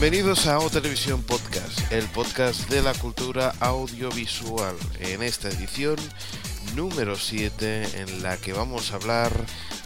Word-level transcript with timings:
Bienvenidos 0.00 0.46
a 0.46 0.60
O 0.60 0.70
Televisión 0.70 1.24
Podcast, 1.24 1.90
el 1.90 2.06
podcast 2.06 2.70
de 2.70 2.82
la 2.82 2.94
cultura 2.94 3.52
audiovisual. 3.58 4.76
En 5.00 5.24
esta 5.24 5.48
edición 5.48 5.96
número 6.76 7.16
7 7.16 8.00
en 8.00 8.22
la 8.22 8.36
que 8.36 8.52
vamos 8.52 8.92
a 8.92 8.94
hablar 8.94 9.32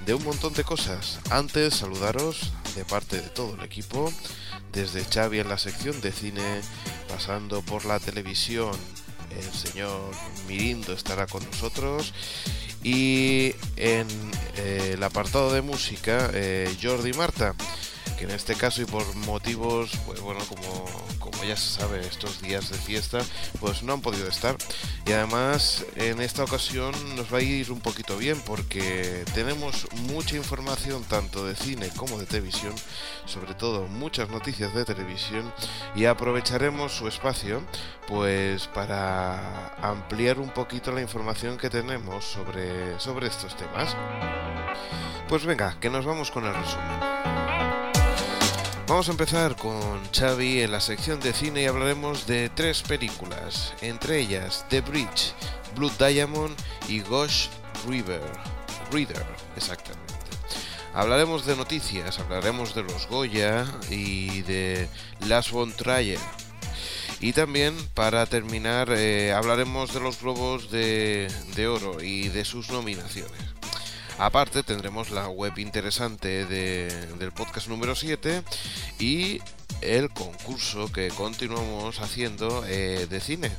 de 0.05 0.13
un 0.13 0.23
montón 0.23 0.53
de 0.53 0.65
cosas. 0.65 1.19
Antes 1.31 1.77
saludaros 1.77 2.53
de 2.77 2.85
parte 2.85 3.23
de 3.23 3.31
todo 3.31 3.55
el 3.55 3.63
equipo, 3.63 4.13
desde 4.71 5.03
Xavi 5.03 5.39
en 5.41 5.49
la 5.49 5.57
sección 5.57 5.99
de 6.03 6.13
cine, 6.13 6.61
pasando 7.09 7.63
por 7.63 7.87
la 7.87 7.99
televisión, 7.99 8.77
el 9.31 9.51
señor 9.55 10.11
Mirindo 10.47 10.93
estará 10.93 11.27
con 11.27 11.43
nosotros 11.47 12.13
y 12.83 13.55
en 13.77 14.07
eh, 14.57 14.91
el 14.93 15.03
apartado 15.03 15.55
de 15.55 15.63
música 15.63 16.29
eh, 16.35 16.71
Jordi 16.83 17.15
Marta 17.15 17.55
que 18.23 18.29
en 18.29 18.37
este 18.37 18.55
caso 18.55 18.81
y 18.83 18.85
por 18.85 19.05
motivos, 19.17 19.91
pues 20.07 20.21
bueno, 20.21 20.39
como, 20.49 20.87
como 21.19 21.43
ya 21.43 21.57
se 21.57 21.81
sabe, 21.81 22.07
estos 22.07 22.41
días 22.41 22.71
de 22.71 22.79
fiesta, 22.79 23.19
pues 23.59 23.83
no 23.83 23.95
han 23.95 24.01
podido 24.01 24.29
estar. 24.29 24.57
Y 25.07 25.13
además, 25.13 25.85
en 25.97 26.21
esta 26.21 26.45
ocasión 26.45 26.95
nos 27.17 27.35
va 27.35 27.39
a 27.39 27.43
ir 27.43 27.73
un 27.73 27.81
poquito 27.81 28.17
bien 28.17 28.41
porque 28.47 29.25
tenemos 29.35 29.89
mucha 30.03 30.37
información 30.37 31.03
tanto 31.03 31.45
de 31.45 31.57
cine 31.57 31.89
como 31.97 32.17
de 32.17 32.27
televisión, 32.27 32.73
sobre 33.25 33.55
todo 33.55 33.89
muchas 33.89 34.29
noticias 34.29 34.73
de 34.73 34.85
televisión, 34.85 35.53
y 35.97 36.05
aprovecharemos 36.05 36.93
su 36.93 37.09
espacio, 37.09 37.65
pues 38.07 38.69
para 38.69 39.75
ampliar 39.83 40.39
un 40.39 40.51
poquito 40.51 40.93
la 40.93 41.01
información 41.01 41.59
que 41.59 41.71
tenemos 41.71 42.25
sobre, 42.25 43.01
sobre 43.01 43.27
estos 43.27 43.57
temas. 43.57 43.97
Pues 45.29 45.45
venga, 45.45 45.77
que 45.81 45.91
nos 45.91 46.05
vamos 46.05 46.31
con 46.31 46.45
el 46.45 46.55
resumen. 46.55 47.62
Vamos 48.89 49.09
a 49.09 49.13
empezar 49.13 49.57
con 49.57 49.81
Xavi 50.13 50.61
en 50.61 50.73
la 50.73 50.81
sección 50.81 51.21
de 51.21 51.33
cine 51.33 51.63
y 51.63 51.67
hablaremos 51.67 52.27
de 52.27 52.49
tres 52.49 52.83
películas, 52.83 53.73
entre 53.81 54.19
ellas 54.19 54.67
The 54.71 54.81
Bridge, 54.81 55.33
Blood 55.77 55.93
Diamond 55.99 56.55
y 56.89 57.01
Ghost 57.01 57.53
River. 57.87 58.21
Reader, 58.91 59.25
exactamente. 59.57 60.13
Hablaremos 60.93 61.47
de 61.47 61.57
noticias, 61.57 62.19
hablaremos 62.19 62.75
de 62.75 62.83
los 62.83 63.07
Goya 63.07 63.65
y 63.89 64.43
de 64.43 64.89
Last 65.27 65.53
Von 65.53 65.73
Trier. 65.73 66.19
Y 67.21 67.33
también, 67.33 67.75
para 67.95 68.27
terminar, 68.27 68.91
eh, 68.91 69.33
hablaremos 69.33 69.95
de 69.95 70.01
los 70.01 70.21
Globos 70.21 70.71
de 70.71 71.31
Oro 71.69 72.03
y 72.03 72.29
de 72.29 72.45
sus 72.45 72.69
nominaciones. 72.71 73.52
Aparte 74.23 74.63
tendremos 74.63 75.11
la 75.11 75.29
web 75.29 75.59
interesante 75.59 76.47
del 76.47 77.33
podcast 77.33 77.67
número 77.67 77.97
7 77.97 78.45
y 79.01 79.41
el 79.81 80.11
concurso 80.11 80.93
que 80.93 81.09
continuamos 81.09 81.99
haciendo 81.99 82.65
eh, 82.69 83.09
de 83.11 83.21
cine. 83.21 83.51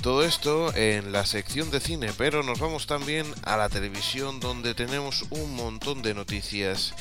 Todo 0.00 0.24
esto 0.24 0.74
en 0.74 1.12
la 1.12 1.26
sección 1.26 1.70
de 1.70 1.80
cine, 1.80 2.08
pero 2.16 2.42
nos 2.42 2.58
vamos 2.58 2.86
también 2.86 3.26
a 3.42 3.58
la 3.58 3.68
televisión 3.68 4.40
donde 4.40 4.72
tenemos 4.72 5.26
un 5.28 5.54
montón 5.54 6.00
de 6.00 6.14
noticias. 6.14 6.94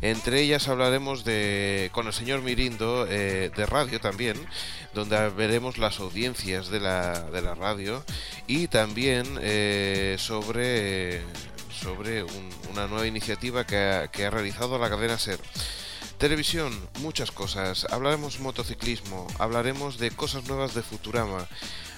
Entre 0.00 0.42
ellas 0.42 0.68
hablaremos 0.68 1.24
de 1.24 1.90
con 1.92 2.06
el 2.06 2.12
señor 2.12 2.42
Mirindo 2.42 3.08
eh, 3.10 3.50
de 3.56 3.66
radio 3.66 3.98
también, 3.98 4.36
donde 4.94 5.28
veremos 5.30 5.76
las 5.76 5.98
audiencias 5.98 6.68
de 6.68 6.78
la, 6.78 7.20
de 7.32 7.42
la 7.42 7.56
radio 7.56 8.04
y 8.46 8.68
también 8.68 9.26
eh, 9.42 10.14
sobre 10.20 11.24
sobre 11.80 12.24
una 12.70 12.86
nueva 12.86 13.06
iniciativa 13.06 13.66
que 13.66 13.76
ha, 13.76 14.30
realizado 14.30 14.78
la 14.78 14.88
cadena 14.88 15.18
SER. 15.18 15.38
Televisión, 16.18 16.72
muchas 17.00 17.30
cosas. 17.30 17.86
Hablaremos 17.90 18.40
motociclismo, 18.40 19.26
hablaremos 19.38 19.98
de 19.98 20.10
cosas 20.10 20.48
nuevas 20.48 20.74
de 20.74 20.82
Futurama, 20.82 21.46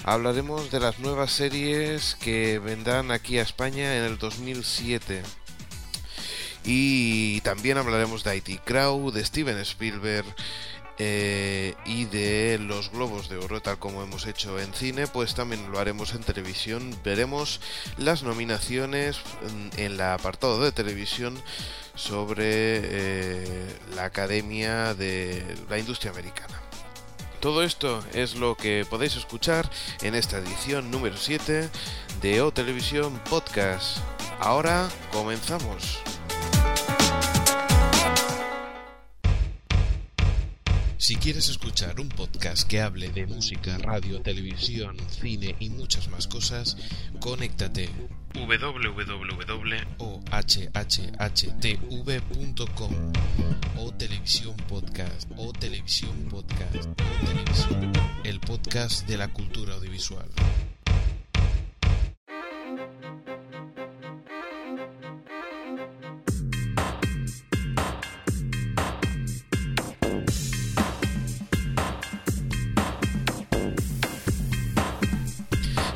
hablaremos 0.04 0.70
de 0.70 0.80
las 0.80 0.98
nuevas 0.98 1.30
series 1.30 2.16
que 2.16 2.58
vendrán 2.58 3.10
aquí 3.10 3.38
a 3.38 3.42
España 3.42 3.96
en 3.96 4.04
el 4.04 4.18
2007. 4.18 5.22
Y 6.64 7.40
también 7.42 7.78
hablaremos 7.78 8.24
de 8.24 8.36
IT 8.36 8.60
Crowd, 8.64 9.14
de 9.14 9.24
Steven 9.24 9.58
Spielberg, 9.58 10.26
eh, 10.98 11.74
y 11.84 12.06
de 12.06 12.58
los 12.60 12.90
globos 12.90 13.28
de 13.28 13.36
oro 13.36 13.60
tal 13.60 13.78
como 13.78 14.02
hemos 14.02 14.26
hecho 14.26 14.58
en 14.58 14.72
cine 14.74 15.06
pues 15.06 15.34
también 15.34 15.70
lo 15.70 15.78
haremos 15.78 16.14
en 16.14 16.22
televisión 16.22 16.96
veremos 17.04 17.60
las 17.96 18.22
nominaciones 18.22 19.18
en, 19.46 19.70
el 19.76 20.00
apartado 20.00 20.62
de 20.62 20.72
televisión 20.72 21.40
sobre 21.94 22.44
eh, 22.46 23.78
la 23.94 24.04
academia 24.04 24.94
de 24.94 25.56
la 25.68 25.78
industria 25.78 26.10
americana 26.10 26.60
todo 27.40 27.62
esto 27.62 28.04
es 28.14 28.34
lo 28.34 28.56
que 28.56 28.84
podéis 28.88 29.14
escuchar 29.14 29.70
en 30.02 30.16
esta 30.16 30.38
edición 30.38 30.90
número 30.90 31.16
7 31.16 31.68
de 32.20 32.42
O 32.42 32.50
Televisión 32.50 33.20
Podcast. 33.30 33.98
Ahora 34.40 34.88
comenzamos. 35.12 36.02
Si 40.98 41.14
quieres 41.14 41.48
escuchar 41.48 42.00
un 42.00 42.08
podcast 42.08 42.66
que 42.68 42.80
hable 42.80 43.08
de 43.10 43.24
música, 43.24 43.78
radio, 43.78 44.20
televisión, 44.20 44.96
cine 45.08 45.54
y 45.60 45.70
muchas 45.70 46.08
más 46.08 46.26
cosas, 46.26 46.76
conéctate 47.20 47.88
www.ohhtv.com 48.34 49.12
o 53.78 53.92
televisión 53.92 54.56
podcast 54.68 55.30
o 55.36 55.52
televisión 55.52 56.28
podcast 56.28 56.88
o 56.88 57.26
televisión 57.26 57.92
el 58.24 58.40
podcast 58.40 59.06
de 59.06 59.18
la 59.18 59.28
cultura 59.32 59.74
audiovisual. 59.74 60.28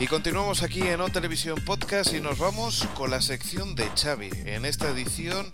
Y 0.03 0.09
continuamos 0.09 0.65
aquí 0.65 0.83
en 0.83 1.01
O 1.01 1.09
Televisión 1.11 1.63
Podcast 1.65 2.13
y 2.13 2.21
nos 2.21 2.37
vamos 2.37 2.89
con 2.97 3.09
la 3.13 3.21
sección 3.21 3.77
de 3.77 3.89
Xavi 3.95 4.31
en 4.47 4.65
esta 4.65 4.91
edición 4.91 5.53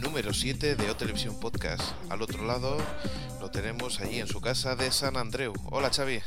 número 0.00 0.32
7 0.32 0.74
de 0.74 0.90
O 0.90 0.96
Televisión 0.96 1.38
Podcast. 1.38 1.82
Al 2.08 2.22
otro 2.22 2.46
lado 2.46 2.78
lo 3.42 3.50
tenemos 3.50 4.00
allí 4.00 4.18
en 4.18 4.26
su 4.26 4.40
casa 4.40 4.74
de 4.74 4.90
San 4.90 5.18
Andreu. 5.18 5.52
Hola 5.66 5.90
Xavi. 5.90 6.22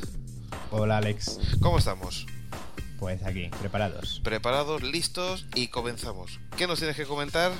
Hola 0.69 0.97
Alex. 0.97 1.39
¿Cómo 1.61 1.79
estamos? 1.79 2.27
Pues 3.03 3.21
aquí, 3.25 3.49
preparados. 3.59 4.21
Preparados, 4.23 4.81
listos 4.81 5.45
y 5.55 5.67
comenzamos. 5.67 6.39
¿Qué 6.55 6.67
nos 6.67 6.79
tienes 6.79 6.95
que 6.95 7.03
comentar? 7.03 7.51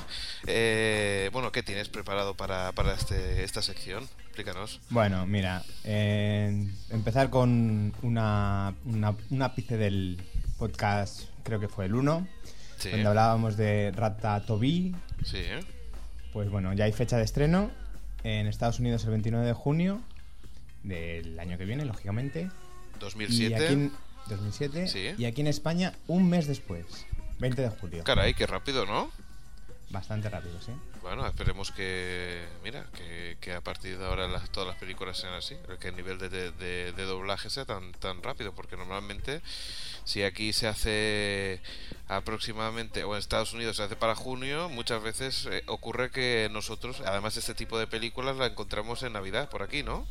Eh, 0.46 1.28
bueno, 1.34 1.52
¿qué 1.52 1.62
tienes 1.62 1.90
preparado 1.90 2.34
para, 2.34 2.72
para 2.72 2.94
este, 2.94 3.44
esta 3.44 3.60
sección? 3.60 4.08
Explícanos. 4.28 4.80
Bueno, 4.88 5.26
mira, 5.26 5.62
empezar 5.84 7.28
con 7.28 7.92
una, 8.00 8.74
una, 8.86 9.44
ápice 9.44 9.76
del 9.76 10.18
podcast, 10.56 11.24
creo 11.42 11.60
que 11.60 11.68
fue 11.68 11.84
el 11.84 11.94
1, 11.94 12.26
donde 12.82 13.06
hablábamos 13.06 13.58
de 13.58 13.92
Ratatouille. 13.94 14.94
Sí. 15.26 15.42
Pues 16.32 16.48
bueno, 16.48 16.72
ya 16.72 16.86
hay 16.86 16.92
fecha 16.92 17.18
de 17.18 17.24
estreno 17.24 17.70
en 18.22 18.46
Estados 18.46 18.78
Unidos 18.78 19.04
el 19.04 19.10
29 19.10 19.46
de 19.46 19.52
junio 19.52 20.00
del 20.84 21.38
año 21.38 21.58
que 21.58 21.66
viene, 21.66 21.84
lógicamente. 21.84 22.48
2007. 22.98 23.90
2007. 24.28 25.14
Y 25.18 25.24
aquí 25.24 25.40
en 25.40 25.46
España 25.46 25.92
un 26.06 26.28
mes 26.28 26.46
después, 26.46 26.86
20 27.38 27.62
de 27.62 27.68
julio. 27.68 28.04
Caray, 28.04 28.34
qué 28.34 28.46
rápido, 28.46 28.86
¿no? 28.86 29.10
Bastante 29.90 30.28
rápido, 30.28 30.60
sí. 30.60 30.72
Bueno, 31.02 31.26
esperemos 31.26 31.70
que, 31.70 32.42
mira, 32.64 32.86
que, 33.40 33.52
a 33.52 33.60
partir 33.60 33.98
de 33.98 34.06
ahora 34.06 34.26
todas 34.50 34.66
las 34.66 34.78
películas 34.78 35.18
sean 35.18 35.34
así, 35.34 35.54
que 35.78 35.88
el 35.88 35.96
nivel 35.96 36.18
de, 36.18 36.92
doblaje 36.92 37.50
sea 37.50 37.64
tan, 37.64 37.92
tan 37.92 38.22
rápido, 38.22 38.54
porque 38.54 38.76
normalmente 38.76 39.42
si 40.04 40.22
aquí 40.22 40.52
se 40.52 40.66
hace 40.66 41.60
aproximadamente, 42.08 43.04
o 43.04 43.14
en 43.14 43.18
Estados 43.18 43.52
Unidos 43.52 43.76
se 43.76 43.82
hace 43.82 43.96
para 43.96 44.14
junio, 44.14 44.68
muchas 44.68 45.02
veces 45.02 45.46
eh, 45.50 45.62
ocurre 45.66 46.10
que 46.10 46.48
nosotros, 46.50 47.02
además 47.04 47.34
de 47.34 47.40
este 47.40 47.54
tipo 47.54 47.78
de 47.78 47.86
películas, 47.86 48.36
la 48.36 48.46
encontramos 48.46 49.02
en 49.02 49.12
Navidad, 49.12 49.50
por 49.50 49.62
aquí, 49.62 49.82
¿no? 49.82 50.06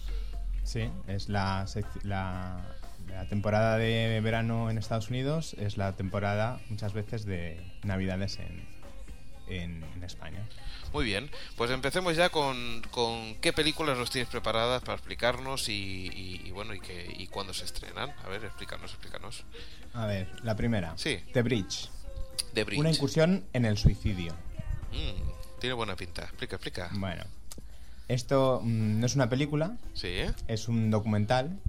Sí, 0.64 0.90
es 1.08 1.28
la, 1.28 1.66
la, 2.04 2.76
la 3.14 3.26
temporada 3.28 3.78
de 3.78 4.20
verano 4.22 4.70
en 4.70 4.78
Estados 4.78 5.10
Unidos 5.10 5.56
es 5.60 5.78
la 5.78 5.94
temporada 5.94 6.60
muchas 6.70 6.94
veces 6.94 7.26
de 7.26 7.62
Navidades 7.84 8.40
en, 8.40 8.66
en, 9.48 10.04
España. 10.04 10.40
Muy 10.92 11.06
bien, 11.06 11.30
pues 11.56 11.72
empecemos 11.72 12.16
ya 12.16 12.30
con, 12.30 12.82
con, 12.92 13.36
qué 13.36 13.54
películas 13.54 13.98
nos 13.98 14.10
tienes 14.10 14.30
preparadas 14.30 14.82
para 14.82 14.96
explicarnos 14.96 15.70
y, 15.70 16.52
bueno 16.54 16.74
y, 16.74 16.80
que, 16.80 17.14
y 17.18 17.28
cuándo 17.28 17.54
se 17.54 17.66
estrenan. 17.66 18.12
A 18.24 18.30
ver, 18.30 18.44
explícanos, 18.44 18.92
explícanos. 18.92 19.44
A 19.94 20.06
ver, 20.06 20.28
la 20.44 20.56
primera. 20.56 20.94
Sí. 20.98 21.20
The 21.34 21.42
Bridge. 21.42 21.90
The 22.54 22.64
Bridge. 22.64 22.80
Una 22.80 22.92
incursión 22.92 23.46
en 23.54 23.66
el 23.66 23.78
suicidio. 23.78 24.34
Mm, 24.92 25.60
tiene 25.60 25.74
buena 25.74 25.96
pinta. 25.96 26.24
Explica, 26.24 26.56
explica. 26.58 26.90
Bueno, 26.94 27.24
Esto 28.08 28.60
mm, 28.64 29.00
no 29.00 29.06
es 29.06 29.16
una 29.16 29.30
película, 29.30 29.78
Sí. 29.94 30.14
es 30.48 30.68
un 30.68 30.92
documental 30.92 31.60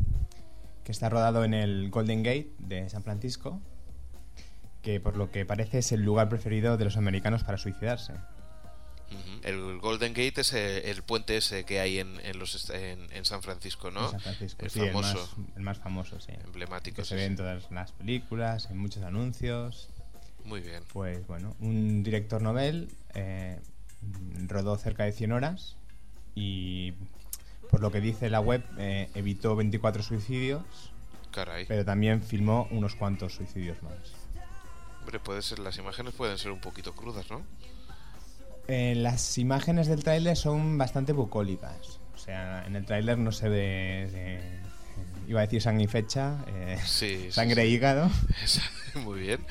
que 0.85 0.93
está 0.93 1.09
rodado 1.09 1.45
en 1.45 1.55
el 1.55 1.91
Golden 1.91 2.23
Gate 2.23 2.53
de 2.59 2.89
San 2.91 3.03
Francisco, 3.03 3.61
que 4.83 5.01
por 5.01 5.17
lo 5.17 5.31
que 5.31 5.47
parece 5.47 5.79
es 5.79 5.93
el 5.93 6.03
lugar 6.03 6.29
preferido 6.29 6.77
de 6.77 6.85
los 6.85 6.97
americanos 6.97 7.43
para 7.43 7.59
suicidarse. 7.59 8.13
El 9.43 9.79
Golden 9.79 10.13
Gate 10.13 10.41
es 10.41 10.53
el, 10.53 10.85
el 10.85 11.03
puente 11.03 11.37
ese 11.37 11.65
que 11.65 11.79
hay 11.79 11.99
en, 11.99 12.19
en 12.25 12.39
los, 12.39 12.71
en, 12.71 13.07
en 13.13 13.25
San 13.25 13.43
Francisco, 13.43 13.91
¿no? 13.91 14.07
En 14.07 14.11
San 14.13 14.21
Francisco, 14.21 14.65
El 14.65 14.71
sí, 14.71 14.81
famoso, 14.81 15.09
El, 15.09 15.15
más, 15.15 15.57
el 15.57 15.63
más 15.63 15.79
famoso, 15.79 16.21
sí. 16.21 16.33
emblemático. 16.45 16.97
Que 16.97 17.05
se 17.05 17.15
ve 17.15 17.25
en 17.27 17.37
todas 17.37 17.71
las 17.71 17.93
películas, 17.93 18.69
en 18.71 18.79
muchos 18.79 19.03
anuncios. 19.03 19.91
Muy 20.45 20.61
bien. 20.61 20.83
Pues 20.93 21.27
bueno, 21.27 21.55
un 21.61 22.03
director 22.03 22.43
novel 22.43 22.91
eh, 23.15 23.61
rodó 24.47 24.77
cerca 24.77 25.05
de 25.05 25.13
100 25.13 25.33
horas 25.33 25.77
y 26.35 26.95
por 27.71 27.81
lo 27.81 27.91
que 27.91 28.01
dice 28.01 28.31
la 28.31 28.41
web 28.41 28.63
eh, 28.79 29.09
evitó 29.15 29.57
24 29.57 30.03
suicidios, 30.03 30.63
Caray. 31.33 31.67
pero 31.67 31.85
también 31.85 32.23
filmó 32.23 32.69
unos 32.71 32.95
cuantos 32.95 33.35
suicidios 33.35 33.83
más. 33.83 33.95
Hombre, 35.01 35.19
puede 35.21 35.43
ser, 35.43 35.59
las 35.59 35.77
imágenes 35.79 36.15
pueden 36.15 36.39
ser 36.39 36.51
un 36.51 36.61
poquito 36.61 36.95
crudas, 36.95 37.31
¿no? 37.31 37.43
Eh, 38.69 38.95
las 38.97 39.37
imágenes 39.37 39.87
del 39.89 40.03
tráiler 40.03 40.37
son 40.37 40.79
bastante 40.79 41.13
bucólicas. 41.13 42.01
O 42.15 42.19
sea, 42.19 42.65
en 42.67 42.77
el 42.77 42.87
tráiler 42.87 43.19
no 43.19 43.31
se 43.33 43.49
ve... 43.51 44.09
eh, 44.13 44.61
iba 45.29 45.41
a 45.41 45.43
decir 45.43 45.61
sangre 45.61 45.85
y 45.85 45.87
fecha. 45.89 46.39
eh, 46.47 46.79
Sí, 46.85 47.25
sí, 47.25 47.33
sangre 47.33 47.63
sí. 47.63 47.69
e 47.69 47.71
hígado. 47.73 48.11
Muy 49.05 49.21
bien. 49.21 49.45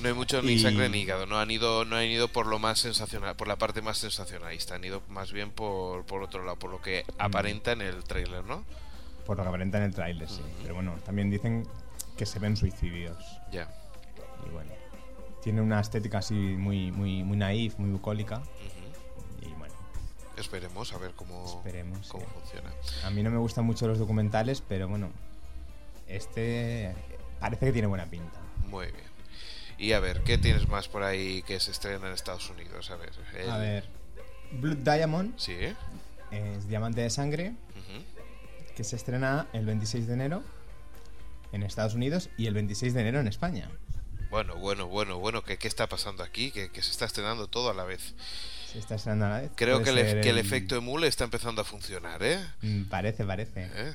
No 0.00 0.08
hay 0.08 0.14
mucho 0.14 0.42
ni 0.42 0.52
Y- 0.52 0.58
sangre 0.58 0.88
ni 0.88 1.00
hígado, 1.02 1.24
no 1.26 1.38
han 1.38 1.50
ido, 1.50 1.84
no 1.84 1.96
han 1.96 2.04
ido 2.04 2.28
por 2.28 2.46
lo 2.46 2.58
más 2.58 2.80
sensacional, 2.80 3.36
por 3.36 3.46
la 3.48 3.56
parte 3.56 3.80
más 3.80 3.98
sensacionalista, 3.98 4.74
han 4.74 4.84
ido 4.84 5.02
más 5.08 5.32
bien 5.32 5.50
por, 5.50 6.04
por 6.04 6.22
otro 6.22 6.44
lado, 6.44 6.58
por 6.58 6.70
lo 6.70 6.82
que 6.82 7.04
Mm. 7.06 7.12
aparenta 7.22 7.72
en 7.72 7.80
el 7.82 8.02
tráiler, 8.04 8.44
¿no? 8.44 8.64
Por 9.24 9.36
lo 9.36 9.44
que 9.44 9.48
aparenta 9.48 9.78
en 9.78 9.84
el 9.84 9.94
tráiler, 9.94 10.28
sí. 10.28 10.42
Pero 10.62 10.74
bueno, 10.74 10.94
también 11.04 11.30
dicen 11.30 11.66
que 12.18 12.26
se 12.26 12.38
ven 12.40 12.56
suicidios. 12.56 13.16
Ya. 13.52 13.68
Y 14.46 14.50
bueno, 14.50 14.70
tiene 15.42 15.60
una 15.62 15.80
estética 15.80 16.18
así 16.18 16.34
muy, 16.34 16.90
muy, 16.92 17.22
muy 17.22 17.36
naif, 17.36 17.78
muy 17.78 17.90
bucólica. 17.90 18.42
Y 19.42 19.48
bueno, 19.54 19.74
Esperemos 20.36 20.92
a 20.92 20.98
ver 20.98 21.12
cómo, 21.14 21.44
Esperemos, 21.46 22.08
cómo 22.08 22.24
sí. 22.24 22.30
funciona. 22.34 22.72
a 23.04 23.10
mí 23.10 23.22
no 23.22 23.30
me 23.30 23.38
gustan 23.38 23.64
mucho 23.64 23.86
los 23.86 23.98
documentales, 23.98 24.60
pero 24.60 24.88
bueno, 24.88 25.10
este 26.08 26.94
parece 27.40 27.66
que 27.66 27.72
tiene 27.72 27.86
buena 27.88 28.06
pinta. 28.06 28.40
Muy 28.66 28.86
bien. 28.86 29.13
Y 29.78 29.92
a 29.92 30.00
ver, 30.00 30.22
¿qué 30.22 30.38
tienes 30.38 30.68
más 30.68 30.88
por 30.88 31.02
ahí 31.02 31.42
que 31.42 31.58
se 31.60 31.70
estrena 31.70 32.06
en 32.08 32.14
Estados 32.14 32.48
Unidos? 32.50 32.90
A 32.90 32.96
ver. 32.96 33.10
el- 33.36 33.50
A 33.50 33.58
ver, 33.58 33.84
Blood 34.52 34.76
Diamond 34.78 35.38
Sí. 35.38 35.56
es 36.30 36.68
Diamante 36.68 37.00
de 37.00 37.10
Sangre, 37.10 37.50
Ujú. 37.70 38.04
que 38.76 38.84
se 38.84 38.96
estrena 38.96 39.48
el 39.52 39.66
26 39.66 40.06
de 40.06 40.14
enero 40.14 40.42
en 41.52 41.62
Estados 41.62 41.94
Unidos 41.94 42.30
y 42.36 42.46
el 42.46 42.54
26 42.54 42.94
de 42.94 43.00
enero 43.00 43.20
en 43.20 43.28
España. 43.28 43.70
Bueno, 44.30 44.56
bueno, 44.56 44.88
bueno, 44.88 45.18
bueno, 45.18 45.44
¿qué, 45.44 45.58
qué 45.58 45.68
está 45.68 45.88
pasando 45.88 46.22
aquí? 46.24 46.50
Que, 46.50 46.70
que 46.70 46.82
se 46.82 46.90
está 46.90 47.04
estrenando 47.04 47.46
todo 47.46 47.70
a 47.70 47.74
la 47.74 47.84
vez. 47.84 48.14
Se 48.72 48.80
está 48.80 48.96
estrenando 48.96 49.26
a 49.26 49.28
la 49.28 49.40
vez. 49.42 49.50
Creo 49.54 49.82
que 49.84 49.90
el, 49.90 50.20
que 50.20 50.30
el 50.30 50.38
efecto 50.38 50.74
emule 50.74 51.06
está 51.06 51.22
empezando 51.22 51.62
a 51.62 51.64
funcionar, 51.64 52.20
¿eh? 52.24 52.44
Mm, 52.62 52.84
Parece, 52.86 53.24
parece. 53.24 53.68
¿Eh? 53.72 53.92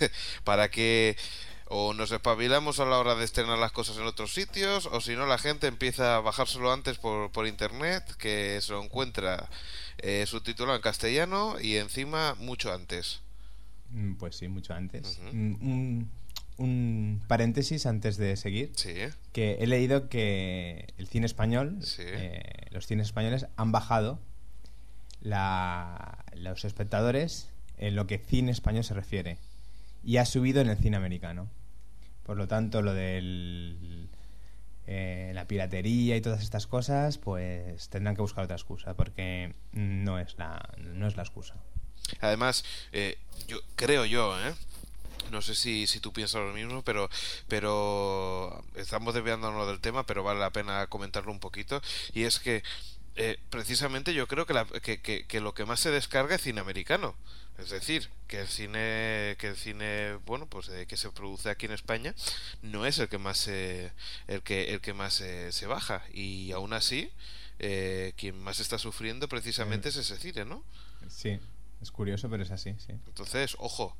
Para 0.44 0.70
que 0.70 1.16
o 1.70 1.92
nos 1.94 2.10
espabilamos 2.12 2.80
a 2.80 2.84
la 2.86 2.98
hora 2.98 3.14
de 3.14 3.24
estrenar 3.24 3.58
las 3.58 3.72
cosas 3.72 3.96
en 3.98 4.04
otros 4.06 4.32
sitios, 4.32 4.86
o 4.86 5.00
si 5.00 5.14
no, 5.16 5.26
la 5.26 5.38
gente 5.38 5.66
empieza 5.66 6.16
a 6.16 6.20
bajárselo 6.20 6.72
antes 6.72 6.98
por, 6.98 7.30
por 7.30 7.46
internet, 7.46 8.04
que 8.18 8.58
se 8.62 8.72
lo 8.72 8.82
encuentra 8.82 9.48
eh, 9.98 10.24
subtitulado 10.26 10.76
en 10.76 10.82
castellano 10.82 11.56
y 11.60 11.76
encima 11.76 12.34
mucho 12.38 12.72
antes. 12.72 13.20
Mm, 13.90 14.14
Pues 14.14 14.36
sí, 14.36 14.48
mucho 14.48 14.72
antes. 14.74 15.18
Mm, 15.32 15.54
un, 15.70 16.10
un 16.58 17.22
paréntesis 17.28 17.84
antes 17.86 18.16
de 18.16 18.36
seguir. 18.36 18.72
Sí, 18.76 18.94
Que 19.32 19.58
he 19.60 19.66
leído 19.66 20.08
que 20.08 20.86
el 20.98 21.06
cine 21.08 21.26
español, 21.26 21.78
Sí. 21.82 22.02
eh, 22.04 22.42
los 22.70 22.86
cines 22.86 23.06
españoles 23.08 23.46
han 23.56 23.72
bajado 23.72 24.18
la- 25.20 26.24
los 26.34 26.64
espectadores 26.64 27.48
en 27.78 27.94
lo 27.96 28.06
que 28.06 28.18
cine 28.18 28.52
español 28.52 28.84
se 28.84 28.94
refiere. 28.94 29.38
Y 30.04 30.16
ha 30.18 30.24
subido 30.26 30.60
en 30.60 30.68
el 30.68 30.76
cine 30.78 30.96
americano. 30.96 31.48
Por 32.28 32.36
lo 32.36 32.46
tanto, 32.46 32.82
lo 32.82 32.92
del 32.92 34.10
eh, 34.86 35.32
la 35.32 35.46
piratería 35.46 36.14
y 36.14 36.20
todas 36.20 36.42
estas 36.42 36.66
cosas, 36.66 37.16
pues 37.16 37.88
tendrán 37.88 38.16
que 38.16 38.20
buscar 38.20 38.44
otra 38.44 38.54
excusa, 38.54 38.92
porque 38.92 39.54
no 39.72 40.18
es 40.18 40.36
la, 40.36 40.68
no 40.76 41.06
es 41.06 41.16
la 41.16 41.22
excusa. 41.22 41.54
Además, 42.20 42.66
eh, 42.92 43.16
yo 43.46 43.60
creo 43.76 44.04
yo, 44.04 44.38
¿eh? 44.46 44.52
No 45.30 45.40
sé 45.40 45.54
si, 45.54 45.86
si 45.86 46.00
tú 46.00 46.12
piensas 46.12 46.42
lo 46.42 46.52
mismo, 46.52 46.82
pero, 46.82 47.08
pero 47.48 48.62
estamos 48.74 49.14
desviándonos 49.14 49.66
del 49.66 49.80
tema, 49.80 50.04
pero 50.04 50.22
vale 50.22 50.40
la 50.40 50.50
pena 50.50 50.86
comentarlo 50.88 51.32
un 51.32 51.40
poquito. 51.40 51.80
Y 52.12 52.24
es 52.24 52.40
que 52.40 52.62
eh, 53.18 53.38
precisamente 53.50 54.14
yo 54.14 54.26
creo 54.26 54.46
que, 54.46 54.54
la- 54.54 54.64
que, 54.66 55.00
que- 55.02 55.26
que 55.26 55.40
lo 55.40 55.52
que 55.52 55.64
más 55.66 55.80
se 55.80 55.90
descarga 55.90 56.36
es 56.36 56.42
cine 56.42 56.60
americano. 56.60 57.14
Es 57.58 57.70
decir, 57.70 58.08
que 58.28 58.40
el 58.42 58.46
cine, 58.48 59.34
que 59.38 59.48
el 59.48 59.56
cine, 59.56 60.14
bueno, 60.26 60.46
pues 60.46 60.68
eh, 60.68 60.86
que 60.86 60.96
se 60.96 61.10
produce 61.10 61.50
aquí 61.50 61.66
en 61.66 61.72
España 61.72 62.14
no 62.62 62.86
es 62.86 62.98
el 63.00 63.08
que 63.08 63.18
más 63.18 63.36
se, 63.38 63.90
el 64.28 64.42
que, 64.42 64.72
el 64.72 64.80
que 64.80 64.94
más 64.94 65.20
eh, 65.20 65.50
se 65.50 65.66
baja. 65.66 66.04
Y 66.12 66.52
aún 66.52 66.72
así, 66.72 67.10
eh, 67.58 68.12
quien 68.16 68.38
más 68.40 68.60
está 68.60 68.78
sufriendo 68.78 69.28
precisamente 69.28 69.88
es 69.88 69.96
ese 69.96 70.16
cine, 70.18 70.44
¿no? 70.44 70.62
Sí, 71.08 71.38
es 71.82 71.90
curioso, 71.90 72.30
pero 72.30 72.44
es 72.44 72.52
así, 72.52 72.74
sí. 72.78 72.92
Entonces, 73.08 73.56
ojo, 73.58 73.96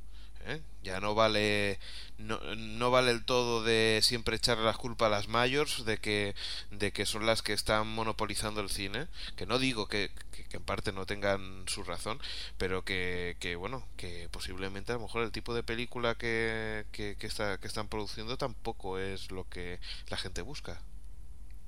¿eh? 0.48 0.62
ya 0.82 1.00
no 1.00 1.14
vale 1.14 1.78
no, 2.16 2.40
no 2.56 2.90
vale 2.90 3.10
el 3.10 3.24
todo 3.24 3.62
de 3.62 4.00
siempre 4.02 4.36
echarle 4.36 4.64
las 4.64 4.76
culpas 4.76 5.06
a 5.06 5.10
las 5.10 5.28
mayors 5.28 5.84
de 5.84 5.98
que 5.98 6.34
de 6.70 6.92
que 6.92 7.06
son 7.06 7.26
las 7.26 7.42
que 7.42 7.52
están 7.52 7.86
monopolizando 7.86 8.60
el 8.60 8.70
cine, 8.70 9.06
que 9.36 9.46
no 9.46 9.58
digo 9.58 9.86
que, 9.86 10.10
en 10.50 10.62
parte 10.62 10.92
no 10.92 11.04
tengan 11.06 11.64
su 11.66 11.82
razón, 11.82 12.18
pero 12.56 12.84
que, 12.84 13.36
que 13.38 13.56
bueno, 13.56 13.86
que 13.96 14.28
posiblemente 14.30 14.92
a 14.92 14.96
lo 14.96 15.02
mejor 15.02 15.22
el 15.22 15.32
tipo 15.32 15.54
de 15.54 15.62
película 15.62 16.14
que, 16.14 16.86
que, 16.90 17.16
que 17.18 17.26
está, 17.26 17.58
que 17.58 17.66
están 17.66 17.88
produciendo 17.88 18.38
tampoco 18.38 18.98
es 18.98 19.30
lo 19.30 19.48
que 19.48 19.78
la 20.08 20.16
gente 20.16 20.42
busca. 20.42 20.80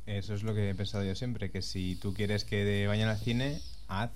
Eso 0.07 0.35
es 0.35 0.43
lo 0.43 0.55
que 0.55 0.71
he 0.71 0.75
pensado 0.75 1.05
yo 1.05 1.15
siempre, 1.15 1.51
que 1.51 1.63
si 1.63 1.95
tú 1.95 2.15
quieres 2.15 2.45
que 2.45 2.87
vayan 2.87 3.09
al 3.09 3.19
cine, 3.19 3.61
haz 3.87 4.11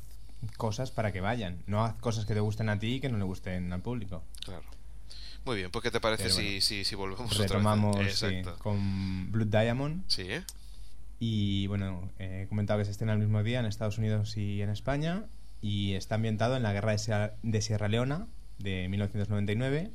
cosas 0.57 0.91
para 0.91 1.13
que 1.13 1.21
vayan. 1.21 1.63
No 1.67 1.85
haz 1.85 1.95
cosas 1.97 2.27
que 2.27 2.35
te 2.35 2.41
gusten 2.41 2.69
a 2.69 2.79
ti 2.79 2.95
y 2.95 3.01
que 3.01 3.09
no 3.09 3.19
le 3.19 3.25
gusten 3.25 3.73
al 3.73 3.83
público. 3.83 4.23
Claro. 4.45 4.65
Muy 5.45 5.57
bien, 5.57 5.71
pues 5.71 5.83
¿qué 5.83 5.91
te 5.91 6.01
parece 6.01 6.31
si, 6.31 6.61
si, 6.61 6.85
si 6.85 6.95
volvemos 6.95 7.27
otra 7.33 7.43
vez? 7.43 7.51
Retomamos 7.51 7.97
sí, 7.97 8.27
Exacto. 8.27 8.57
con 8.59 9.31
Blood 9.31 9.49
Diamond. 9.49 10.05
Sí, 10.09 10.23
¿eh? 10.23 10.43
Y 11.21 11.67
bueno, 11.67 12.11
eh, 12.19 12.43
he 12.45 12.49
comentado 12.49 12.79
que 12.79 12.87
se 12.87 12.91
estrena 12.91 13.13
el 13.13 13.19
mismo 13.19 13.43
día 13.43 13.61
en 13.61 13.67
Estados 13.67 13.99
Unidos 13.99 14.37
y 14.37 14.63
en 14.63 14.71
España. 14.71 15.25
Y 15.61 15.95
está 15.95 16.17
ambientado 16.17 16.57
en 16.57 16.63
la 16.63 16.73
guerra 16.73 16.93
de 16.93 16.99
Sierra, 16.99 17.35
de 17.43 17.63
Sierra 17.63 17.89
Leona 17.89 18.27
de 18.59 18.89
1999. 18.89 19.91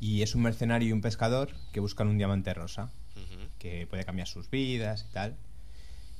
Y 0.00 0.22
es 0.22 0.34
un 0.34 0.42
mercenario 0.42 0.88
y 0.88 0.92
un 0.92 1.00
pescador 1.00 1.54
que 1.72 1.80
buscan 1.80 2.08
un 2.08 2.18
diamante 2.18 2.52
rosa. 2.54 2.92
Que 3.58 3.86
puede 3.86 4.04
cambiar 4.04 4.28
sus 4.28 4.50
vidas 4.50 5.06
y 5.08 5.12
tal. 5.12 5.36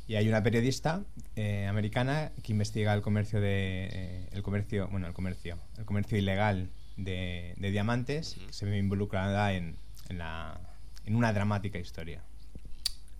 Y 0.06 0.16
hay 0.16 0.28
una 0.28 0.42
periodista 0.42 1.02
eh, 1.34 1.66
americana 1.66 2.32
que 2.42 2.52
investiga 2.52 2.92
el 2.92 3.00
comercio 3.00 3.40
de 3.40 3.88
eh, 3.90 4.28
el 4.32 4.42
comercio, 4.42 4.88
bueno, 4.88 5.06
el 5.06 5.14
comercio, 5.14 5.58
el 5.78 5.84
comercio 5.84 6.18
ilegal 6.18 6.68
de, 6.96 7.54
de 7.56 7.70
diamantes, 7.70 8.36
que 8.46 8.52
se 8.52 8.66
ve 8.66 8.76
involucrada 8.78 9.54
en, 9.54 9.76
en 10.10 10.18
la 10.18 10.60
en 11.06 11.16
una 11.16 11.32
dramática 11.32 11.78
historia. 11.78 12.22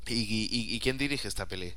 ¿Y, 0.06 0.14
y, 0.14 0.74
y 0.74 0.80
quién 0.80 0.98
dirige 0.98 1.28
esta 1.28 1.46
peli? 1.48 1.72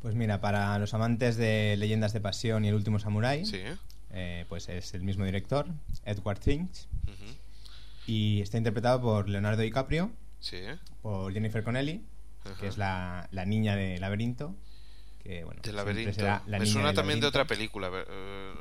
Pues 0.00 0.14
mira, 0.14 0.40
para 0.40 0.78
los 0.78 0.94
amantes 0.94 1.36
de 1.36 1.76
Leyendas 1.78 2.12
de 2.12 2.20
Pasión 2.20 2.64
y 2.64 2.68
El 2.68 2.74
último 2.74 2.98
Samurái, 2.98 3.44
Sí, 3.44 3.60
¿eh? 4.12 4.44
pues 4.48 4.68
es 4.68 4.94
el 4.94 5.02
mismo 5.02 5.24
director, 5.24 5.66
Edward 6.04 6.38
Finch, 6.38 6.86
y 8.06 8.40
está 8.40 8.56
interpretado 8.58 9.00
por 9.00 9.28
Leonardo 9.28 9.62
DiCaprio, 9.62 10.10
Sí, 10.40 10.58
por 11.02 11.32
Jennifer 11.32 11.64
Connelly, 11.64 12.02
Ajá. 12.52 12.60
que 12.60 12.66
es 12.68 12.78
la, 12.78 13.28
la 13.30 13.44
niña 13.44 13.76
de 13.76 13.98
Laberinto. 13.98 14.54
Que, 15.22 15.44
bueno, 15.44 15.60
De 15.62 15.72
laberinto. 15.72 16.12
será 16.12 16.42
la 16.46 16.58
Me 16.58 16.66
suena 16.66 16.92
también 16.94 17.20
de 17.20 17.26
otra 17.26 17.46
película. 17.46 17.90
eh, 17.92 18.54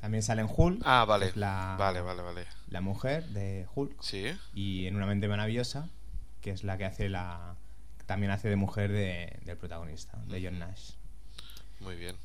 También 0.00 0.22
sale 0.22 0.42
en 0.42 0.48
Hulk. 0.54 0.82
Ah, 0.84 1.04
vale. 1.06 1.32
la, 1.34 1.76
Vale, 1.78 2.00
vale, 2.02 2.22
vale. 2.22 2.46
La 2.68 2.80
mujer 2.80 3.26
de 3.28 3.66
Hulk. 3.74 4.02
Sí. 4.02 4.26
Y 4.54 4.86
en 4.86 4.96
Una 4.96 5.06
mente 5.06 5.26
maravillosa, 5.28 5.88
que 6.42 6.50
es 6.50 6.64
la 6.64 6.76
que 6.78 6.84
hace 6.84 7.08
la. 7.08 7.56
También 8.06 8.30
hace 8.32 8.48
de 8.48 8.56
mujer 8.56 8.90
de- 8.92 9.38
del 9.44 9.56
protagonista, 9.58 10.18
de 10.28 10.42
John 10.44 10.58
Nash. 10.58 10.92
muy 11.80 11.96
bien. 11.96 12.16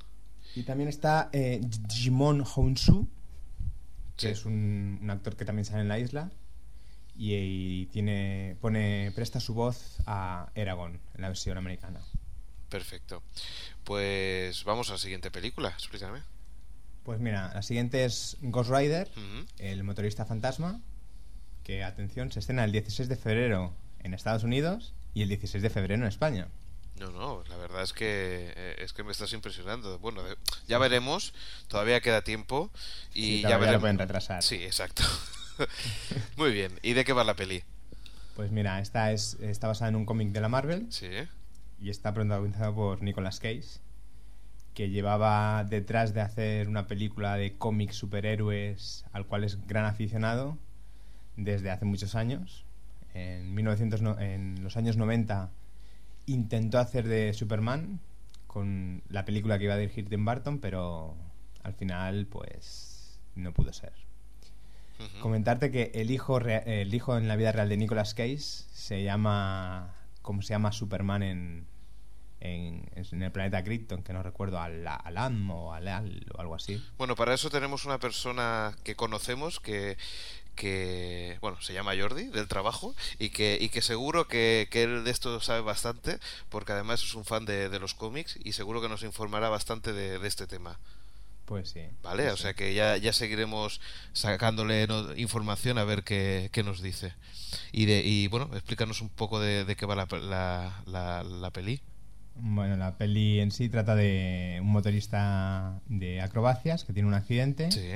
Y 0.55 0.63
también 0.63 0.87
está 0.89 1.29
eh, 1.33 1.61
Jimon 1.89 2.43
Hounsou, 2.45 3.07
que 4.17 4.27
Sí. 4.27 4.31
es 4.33 4.45
un, 4.45 4.99
un 5.01 5.09
actor 5.09 5.35
que 5.35 5.45
también 5.45 5.65
sale 5.65 5.81
en 5.81 5.87
la 5.87 5.97
isla. 5.99 6.29
Y, 7.15 7.35
y 7.35 7.85
tiene 7.87 8.57
pone 8.61 9.11
presta 9.15 9.39
su 9.39 9.53
voz 9.53 9.97
a 10.07 10.49
Eragon 10.55 10.99
en 11.15 11.21
la 11.21 11.27
versión 11.27 11.57
americana. 11.57 12.01
Perfecto. 12.69 13.21
Pues 13.83 14.63
vamos 14.63 14.89
a 14.89 14.93
la 14.93 14.97
siguiente 14.97 15.29
película, 15.29 15.69
explícame. 15.69 16.21
Pues 17.03 17.19
mira, 17.19 17.51
la 17.53 17.61
siguiente 17.61 18.05
es 18.05 18.37
Ghost 18.41 18.71
Rider, 18.71 19.11
el 19.59 19.83
motorista 19.83 20.25
fantasma, 20.25 20.79
que, 21.63 21.83
atención, 21.83 22.31
se 22.31 22.39
estrena 22.39 22.63
el 22.63 22.71
16 22.71 23.09
de 23.09 23.15
febrero 23.17 23.73
en 23.99 24.13
Estados 24.13 24.43
Unidos 24.43 24.93
y 25.13 25.21
el 25.21 25.27
16 25.29 25.61
de 25.61 25.69
febrero 25.69 26.01
en 26.01 26.07
España. 26.07 26.47
No, 26.99 27.11
no, 27.11 27.43
la 27.49 27.57
verdad 27.57 27.83
es 27.83 27.91
que 27.91 28.53
eh, 28.55 28.75
es 28.79 28.93
que 28.93 29.03
me 29.03 29.11
estás 29.11 29.33
impresionando. 29.33 29.99
Bueno, 29.99 30.21
ya 30.67 30.77
veremos, 30.77 31.33
todavía 31.67 31.99
queda 32.01 32.21
tiempo 32.23 32.71
y 33.13 33.21
Sí, 33.23 33.41
ya 33.41 33.49
todavía 33.49 33.57
lo 33.57 33.59
veremos. 33.65 33.81
pueden 33.81 33.99
retrasar. 33.99 34.41
Sí, 34.41 34.63
exacto. 34.63 35.03
Muy 36.37 36.51
bien. 36.51 36.71
¿Y 36.81 36.93
de 36.93 37.05
qué 37.05 37.13
va 37.13 37.23
la 37.23 37.35
peli? 37.35 37.63
Pues 38.35 38.51
mira, 38.51 38.79
esta 38.79 39.11
es, 39.11 39.35
está 39.41 39.67
basada 39.67 39.89
en 39.89 39.95
un 39.95 40.05
cómic 40.05 40.29
de 40.29 40.41
la 40.41 40.49
Marvel 40.49 40.87
Sí. 40.89 41.07
y 41.79 41.89
está 41.89 42.13
protagonizado 42.13 42.73
por 42.73 43.01
Nicolas 43.03 43.39
Cage, 43.39 43.79
que 44.73 44.89
llevaba 44.89 45.63
detrás 45.63 46.13
de 46.15 46.21
hacer 46.21 46.67
una 46.67 46.87
película 46.87 47.35
de 47.37 47.53
cómics 47.57 47.95
superhéroes 47.95 49.05
al 49.11 49.27
cual 49.27 49.43
es 49.43 49.65
gran 49.67 49.85
aficionado 49.85 50.57
desde 51.37 51.69
hace 51.69 51.85
muchos 51.85 52.15
años. 52.15 52.65
En, 53.13 53.53
1900, 53.53 54.01
no- 54.01 54.19
en 54.19 54.63
los 54.63 54.77
años 54.77 54.97
90 54.97 55.51
intentó 56.25 56.79
hacer 56.79 57.07
de 57.07 57.33
Superman 57.33 57.99
con 58.47 59.03
la 59.09 59.25
película 59.25 59.57
que 59.59 59.65
iba 59.65 59.73
a 59.75 59.77
dirigir 59.77 60.09
Tim 60.09 60.25
Burton, 60.25 60.57
pero 60.59 61.15
al 61.63 61.73
final 61.75 62.25
pues 62.25 63.19
no 63.35 63.51
pudo 63.53 63.73
ser. 63.73 63.93
Comentarte 65.21 65.71
que 65.71 65.91
el 65.95 66.11
hijo, 66.11 66.39
el 66.39 66.93
hijo 66.93 67.17
en 67.17 67.27
la 67.27 67.35
vida 67.35 67.51
real 67.51 67.69
de 67.69 67.77
Nicolas 67.77 68.13
Cage 68.13 68.37
se 68.39 69.03
llama. 69.03 69.93
como 70.21 70.41
se 70.41 70.49
llama 70.49 70.71
Superman 70.71 71.23
en, 71.23 71.67
en, 72.39 72.89
en 72.95 73.23
el 73.23 73.31
planeta 73.31 73.63
Krypton, 73.63 74.03
que 74.03 74.13
no 74.13 74.23
recuerdo, 74.23 74.59
Al- 74.61 74.87
Alam 74.87 75.49
o 75.51 75.73
Alal 75.73 76.25
o 76.35 76.39
algo 76.41 76.55
así. 76.55 76.81
Bueno, 76.97 77.15
para 77.15 77.33
eso 77.33 77.49
tenemos 77.49 77.85
una 77.85 77.99
persona 77.99 78.75
que 78.83 78.95
conocemos 78.95 79.59
que, 79.59 79.97
que 80.55 81.37
bueno, 81.41 81.59
se 81.61 81.73
llama 81.73 81.93
Jordi, 81.99 82.25
del 82.25 82.47
trabajo, 82.47 82.95
y 83.19 83.29
que, 83.29 83.57
y 83.59 83.69
que 83.69 83.81
seguro 83.81 84.27
que, 84.27 84.67
que 84.71 84.83
él 84.83 85.03
de 85.03 85.11
esto 85.11 85.39
sabe 85.41 85.61
bastante, 85.61 86.19
porque 86.49 86.71
además 86.73 87.03
es 87.03 87.15
un 87.15 87.25
fan 87.25 87.45
de, 87.45 87.67
de 87.69 87.79
los 87.79 87.93
cómics 87.93 88.37
y 88.43 88.53
seguro 88.53 88.81
que 88.81 88.89
nos 88.89 89.03
informará 89.03 89.49
bastante 89.49 89.91
de, 89.91 90.19
de 90.19 90.27
este 90.27 90.47
tema. 90.47 90.79
Pues 91.45 91.69
sí. 91.69 91.81
¿Vale? 92.01 92.29
O 92.31 92.37
sea 92.37 92.53
que 92.53 92.73
ya, 92.73 92.95
ya 92.97 93.11
seguiremos 93.13 93.81
sacándole 94.13 94.87
no- 94.87 95.13
información 95.15 95.77
a 95.77 95.83
ver 95.83 96.03
qué, 96.03 96.49
qué 96.53 96.63
nos 96.63 96.81
dice. 96.81 97.13
Y, 97.71 97.85
de, 97.85 98.01
y 98.05 98.27
bueno, 98.27 98.49
explícanos 98.53 99.01
un 99.01 99.09
poco 99.09 99.39
de, 99.39 99.65
de 99.65 99.75
qué 99.75 99.85
va 99.85 99.95
la, 99.95 100.07
la, 100.11 100.81
la, 100.85 101.23
la 101.23 101.51
peli. 101.51 101.81
Bueno, 102.35 102.77
la 102.77 102.97
peli 102.97 103.39
en 103.41 103.51
sí 103.51 103.69
trata 103.69 103.93
de 103.95 104.57
un 104.61 104.67
motorista 104.71 105.79
de 105.87 106.21
acrobacias 106.21 106.83
que 106.83 106.93
tiene 106.93 107.07
un 107.07 107.13
accidente. 107.13 107.71
Sí. 107.71 107.91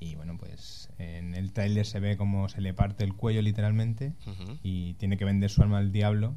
Y 0.00 0.14
bueno, 0.16 0.36
pues 0.38 0.88
en 0.98 1.34
el 1.34 1.52
tráiler 1.52 1.86
se 1.86 2.00
ve 2.00 2.16
como 2.16 2.48
se 2.48 2.60
le 2.60 2.74
parte 2.74 3.04
el 3.04 3.14
cuello 3.14 3.42
literalmente. 3.42 4.12
Y 4.62 4.94
tiene 4.94 5.16
que 5.16 5.24
vender 5.24 5.50
su 5.50 5.62
alma 5.62 5.78
al 5.78 5.92
diablo. 5.92 6.34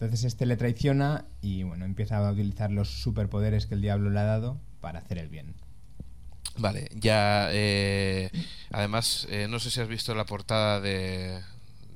Entonces 0.00 0.22
este 0.22 0.46
le 0.46 0.56
traiciona 0.56 1.24
y 1.42 1.64
bueno, 1.64 1.84
empieza 1.84 2.18
a 2.18 2.30
utilizar 2.30 2.70
los 2.70 2.88
superpoderes 3.02 3.66
que 3.66 3.74
el 3.74 3.80
diablo 3.82 4.10
le 4.10 4.20
ha 4.20 4.24
dado 4.24 4.60
para 4.80 5.00
hacer 5.00 5.18
el 5.18 5.28
bien. 5.28 5.54
Vale, 6.56 6.88
ya. 6.94 7.48
eh, 7.52 8.30
además, 8.70 9.26
eh, 9.30 9.46
no 9.48 9.58
sé 9.58 9.70
si 9.70 9.80
has 9.80 9.88
visto 9.88 10.14
la 10.14 10.24
portada 10.24 10.80
de. 10.80 11.40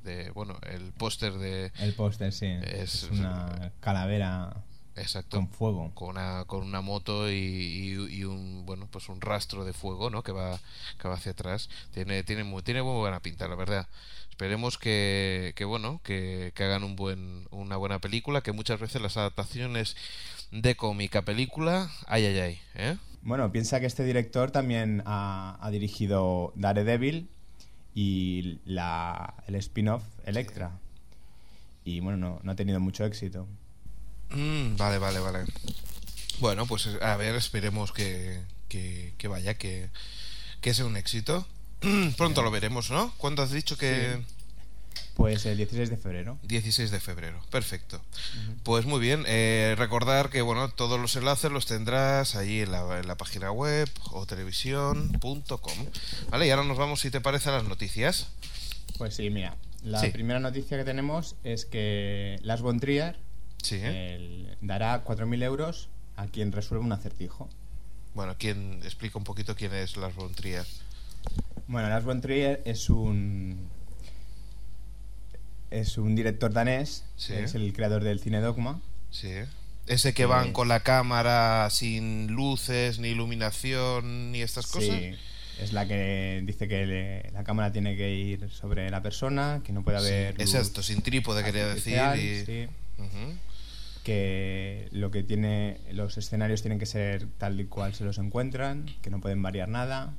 de 0.03 0.31
bueno, 0.31 0.57
el 0.69 0.91
póster 0.93 1.33
de. 1.33 1.71
El 1.79 1.93
póster, 1.93 2.31
sí, 2.33 2.47
Es- 2.47 3.03
es, 3.03 3.11
una 3.11 3.71
calavera 3.79 4.53
Exacto. 4.95 5.37
con 5.37 5.47
fuego. 5.49 5.91
con 5.95 6.09
una, 6.09 6.43
con 6.45 6.63
una 6.63 6.81
moto 6.81 7.29
y, 7.29 7.33
y- 7.35 8.15
y 8.19 8.23
un 8.25 8.65
bueno 8.65 8.87
pues 8.91 9.09
un 9.09 9.21
rastro 9.21 9.65
de 9.65 9.73
fuego 9.73 10.09
no 10.11 10.21
que 10.23 10.31
va 10.31 10.59
que 10.99 11.07
va 11.07 11.15
hacia 11.15 11.31
atrás 11.31 11.67
tiene 11.93 12.21
tiene 12.23 12.43
muy, 12.43 12.61
tiene 12.61 12.83
muy 12.83 12.99
buena 12.99 13.19
pinta 13.19 13.47
la 13.47 13.55
verdad 13.55 13.87
esperemos 14.33 14.79
que, 14.79 15.53
que 15.55 15.63
bueno 15.63 16.01
que, 16.03 16.53
que 16.55 16.63
hagan 16.63 16.83
un 16.83 16.95
buen 16.95 17.47
una 17.51 17.77
buena 17.77 17.99
película 17.99 18.41
que 18.41 18.51
muchas 18.51 18.79
veces 18.79 18.99
las 18.99 19.15
adaptaciones 19.15 19.95
de 20.49 20.73
cómic 20.75 21.15
a 21.15 21.21
película 21.21 21.91
ay 22.07 22.25
ay 22.25 22.39
ay 22.39 22.59
¿eh? 22.73 22.97
Bueno, 23.21 23.51
piensa 23.51 23.79
que 23.79 23.85
este 23.85 24.03
director 24.03 24.49
también 24.49 25.03
ha, 25.05 25.59
ha 25.61 25.69
dirigido 25.69 26.51
Daredevil 26.55 27.29
y 27.93 28.57
la, 28.65 29.35
el 29.47 29.53
spin-off 29.55 30.03
Electra. 30.25 30.79
Y 31.85 31.99
bueno, 31.99 32.17
no, 32.17 32.39
no 32.41 32.51
ha 32.51 32.55
tenido 32.55 32.79
mucho 32.79 33.05
éxito. 33.05 33.47
Mm, 34.31 34.77
vale 34.77 34.97
vale 34.97 35.19
vale 35.19 35.45
bueno 36.39 36.65
pues 36.65 36.89
a 37.03 37.15
ver 37.17 37.35
esperemos 37.35 37.91
que, 37.91 38.41
que, 38.67 39.13
que 39.19 39.27
vaya 39.27 39.53
que, 39.59 39.91
que 40.59 40.73
sea 40.73 40.85
un 40.85 40.97
éxito 40.97 41.45
pronto 42.17 42.41
lo 42.41 42.51
veremos 42.51 42.89
¿no? 42.91 43.13
¿cuándo 43.17 43.41
has 43.43 43.51
dicho 43.51 43.77
que...? 43.77 44.17
Sí. 44.19 44.33
Pues 45.15 45.45
el 45.45 45.57
16 45.57 45.91
de 45.91 45.97
febrero. 45.97 46.39
16 46.43 46.89
de 46.89 46.99
febrero, 46.99 47.39
perfecto. 47.51 48.01
Pues 48.63 48.85
muy 48.85 48.99
bien, 48.99 49.23
eh, 49.27 49.75
recordar 49.77 50.31
que 50.31 50.41
bueno, 50.41 50.69
todos 50.69 50.99
los 50.99 51.15
enlaces 51.15 51.51
los 51.51 51.67
tendrás 51.67 52.35
allí 52.35 52.61
en 52.61 52.71
la, 52.71 52.99
en 52.99 53.07
la 53.07 53.15
página 53.15 53.51
web 53.51 53.87
o 54.11 54.25
televisión.com. 54.25 55.73
Vale, 56.29 56.47
y 56.47 56.49
ahora 56.49 56.63
nos 56.63 56.77
vamos, 56.77 57.01
si 57.01 57.11
te 57.11 57.21
parece, 57.21 57.49
a 57.49 57.53
las 57.53 57.63
noticias. 57.65 58.27
Pues 58.97 59.15
sí, 59.15 59.29
mira. 59.29 59.55
La 59.83 59.99
Sí. 59.99 60.09
primera 60.09 60.39
noticia 60.39 60.77
que 60.77 60.83
tenemos 60.83 61.35
es 61.43 61.65
que 61.65 62.39
Las 62.41 62.61
von 62.61 62.79
Trier 62.79 63.19
Sí, 63.61 63.75
¿eh? 63.75 64.15
el- 64.15 64.57
dará 64.61 65.03
4.000 65.03 65.43
euros 65.43 65.89
a 66.15 66.25
quien 66.27 66.51
resuelva 66.51 66.85
un 66.85 66.91
acertijo. 66.91 67.49
Bueno, 68.15 68.35
¿quién 68.39 68.79
explica 68.83 69.17
un 69.19 69.23
poquito 69.25 69.55
quién 69.55 69.73
es 69.75 69.95
Lars 69.97 70.15
von 70.15 70.33
Trier? 70.33 70.65
Bueno, 71.67 71.89
Lars 71.89 72.05
von 72.05 72.21
Trier 72.21 72.61
es 72.65 72.89
un 72.89 73.69
es 75.71 75.97
un 75.97 76.15
director 76.15 76.53
danés, 76.53 77.03
Sí. 77.15 77.33
es 77.33 77.55
el 77.55 77.73
creador 77.73 78.03
del 78.03 78.19
cine 78.19 78.41
Dogma. 78.41 78.79
Sí. 79.09 79.31
Ese 79.87 80.13
que 80.13 80.23
Sí. 80.23 80.29
van 80.29 80.53
con 80.53 80.67
la 80.67 80.81
cámara 80.81 81.67
sin 81.71 82.27
luces, 82.27 82.99
ni 82.99 83.09
iluminación, 83.09 84.31
ni 84.31 84.41
estas 84.43 84.67
cosas. 84.67 84.95
Sí, 84.95 85.15
es 85.59 85.73
la 85.73 85.87
que 85.87 86.43
dice 86.45 86.67
que 86.67 86.85
le- 86.85 87.31
la 87.31 87.43
cámara 87.43 87.71
tiene 87.71 87.97
que 87.97 88.13
ir 88.13 88.49
sobre 88.51 88.89
la 88.91 89.01
persona, 89.01 89.61
que 89.65 89.73
no 89.73 89.83
puede 89.83 89.99
Sí, 90.01 90.05
haber 90.05 90.35
es 90.41 90.53
luz 90.53 90.61
esto, 90.61 90.83
sin 90.83 91.01
trípode 91.01 91.43
quería 91.43 91.67
decir. 91.67 91.99
y- 92.17 92.45
sí. 92.45 92.67
Que 94.03 94.89
lo 94.91 95.09
que 95.11 95.23
tiene 95.23 95.77
los 95.91 96.17
escenarios 96.17 96.61
tienen 96.61 96.77
que 96.77 96.85
ser 96.85 97.25
tal 97.37 97.59
y 97.59 97.65
cual 97.65 97.95
se 97.95 98.03
los 98.03 98.17
encuentran, 98.19 98.85
que 99.01 99.09
no 99.09 99.21
pueden 99.21 99.41
variar 99.41 99.69
nada, 99.69 100.13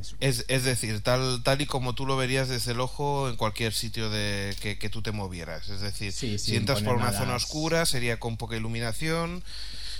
es 0.00 0.44
Es, 0.48 0.64
decir, 0.64 1.00
tal, 1.02 1.42
tal 1.42 1.60
y 1.60 1.66
como 1.66 1.94
tú 1.94 2.06
lo 2.06 2.16
verías 2.16 2.48
desde 2.48 2.72
el 2.72 2.80
ojo 2.80 3.28
en 3.28 3.36
cualquier 3.36 3.72
sitio 3.72 4.10
de 4.10 4.54
que, 4.60 4.78
que 4.78 4.88
tú 4.88 5.02
te 5.02 5.12
movieras. 5.12 5.68
Es 5.68 5.80
decir, 5.80 6.12
Sí, 6.12 6.38
si 6.38 6.56
entras 6.56 6.82
por 6.82 6.96
una 6.96 7.12
zona 7.12 7.34
oscura 7.34 7.86
sería 7.86 8.18
con 8.18 8.36
poca 8.36 8.56
iluminación. 8.56 9.42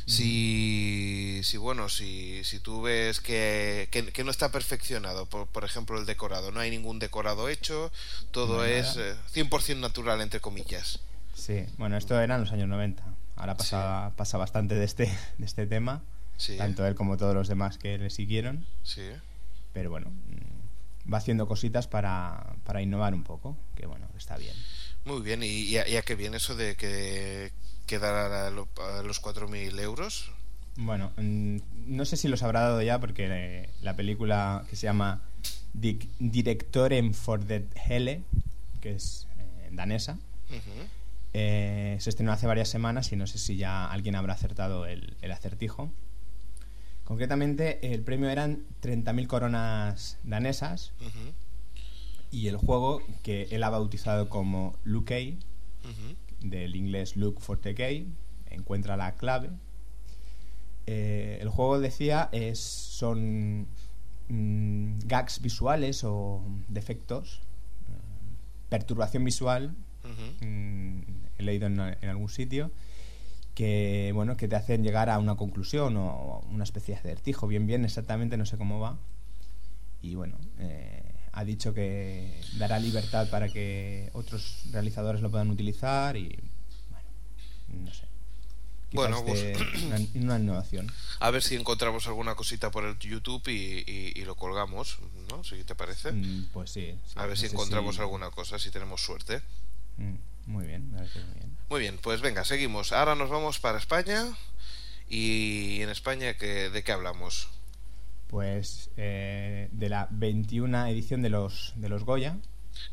Si, 0.07 1.41
si 1.45 1.59
bueno, 1.59 1.91
si, 1.91 2.43
si 2.43 2.61
tú 2.61 2.81
ves 2.81 3.21
que, 3.21 3.89
que, 3.91 4.07
que 4.07 4.25
no 4.25 4.31
está 4.31 4.51
perfeccionado, 4.51 5.27
por, 5.27 5.47
por 5.49 5.65
ejemplo 5.65 5.99
el 6.01 6.07
decorado, 6.07 6.51
no 6.51 6.61
hay 6.61 6.71
ningún 6.71 6.99
decorado 6.99 7.51
hecho, 7.51 7.93
todo 8.31 8.59
No 8.59 8.65
es 8.65 8.97
eh, 8.97 9.15
100% 9.35 9.77
natural, 9.81 10.23
entre 10.23 10.41
comillas. 10.41 11.01
Sí, 11.35 11.67
bueno, 11.77 11.99
esto 11.99 12.19
era 12.19 12.37
en 12.37 12.41
los 12.41 12.53
años 12.53 12.69
90. 12.69 13.03
Ahora 13.37 13.57
pasa, 13.57 14.13
pasa 14.17 14.39
bastante 14.39 14.75
de 14.77 14.85
este, 14.87 15.05
de 15.39 15.45
este 15.45 15.67
tema, 15.67 16.03
Sí, 16.39 16.57
tanto 16.57 16.87
él 16.87 16.95
como 16.95 17.17
todos 17.19 17.35
los 17.35 17.47
demás 17.49 17.77
que 17.77 17.99
le 17.99 18.09
siguieron. 18.11 18.65
sí. 18.85 19.03
Pero 19.73 19.91
bueno, 19.91 20.11
mm, 20.11 21.13
va 21.13 21.19
haciendo 21.19 21.47
cositas 21.47 21.87
para, 21.89 22.55
para 22.65 22.83
innovar 22.83 23.15
un 23.15 23.25
poco, 23.25 23.57
que 23.75 23.87
bueno, 23.87 24.07
está 24.17 24.37
bien. 24.37 24.55
Muy 25.05 25.23
bien, 25.23 25.43
y, 25.43 25.47
y 25.47 25.77
a, 25.79 25.89
y 25.89 25.97
a 25.97 26.03
qué 26.03 26.15
viene 26.17 26.37
eso 26.39 26.55
de 26.57 26.75
que, 26.77 27.53
que 27.87 27.99
dará 27.99 28.51
lo- 28.51 28.69
a 28.99 29.03
los 29.03 29.21
4.000 29.21 29.79
euros. 29.81 30.31
Bueno, 30.77 31.13
mm, 31.17 31.57
no 31.87 32.05
sé 32.05 32.17
si 32.17 32.29
los 32.29 32.43
habrá 32.43 32.61
dado 32.61 32.83
ya 32.83 32.99
porque 33.01 33.27
eh, 33.31 33.71
la 33.83 33.95
película 33.97 34.65
que 34.71 34.77
se 34.77 34.83
llama 34.87 35.23
Directoren 36.19 37.15
for 37.15 37.45
the 37.45 37.67
Helle, 37.89 38.23
que 38.81 38.93
es 38.95 39.27
eh, 39.39 39.69
danesa, 39.73 40.19
eh, 41.35 41.97
se 42.01 42.11
estrenó 42.11 42.33
hace 42.33 42.47
varias 42.47 42.69
semanas 42.69 43.13
y 43.13 43.17
no 43.17 43.27
sé 43.27 43.39
si 43.39 43.57
ya 43.57 43.87
alguien 43.91 44.15
habrá 44.15 44.35
acertado 44.35 44.87
el, 44.87 45.17
el 45.21 45.33
acertijo. 45.33 45.91
Concretamente, 47.09 47.95
el 47.95 48.03
premio 48.03 48.29
eran 48.29 48.67
30.000 48.83 49.27
coronas 49.29 50.19
danesas 50.25 50.93
y 52.31 52.49
el 52.49 52.59
juego 52.59 53.01
que 53.23 53.45
él 53.51 53.63
ha 53.63 53.71
bautizado 53.71 54.29
como 54.29 54.77
Luke 54.85 55.39
del 56.43 56.77
inglés 56.77 57.17
Look 57.17 57.41
for 57.41 57.59
the 57.59 57.75
Key, 57.75 58.13
encuentra 58.51 58.99
la 58.99 59.15
clave. 59.15 59.49
Eh, 60.85 61.39
el 61.41 61.49
juego 61.49 61.81
decía 61.81 62.29
es 62.31 62.59
son 62.59 63.69
mm, 64.29 64.99
gags 65.07 65.41
visuales 65.41 66.05
o 66.05 66.43
defectos, 66.69 67.41
eh, 67.89 67.93
perturbación 68.69 69.25
visual 69.25 69.75
mm, 70.43 71.01
he 71.39 71.43
leído 71.43 71.69
en, 71.69 71.81
en 71.81 72.09
algún 72.11 72.29
sitio 72.29 72.71
que 73.59 74.13
bueno 74.15 74.37
que 74.37 74.47
te 74.47 74.55
hacen 74.55 74.85
llegar 74.85 75.11
a 75.11 75.19
una 75.19 75.35
conclusión 75.35 75.97
o 75.97 76.45
una 76.49 76.63
especie 76.63 76.95
de 76.95 77.01
acertijo 77.01 77.49
bien 77.49 77.67
bien 77.67 77.85
exactamente 77.85 78.37
no 78.37 78.47
sé 78.47 78.57
cómo 78.57 78.79
va 78.79 78.97
y 80.01 80.15
bueno 80.15 80.39
eh, 80.61 81.03
ha 81.33 81.43
dicho 81.45 81.75
que 81.75 82.41
dará 82.57 82.79
libertad 82.79 83.29
para 83.31 83.49
que 83.49 84.11
otros 84.13 84.63
realizadores 84.71 85.23
lo 85.23 85.31
puedan 85.33 85.51
utilizar 85.51 86.17
y 86.17 86.39
bueno 86.91 87.85
no 87.87 87.93
sé 87.93 88.05
Quizás 88.91 89.03
Bueno, 89.11 89.23
pues- 89.27 89.83
una, 89.83 89.97
una 90.25 90.39
innovación 90.39 90.87
A 91.21 91.31
ver 91.33 91.43
si 91.43 91.57
encontramos 91.57 92.07
alguna 92.07 92.37
cosita 92.37 92.71
por 92.71 92.85
el 92.85 92.97
YouTube 93.01 93.43
y, 93.49 93.83
y- 93.91 94.13
y 94.15 94.25
lo 94.25 94.37
colgamos, 94.37 94.99
¿no? 95.31 95.43
Si 95.43 95.63
te 95.65 95.75
parece. 95.75 96.13
Mm, 96.13 96.47
pues 96.55 96.71
sí, 96.71 96.95
sí. 97.07 97.15
A 97.17 97.23
ver 97.27 97.31
No 97.31 97.37
si 97.37 97.47
encontramos 97.47 97.99
alguna 97.99 98.31
cosa, 98.31 98.57
si 98.61 98.71
tenemos 98.71 99.03
suerte. 99.05 99.43
Mm, 99.97 100.15
muy 100.47 100.65
bien 100.67 100.91
me 100.93 100.99
parece 100.99 101.19
muy 101.21 101.35
bien 101.35 101.58
Muy 101.69 101.81
bien, 101.81 101.99
pues 101.99 102.21
venga, 102.21 102.45
seguimos. 102.45 102.93
Ahora 102.93 103.15
nos 103.15 103.29
vamos 103.31 103.59
para 103.59 103.79
España. 103.79 104.25
Y 105.09 105.81
en 105.83 105.89
España, 105.91 106.35
¿qué- 106.35 106.71
¿de 106.71 106.83
qué 106.83 106.93
hablamos? 106.93 107.49
Pues 108.29 108.91
eh, 108.97 109.69
de 109.73 109.89
la 109.89 110.07
21 110.11 110.87
edición 110.87 111.23
de 111.23 111.31
los, 111.31 111.73
de 111.77 111.89
los 111.89 112.05
Goya, 112.05 112.37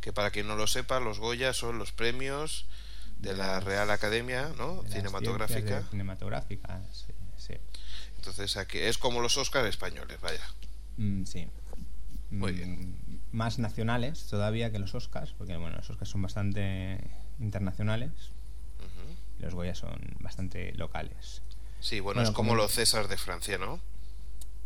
Que 0.02 0.12
para 0.14 0.32
quien 0.32 0.48
no 0.48 0.56
lo 0.56 0.66
sepa, 0.68 1.00
los 1.00 1.20
Goya 1.20 1.54
son 1.54 1.78
los 1.78 1.92
premios 1.92 2.66
de 3.20 3.36
la 3.36 3.60
Real 3.60 3.90
Academia 3.92 4.52
¿no? 4.58 4.84
Cinematográfica. 4.90 5.84
cinematográficas, 5.92 6.82
sí. 7.06 7.14
sí. 7.38 7.54
Entonces 8.18 8.58
aquí 8.58 8.78
es 8.80 8.98
como 8.98 9.20
los 9.22 9.38
Oscars 9.38 9.68
españoles, 9.68 10.20
vaya. 10.22 10.42
Mm, 10.98 11.26
sí. 11.26 11.48
Muy 12.32 12.54
Mm, 12.54 12.56
bien. 12.56 12.96
Más 13.32 13.60
nacionales 13.60 14.26
todavía 14.28 14.72
que 14.72 14.80
los 14.80 14.96
Oscars, 14.96 15.34
porque 15.38 15.56
bueno, 15.58 15.76
los 15.78 15.90
Oscars 15.90 16.10
son 16.10 16.22
bastante 16.24 17.00
internacionales 17.40 18.12
los 19.46 19.54
Goya 19.56 19.76
son 19.76 19.98
bastante 20.20 20.74
locales. 20.74 21.42
Sí, 21.80 22.00
bueno, 22.00 22.18
Bueno, 22.20 22.30
es 22.30 22.36
como 22.36 22.50
como- 22.50 22.62
los 22.62 22.72
César 22.74 23.08
de 23.08 23.18
Francia, 23.18 23.58
¿no? 23.58 23.80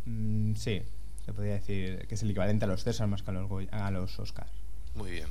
Mm, 0.06 0.54
sí, 0.56 0.82
se 1.24 1.32
podría 1.32 1.54
decir 1.54 2.06
que 2.08 2.14
es 2.14 2.22
el 2.22 2.30
equivalente 2.30 2.64
a 2.64 2.68
los 2.68 2.82
César 2.84 3.06
más 3.06 3.22
que 3.22 3.30
a 3.30 3.34
los, 3.34 3.48
Goya- 3.48 3.68
a 3.72 3.90
los 3.90 4.18
Oscars. 4.18 4.50
Muy 4.94 5.10
bien. 5.10 5.28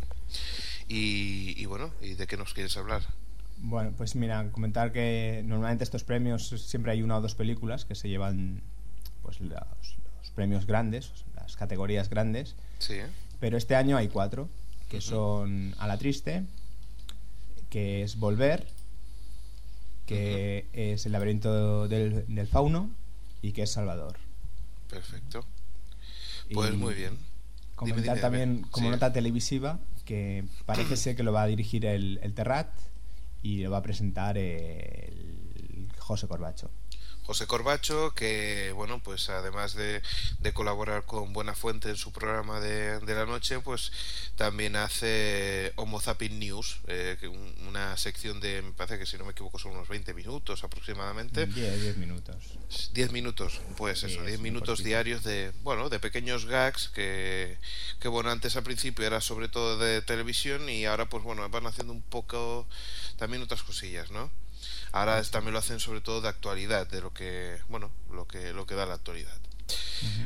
Y, 0.87 1.53
y 1.61 1.65
bueno, 1.65 1.91
¿y 2.01 2.13
de 2.13 2.27
qué 2.27 2.37
nos 2.37 2.53
quieres 2.53 2.75
hablar? 2.77 3.03
Bueno, 3.57 3.91
pues 3.97 4.15
mira, 4.15 4.49
comentar 4.51 4.91
que 4.93 5.41
normalmente 5.45 5.83
estos 5.83 6.03
premios 6.03 6.47
siempre 6.47 6.91
hay 6.93 7.01
una 7.01 7.17
o 7.17 7.21
dos 7.21 7.35
películas 7.35 7.83
que 7.85 7.95
se 7.95 8.07
llevan 8.07 8.61
pues 9.21 9.39
los, 9.41 9.51
los 9.51 10.31
premios 10.33 10.65
grandes, 10.65 11.11
las 11.35 11.55
categorías 11.57 12.09
grandes, 12.09 12.55
Sí, 12.77 12.99
pero 13.41 13.57
este 13.57 13.75
año 13.75 13.97
hay 13.97 14.07
cuatro, 14.07 14.47
que 14.87 15.01
son 15.01 15.75
A 15.77 15.87
la 15.87 15.97
Triste, 15.97 16.43
que 17.69 18.01
es 18.03 18.17
Volver, 18.17 18.65
que 20.09 20.67
es 20.73 21.05
El 21.05 21.11
laberinto 21.13 21.87
del, 21.87 22.25
del 22.27 22.47
fauno 22.47 22.89
y 23.41 23.51
que 23.53 23.63
es 23.63 23.71
Salvador. 23.71 24.17
perfecto. 24.89 25.45
Pues 26.51 26.71
Y 26.71 26.77
muy 26.77 26.93
bien. 26.95 27.17
Comentar 27.75 28.01
Dime, 28.03 28.15
dime, 28.15 28.21
también 28.21 28.55
dime. 28.57 28.67
como 28.71 28.87
Sí. 28.87 28.91
nota 28.91 29.13
televisiva 29.13 29.79
que 30.05 30.45
parece 30.65 30.97
ser 30.97 31.15
que 31.15 31.23
lo 31.23 31.31
va 31.31 31.43
a 31.43 31.47
dirigir 31.47 31.85
el, 31.85 32.19
el 32.23 32.33
Terrat 32.33 32.69
y 33.43 33.61
lo 33.63 33.71
va 33.71 33.77
a 33.77 33.83
presentar 33.83 34.37
el 34.37 35.89
José 35.97 36.27
Corbacho. 36.27 36.71
José 37.29 37.45
Corbacho, 37.45 38.11
que 38.15 38.71
bueno, 38.73 39.03
pues 39.03 39.29
además 39.29 39.75
de, 39.75 40.01
de 40.39 40.51
colaborar 40.51 41.05
con 41.05 41.31
Buena 41.31 41.53
Fuente 41.53 41.87
en 41.89 41.95
su 41.95 42.11
programa 42.11 42.59
de, 42.59 42.99
de 43.01 43.13
la 43.13 43.27
noche, 43.27 43.59
pues 43.59 43.91
también 44.35 44.75
hace 44.75 45.71
Homo 45.75 46.01
Zapping 46.01 46.39
News, 46.39 46.79
eh, 46.87 47.17
que 47.19 47.27
un- 47.27 47.53
una 47.67 47.95
sección 47.97 48.39
de, 48.39 48.63
me 48.63 48.71
parece 48.71 48.97
que 48.97 49.05
si 49.05 49.15
no 49.19 49.25
me 49.25 49.33
equivoco 49.33 49.59
son 49.59 49.73
unos 49.73 49.87
20 49.87 50.15
minutos 50.15 50.63
aproximadamente. 50.63 51.45
10, 51.45 51.79
10 51.79 51.97
minutos. 51.97 52.35
10 52.93 53.11
minutos, 53.11 53.61
pues 53.77 54.01
eso, 54.03 54.21
es 54.21 54.25
10 54.25 54.39
muy 54.39 54.49
minutos 54.49 54.79
diarios 54.83 55.23
de, 55.23 55.51
bueno, 55.61 55.89
de 55.89 55.99
pequeños 55.99 56.47
gags 56.47 56.89
que, 56.89 57.59
que, 57.99 58.07
bueno, 58.07 58.31
antes 58.31 58.55
al 58.55 58.63
principio 58.63 59.05
era 59.05 59.21
sobre 59.21 59.49
todo 59.49 59.77
de 59.77 60.01
televisión 60.01 60.67
y 60.67 60.85
ahora 60.85 61.07
pues 61.07 61.23
bueno, 61.23 61.47
van 61.47 61.67
haciendo 61.67 61.93
un 61.93 62.01
poco 62.01 62.67
también 63.17 63.43
otras 63.43 63.61
cosillas, 63.61 64.09
¿no? 64.09 64.31
Ahora 64.91 65.21
también 65.23 65.53
lo 65.53 65.59
hacen 65.59 65.79
sobre 65.79 66.01
todo 66.01 66.21
de 66.21 66.29
actualidad, 66.29 66.87
de 66.87 67.01
lo 67.01 67.13
que, 67.13 67.57
bueno, 67.69 67.91
lo 68.11 68.27
que, 68.27 68.53
lo 68.53 68.65
que 68.65 68.75
da 68.75 68.85
la 68.85 68.95
actualidad. 68.95 69.37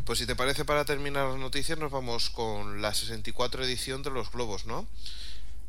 Pues 0.06 0.20
si 0.20 0.26
te 0.26 0.36
parece 0.36 0.64
para 0.64 0.86
terminar 0.86 1.28
las 1.28 1.38
noticias 1.40 1.78
nos 1.78 1.92
vamos 1.92 2.30
con 2.30 2.82
la 2.82 2.94
64 2.94 3.64
edición 3.66 4.02
de 4.04 4.10
los 4.12 4.32
Globos, 4.32 4.66
¿no? 4.66 4.88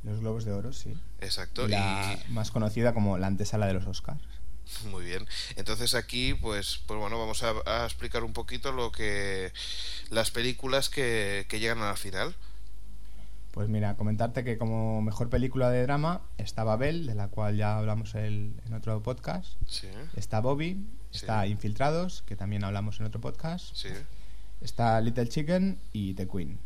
Los 0.05 0.21
Globos 0.21 0.45
de 0.45 0.53
Oro, 0.53 0.73
sí. 0.73 0.95
Exacto. 1.21 1.67
La 1.67 2.21
y- 2.29 2.33
más 2.33 2.51
conocida 2.51 2.93
como 2.95 3.19
la 3.19 3.27
antesala 3.27 3.67
de 3.67 3.73
los 3.75 3.87
Oscars. 3.87 4.21
Muy 4.91 5.05
bien. 5.05 5.27
Entonces 5.57 5.95
aquí, 5.95 6.35
pues, 6.35 6.81
pues 6.87 7.01
bueno, 7.01 7.19
vamos 7.19 7.43
a, 7.43 7.53
a 7.67 7.85
explicar 7.85 8.23
un 8.23 8.33
poquito 8.33 8.71
lo 8.73 8.93
que 8.93 9.53
las 10.11 10.31
películas 10.31 10.89
que, 10.89 11.47
que 11.49 11.59
llegan 11.59 11.79
a 11.81 11.87
la 11.87 11.97
final. 11.97 12.35
Pues 13.55 13.69
mira, 13.69 13.97
comentarte 13.97 14.43
que 14.43 14.59
como 14.59 15.01
mejor 15.01 15.31
película 15.31 15.71
de 15.71 15.83
drama 15.83 16.23
está 16.39 16.65
Babel, 16.65 17.07
de 17.07 17.15
la 17.15 17.29
cual 17.29 17.57
ya 17.57 17.79
hablamos 17.79 18.17
el- 18.17 18.53
en 18.67 18.75
otro 18.75 19.01
podcast. 19.01 19.53
Sí, 19.69 19.87
Está 20.17 20.41
Bobby, 20.41 20.85
está 21.13 21.45
Sí. 21.45 21.51
Infiltrados, 21.53 22.23
que 22.27 22.35
también 22.35 22.65
hablamos 22.65 22.99
en 22.99 23.07
otro 23.07 23.21
podcast. 23.21 23.73
sí, 23.75 23.91
Está 24.61 25.01
Little 25.01 25.29
Chicken 25.29 25.79
y 25.93 26.15
The 26.15 26.27
Queen. 26.27 26.59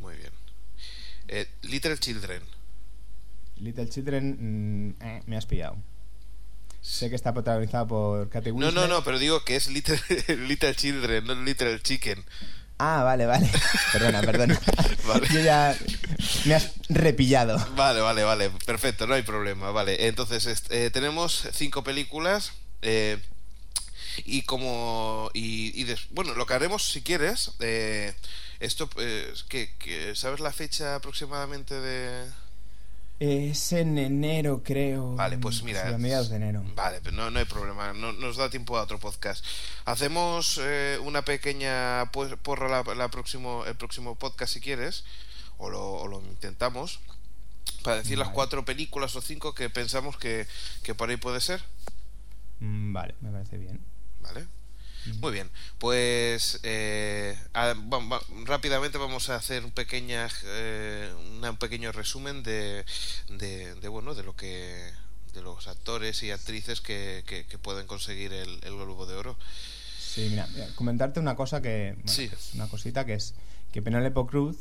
muy 0.00 0.16
bien. 0.16 0.30
Eh, 1.28 1.46
Little 1.62 1.98
Children. 1.98 2.42
Little 3.56 3.88
Children, 3.88 4.94
mm, 5.00 5.02
eh, 5.02 5.22
me 5.26 5.36
has 5.36 5.44
pillado. 5.44 5.76
Sé 6.80 7.10
que 7.10 7.16
está 7.16 7.34
protagonizada 7.34 7.86
por 7.86 8.30
Kate 8.30 8.50
No, 8.50 8.56
Winslet. 8.58 8.74
no, 8.74 8.86
no, 8.88 9.04
pero 9.04 9.18
digo 9.18 9.44
que 9.44 9.56
es 9.56 9.68
Little, 9.68 9.98
Little 10.48 10.74
Children, 10.74 11.26
no 11.26 11.34
Little 11.34 11.82
Chicken. 11.82 12.24
Ah, 12.78 13.02
vale, 13.02 13.26
vale. 13.26 13.50
Perdona, 13.92 14.20
perdona. 14.20 14.60
Vale. 15.06 15.26
Yo 15.32 15.40
ya 15.40 15.76
me 16.44 16.54
has 16.54 16.70
repillado. 16.88 17.58
Vale, 17.74 18.00
vale, 18.00 18.22
vale, 18.22 18.50
perfecto, 18.66 19.06
no 19.06 19.14
hay 19.14 19.22
problema, 19.22 19.70
vale. 19.72 20.06
Entonces, 20.06 20.62
eh, 20.70 20.90
tenemos 20.92 21.48
cinco 21.52 21.82
películas 21.82 22.52
eh, 22.82 23.18
y 24.24 24.42
como... 24.42 25.30
Y, 25.34 25.72
y 25.80 25.84
des- 25.84 26.06
bueno, 26.10 26.34
lo 26.34 26.46
que 26.46 26.54
haremos, 26.54 26.88
si 26.88 27.02
quieres, 27.02 27.52
eh, 27.60 28.14
esto, 28.60 28.88
que, 28.88 29.74
que- 29.78 30.14
¿sabes 30.14 30.38
la 30.40 30.52
fecha 30.52 30.94
aproximadamente 30.94 31.74
de...? 31.80 32.26
Es 33.20 33.72
en 33.72 33.98
enero, 33.98 34.62
creo. 34.62 35.16
Vale, 35.16 35.38
pues 35.38 35.62
mira. 35.64 35.82
Sí, 35.88 35.94
a 35.94 35.98
mediados 35.98 36.30
de 36.30 36.36
enero. 36.36 36.62
Vale, 36.76 37.00
pero 37.02 37.16
no, 37.16 37.30
no 37.30 37.38
hay 37.40 37.46
problema, 37.46 37.92
no, 37.92 38.12
nos 38.12 38.36
da 38.36 38.48
tiempo 38.48 38.78
a 38.78 38.82
otro 38.82 38.98
podcast. 38.98 39.44
Hacemos 39.84 40.60
eh, 40.62 40.98
una 41.02 41.22
pequeña 41.22 42.10
porra 42.12 42.68
la, 42.68 42.94
la 42.94 43.08
próximo, 43.08 43.64
el 43.66 43.74
próximo 43.74 44.14
podcast 44.14 44.52
si 44.52 44.60
quieres, 44.60 45.04
o 45.56 45.68
lo, 45.68 45.94
o 45.94 46.06
lo 46.06 46.20
intentamos, 46.20 47.00
para 47.82 47.96
decir 47.96 48.18
las 48.18 48.28
cuatro 48.28 48.64
películas 48.64 49.16
o 49.16 49.20
cinco 49.20 49.52
que 49.52 49.68
pensamos 49.68 50.16
que, 50.16 50.46
que 50.84 50.94
por 50.94 51.10
ahí 51.10 51.16
puede 51.16 51.40
ser. 51.40 51.60
Mm, 52.60 52.92
Vale, 52.92 53.14
me 53.20 53.30
parece 53.32 53.58
bien. 53.58 53.80
Vale. 54.20 54.46
Muy 55.20 55.32
bien, 55.32 55.48
pues 55.78 56.60
eh, 56.64 57.38
a- 57.54 57.72
va- 57.74 58.06
va- 58.08 58.22
rápidamente 58.44 58.98
vamos 58.98 59.30
a 59.30 59.36
hacer 59.36 59.64
un 59.64 59.70
pequeña, 59.70 60.28
eh, 60.44 61.12
una- 61.36 61.50
un 61.50 61.56
pequeño 61.56 61.92
resumen 61.92 62.42
de, 62.42 62.84
de, 63.30 63.74
de, 63.76 63.88
bueno 63.88 64.14
de 64.14 64.22
lo 64.22 64.34
que 64.36 64.90
de 65.32 65.42
los 65.42 65.68
actores 65.68 66.22
y 66.22 66.30
actrices 66.30 66.80
que, 66.80 67.22
que- 67.26 67.44
que 67.46 67.58
pueden 67.58 67.86
conseguir 67.86 68.32
el, 68.32 68.60
el 68.64 68.74
Globo 68.74 69.06
de 69.06 69.14
Oro. 69.14 69.38
Sí, 69.98 70.26
mira, 70.30 70.46
mira, 70.54 70.66
comentarte 70.74 71.20
una 71.20 71.36
cosa 71.36 71.62
que. 71.62 71.92
bueno, 71.96 72.10
Sí. 72.12 72.28
que 72.28 72.34
es 72.34 72.54
una 72.54 72.66
cosita 72.68 73.04
que 73.06 73.14
es 73.14 73.34
que 73.72 73.80
Penélope 73.82 74.28
Cruz 74.28 74.56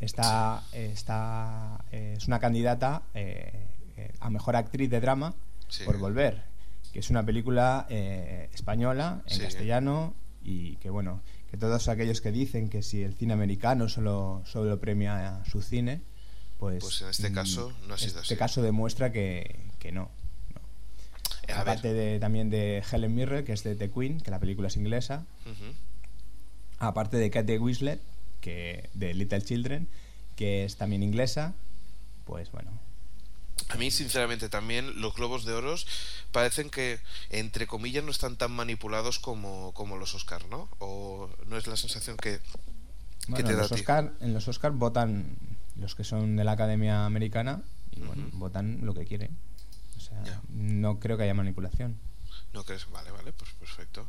está. 0.00 0.62
está 0.72 1.84
eh, 1.92 2.14
es 2.16 2.26
una 2.26 2.38
candidata 2.38 3.02
eh, 3.14 3.66
a 4.20 4.30
mejor 4.30 4.56
actriz 4.56 4.88
de 4.88 5.00
drama 5.00 5.34
Sí. 5.68 5.84
por 5.84 5.98
Volver, 5.98 6.42
que 6.92 6.98
es 7.00 7.10
una 7.10 7.24
película 7.24 7.86
eh, 7.90 8.48
española 8.52 9.22
en 9.26 9.36
Sí. 9.36 9.42
castellano 9.42 10.14
y 10.42 10.76
que, 10.76 10.90
bueno, 10.90 11.20
que 11.50 11.56
todos 11.56 11.88
aquellos 11.88 12.20
que 12.20 12.32
dicen 12.32 12.68
que 12.68 12.82
si 12.82 13.02
el 13.02 13.14
cine 13.14 13.32
americano 13.34 13.88
solo, 13.88 14.42
solo 14.46 14.78
premia 14.80 15.42
su 15.44 15.62
cine, 15.62 16.00
pues. 16.58 16.82
Pues 16.82 17.00
en 17.02 17.08
este 17.08 17.30
mm, 17.30 17.34
caso 17.34 17.72
no 17.86 17.94
ha 17.94 17.98
sido 17.98 18.20
Este 18.20 18.34
así. 18.34 18.36
caso 18.36 18.62
demuestra 18.62 19.12
que, 19.12 19.60
que 19.78 19.92
no. 19.92 20.10
Aparte 21.54 21.92
de, 21.92 22.20
también 22.20 22.48
de 22.48 22.82
Helen 22.92 23.14
Mirren, 23.14 23.44
que 23.44 23.52
es 23.52 23.64
de 23.64 23.74
The 23.74 23.90
Queen, 23.90 24.20
que 24.20 24.30
la 24.30 24.38
película 24.38 24.68
es 24.68 24.76
inglesa. 24.76 25.26
ujú, 25.46 25.74
Aparte 26.78 27.16
de 27.16 27.30
Kate 27.30 27.58
Winslet, 27.58 28.00
que 28.40 28.88
de 28.94 29.12
Little 29.14 29.42
Children, 29.42 29.88
que 30.36 30.64
es 30.64 30.76
también 30.76 31.02
inglesa. 31.02 31.54
Pues 32.24 32.50
bueno. 32.52 32.70
A 33.68 33.76
mí 33.76 33.90
sinceramente 33.90 34.48
también 34.48 35.00
los 35.00 35.14
Globos 35.14 35.44
de 35.44 35.52
Oros 35.52 35.86
parecen 36.32 36.70
que 36.70 37.00
entre 37.30 37.66
comillas 37.66 38.04
no 38.04 38.10
están 38.10 38.36
tan 38.36 38.52
manipulados 38.52 39.18
como, 39.18 39.72
como 39.74 39.96
los 39.96 40.14
Oscars, 40.14 40.46
¿no? 40.48 40.68
O 40.78 41.30
no 41.46 41.56
es 41.56 41.66
la 41.66 41.76
sensación 41.76 42.16
que, 42.16 42.40
Bueno, 43.28 43.46
te 43.46 43.52
en, 43.52 43.56
da 43.56 43.62
los? 43.62 43.72
Oscar, 43.72 44.12
en 44.20 44.34
los 44.34 44.48
Oscar 44.48 44.72
votan 44.72 45.36
los 45.76 45.94
que 45.94 46.04
son 46.04 46.36
de 46.36 46.44
la 46.44 46.52
Academia 46.52 47.06
Americana 47.06 47.62
y 47.92 48.00
bueno, 48.00 48.28
votan 48.32 48.80
lo 48.82 48.94
que 48.94 49.06
quieren. 49.06 49.36
O 49.96 50.00
sea, 50.00 50.42
no 50.48 50.98
creo 50.98 51.16
que 51.16 51.24
haya 51.24 51.34
manipulación. 51.34 51.98
¿No 52.52 52.64
crees? 52.64 52.90
Vale, 52.90 53.10
vale, 53.10 53.32
pues 53.32 53.50
perfecto. 53.52 54.06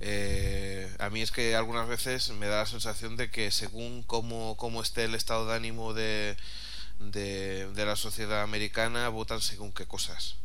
Eh, 0.00 0.90
a 0.98 1.10
mí 1.10 1.20
es 1.20 1.30
que 1.30 1.54
algunas 1.54 1.88
veces 1.88 2.30
me 2.30 2.46
da 2.46 2.58
la 2.58 2.66
sensación 2.66 3.16
de 3.16 3.30
que 3.30 3.50
según 3.50 4.02
cómo, 4.02 4.56
cómo 4.56 4.82
esté 4.82 5.04
el 5.04 5.14
estado 5.14 5.46
de 5.46 5.54
ánimo 5.54 5.92
de, 5.92 6.36
de, 6.98 7.70
de 7.72 7.86
la 7.86 7.96
sociedad 7.96 8.42
americana, 8.42 9.08
votan 9.08 9.40
según 9.40 9.72
qué 9.72 9.86
cosas. 9.86 10.36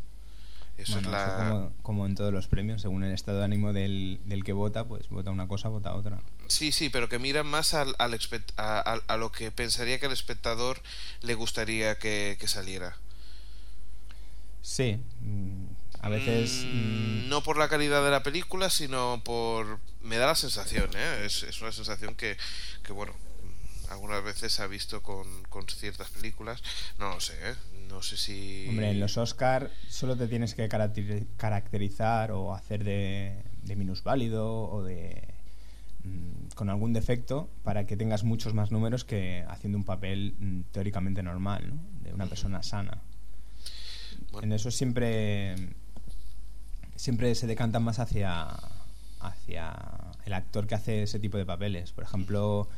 Eso 0.77 0.93
Bueno, 0.93 1.09
es 1.09 1.13
la... 1.13 1.21
eso 1.27 1.35
como, 1.35 1.73
como 1.83 2.05
en 2.05 2.15
todos 2.15 2.33
los 2.33 2.47
premios, 2.47 2.81
según 2.81 3.03
el 3.03 3.13
estado 3.13 3.39
de 3.39 3.45
ánimo 3.45 3.73
del, 3.73 4.19
del 4.25 4.43
que 4.43 4.53
vota, 4.53 4.85
pues 4.85 5.09
vota 5.09 5.29
una 5.31 5.47
cosa, 5.47 5.67
vota 5.69 5.93
otra. 5.93 6.19
Sí, 6.47 6.71
sí, 6.71 6.89
pero 6.89 7.09
que 7.09 7.19
miran 7.19 7.45
más 7.47 7.73
al, 7.73 7.95
al 7.99 8.13
a, 8.57 8.79
a- 8.93 9.01
a 9.07 9.17
lo 9.17 9.31
que 9.31 9.51
pensaría 9.51 9.99
que 9.99 10.07
al 10.07 10.11
espectador 10.11 10.81
le 11.21 11.35
gustaría 11.35 11.97
que, 11.97 12.37
que 12.39 12.47
saliera. 12.47 12.97
Sí, 14.61 14.99
mm, 15.21 15.65
a 16.01 16.09
veces... 16.09 16.67
Mm, 16.71 17.25
mm, 17.25 17.29
no 17.29 17.43
por 17.43 17.57
la 17.57 17.69
calidad 17.69 18.03
de 18.03 18.11
la 18.11 18.23
película, 18.23 18.69
sino 18.69 19.21
por... 19.23 19.79
Me 20.01 20.17
da 20.17 20.27
la 20.27 20.35
sensación, 20.35 20.89
¿eh? 20.95 21.25
Es, 21.25 21.43
es 21.43 21.61
una 21.61 21.71
sensación 21.71 22.15
que, 22.15 22.37
que, 22.83 22.93
bueno, 22.93 23.13
algunas 23.89 24.23
veces 24.23 24.53
se 24.53 24.61
ha 24.61 24.67
visto 24.67 25.01
con, 25.01 25.27
con 25.49 25.67
ciertas 25.67 26.09
películas. 26.09 26.61
No 26.99 27.09
lo 27.15 27.19
sé, 27.19 27.33
¿eh? 27.43 27.55
No 27.87 28.01
sé 28.01 28.17
si... 28.17 28.67
Hombre, 28.69 28.91
en 28.91 28.99
los 28.99 29.17
Oscar 29.17 29.71
solo 29.89 30.15
te 30.15 30.27
tienes 30.27 30.53
que 30.53 30.69
caracteri- 30.69 31.25
caracterizar 31.37 32.31
o 32.31 32.53
hacer 32.53 32.83
de, 32.83 33.41
de 33.63 33.75
minusválido 33.75 34.69
o 34.69 34.83
de 34.83 35.27
mm, 36.03 36.49
con 36.55 36.69
algún 36.69 36.93
defecto 36.93 37.49
para 37.63 37.85
que 37.85 37.97
tengas 37.97 38.23
muchos 38.23 38.53
más 38.53 38.71
números 38.71 39.05
que 39.05 39.43
haciendo 39.49 39.77
un 39.77 39.85
papel 39.85 40.35
mm, 40.39 40.61
teóricamente 40.71 41.23
normal, 41.23 41.69
¿no? 41.69 41.79
De 42.03 42.13
una 42.13 42.27
persona 42.27 42.61
sana. 42.61 43.01
Bueno. 44.31 44.45
En 44.45 44.51
eso 44.53 44.69
siempre 44.69 45.55
siempre 46.95 47.33
se 47.33 47.47
decantan 47.47 47.83
más 47.83 47.97
hacia 47.99 48.47
hacia 49.21 49.73
el 50.25 50.33
actor 50.33 50.67
que 50.67 50.75
hace 50.75 51.03
ese 51.03 51.19
tipo 51.19 51.37
de 51.37 51.45
papeles. 51.45 51.91
Por 51.91 52.03
ejemplo, 52.03 52.69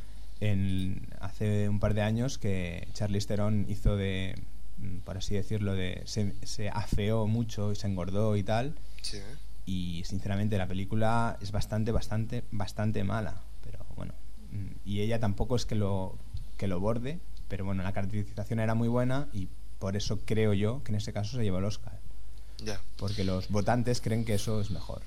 en, 0.42 1.06
hace 1.20 1.68
un 1.68 1.78
par 1.78 1.94
de 1.94 2.02
años 2.02 2.36
que 2.36 2.88
Charlize 2.94 3.28
Theron 3.28 3.64
hizo 3.68 3.96
de, 3.96 4.34
mm, 4.78 4.98
por 4.98 5.16
así 5.16 5.34
decirlo, 5.34 5.74
de 5.74 6.02
se, 6.04 6.34
se 6.42 6.68
afeó 6.68 7.26
mucho 7.28 7.70
y 7.70 7.76
se 7.76 7.86
engordó 7.86 8.36
y 8.36 8.42
tal. 8.42 8.74
Sí. 9.02 9.20
Y 9.66 10.02
sinceramente 10.04 10.58
la 10.58 10.66
película 10.66 11.38
es 11.40 11.52
bastante, 11.52 11.92
bastante, 11.92 12.42
bastante 12.50 13.04
mala. 13.04 13.40
Pero 13.62 13.86
bueno, 13.94 14.14
mm, 14.50 14.88
y 14.88 15.00
ella 15.00 15.20
tampoco 15.20 15.54
es 15.54 15.64
que 15.64 15.76
lo 15.76 16.18
que 16.56 16.66
lo 16.66 16.80
borde, 16.80 17.20
pero 17.48 17.64
bueno, 17.64 17.82
la 17.82 17.92
caracterización 17.92 18.58
era 18.58 18.74
muy 18.74 18.88
buena 18.88 19.28
y 19.32 19.48
por 19.78 19.96
eso 19.96 20.20
creo 20.24 20.54
yo 20.54 20.82
que 20.82 20.92
en 20.92 20.96
este 20.96 21.12
caso 21.12 21.36
se 21.36 21.42
llevó 21.42 21.58
el 21.58 21.64
Oscar. 21.64 21.98
Ya. 22.58 22.80
Porque 22.96 23.24
los 23.24 23.48
votantes 23.48 24.00
creen 24.00 24.24
que 24.24 24.34
eso 24.34 24.60
es 24.60 24.70
mejor. 24.70 25.02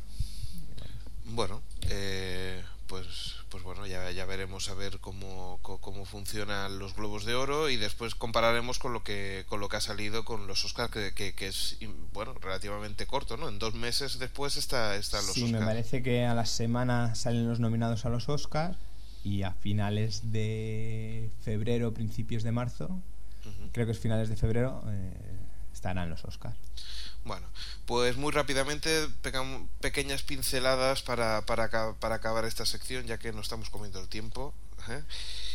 Bueno, 1.25 1.61
eh, 1.89 2.61
pues, 2.87 3.35
pues 3.55 3.63
bueno, 3.63 3.87
ya, 3.87 4.11
ya 4.11 4.25
veremos 4.25 4.67
a 4.67 4.73
ver 4.73 4.99
cómo, 4.99 5.59
cómo 5.61 6.03
funcionan 6.03 6.77
los 6.77 6.93
globos 6.93 7.23
de 7.23 7.35
oro 7.35 7.69
y 7.69 7.77
después 7.77 8.13
compararemos 8.13 8.79
con 8.79 8.91
lo 8.91 9.01
que, 9.01 9.45
con 9.47 9.61
lo 9.61 9.69
que 9.69 9.77
ha 9.77 9.79
salido 9.81 10.25
con 10.25 10.45
los 10.45 10.65
Oscars, 10.65 10.91
que, 10.91 11.13
que, 11.13 11.33
que 11.33 11.47
es 11.47 11.77
bueno, 12.11 12.33
relativamente 12.33 13.07
corto, 13.07 13.37
¿no? 13.37 13.47
En 13.47 13.57
dos 13.57 13.73
meses 13.73 14.19
después 14.19 14.57
está, 14.57 14.97
están 14.97 15.25
los 15.25 15.33
Sí, 15.35 15.43
Oscars. 15.45 15.61
me 15.61 15.65
parece 15.65 16.03
que 16.03 16.25
a 16.25 16.33
la 16.33 16.45
semana 16.45 17.15
salen 17.15 17.47
los 17.47 17.61
nominados 17.61 18.03
a 18.05 18.09
los 18.09 18.27
Oscars 18.27 18.77
y 19.23 19.43
a 19.43 19.53
finales 19.53 20.33
de 20.33 21.29
febrero, 21.39 21.93
principios 21.93 22.43
de 22.43 22.51
marzo, 22.51 22.99
creo 23.71 23.85
que 23.85 23.93
es 23.93 23.99
finales 23.99 24.27
de 24.27 24.35
febrero, 24.35 24.83
eh, 24.89 25.13
estarán 25.75 26.09
los 26.09 26.23
Oscars. 26.25 26.55
Bueno, 27.25 27.45
pues 27.85 28.17
muy 28.17 28.31
rápidamente 28.31 29.07
pequeñas 29.81 30.23
pinceladas 30.23 31.01
para, 31.01 31.45
para, 31.45 31.93
para 31.93 32.15
acabar 32.15 32.45
esta 32.45 32.65
sección, 32.65 33.05
ya 33.05 33.17
que 33.17 33.31
no 33.33 33.41
estamos 33.41 33.69
comiendo 33.69 33.99
el 33.99 34.07
tiempo. 34.07 34.53
¿eh? 34.89 35.01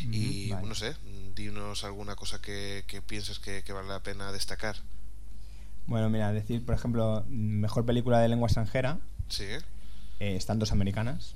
Y 0.01 0.45
Ujú, 0.47 0.55
vale. 0.55 0.67
no 0.67 0.75
sé, 0.75 0.95
dinos 1.35 1.83
alguna 1.83 2.15
cosa 2.15 2.41
que, 2.41 2.83
que 2.87 3.01
pienses 3.01 3.39
que, 3.39 3.63
que 3.63 3.73
vale 3.73 3.87
la 3.87 4.01
pena 4.03 4.31
destacar. 4.31 4.75
Bueno, 5.87 6.09
mira, 6.09 6.31
decir, 6.33 6.63
por 6.65 6.75
ejemplo, 6.75 7.25
mejor 7.29 7.85
película 7.85 8.19
de 8.19 8.27
lengua 8.29 8.47
extranjera, 8.47 8.99
Sí, 9.29 9.45
eh, 10.19 10.35
están 10.35 10.59
dos 10.59 10.71
americanas, 10.73 11.35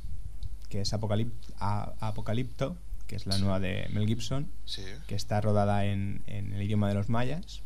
que 0.70 0.82
es 0.82 0.94
Apocalip- 0.94 1.32
A- 1.60 1.94
Apocalipto, 2.02 2.76
que 3.08 3.16
es 3.16 3.26
la 3.26 3.36
Sí. 3.36 3.42
nueva 3.42 3.60
de 3.62 3.88
Mel 3.94 4.06
Gibson, 4.06 4.52
sí. 4.66 4.84
que 5.08 5.16
está 5.16 5.40
rodada 5.40 5.86
en, 5.86 6.24
en 6.28 6.52
el 6.54 6.62
idioma 6.62 6.90
de 6.90 6.96
los 6.96 7.08
mayas, 7.08 7.62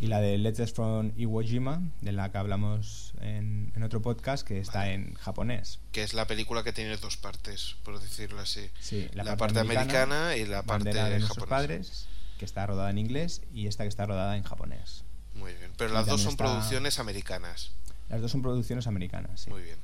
y 0.00 0.06
la 0.08 0.20
de 0.20 0.36
Letters 0.38 0.72
from 0.72 1.12
Iwo 1.16 1.42
Jima, 1.42 1.80
de 2.00 2.12
la 2.12 2.30
que 2.30 2.38
hablamos 2.38 3.12
en, 3.20 3.72
en 3.74 3.82
otro 3.82 4.02
podcast, 4.02 4.46
que 4.46 4.58
está 4.60 4.80
Vale. 4.80 4.94
en 4.94 5.14
japonés. 5.14 5.78
que 5.92 6.02
es 6.02 6.12
la 6.14 6.26
película 6.26 6.62
que 6.64 6.72
tiene 6.72 6.96
dos 6.96 7.16
partes, 7.16 7.76
por 7.84 7.98
decirlo 8.00 8.40
así. 8.40 8.68
Sí, 8.80 9.08
La 9.14 9.36
parte 9.36 9.60
americana 9.60 10.36
y 10.36 10.44
la 10.44 10.62
parte 10.62 10.90
de 10.92 11.20
japonesa. 11.20 11.46
padres, 11.46 12.08
que 12.38 12.44
está 12.44 12.66
rodada 12.66 12.90
en 12.90 12.98
inglés, 12.98 13.42
y 13.54 13.66
esta 13.68 13.84
que 13.84 13.88
está 13.88 14.04
rodada 14.06 14.36
en 14.36 14.42
japonés. 14.42 15.04
Muy 15.34 15.52
bien. 15.54 15.70
Pero 15.76 15.90
Y 15.90 15.94
las 15.94 16.06
dos 16.06 16.20
son 16.22 16.32
está- 16.32 16.44
producciones 16.44 16.98
americanas. 16.98 17.72
Las 18.08 18.20
dos 18.20 18.30
son 18.30 18.42
producciones 18.42 18.86
americanas. 18.86 19.40
sí. 19.42 19.50
Muy 19.50 19.62
bien. 19.62 19.78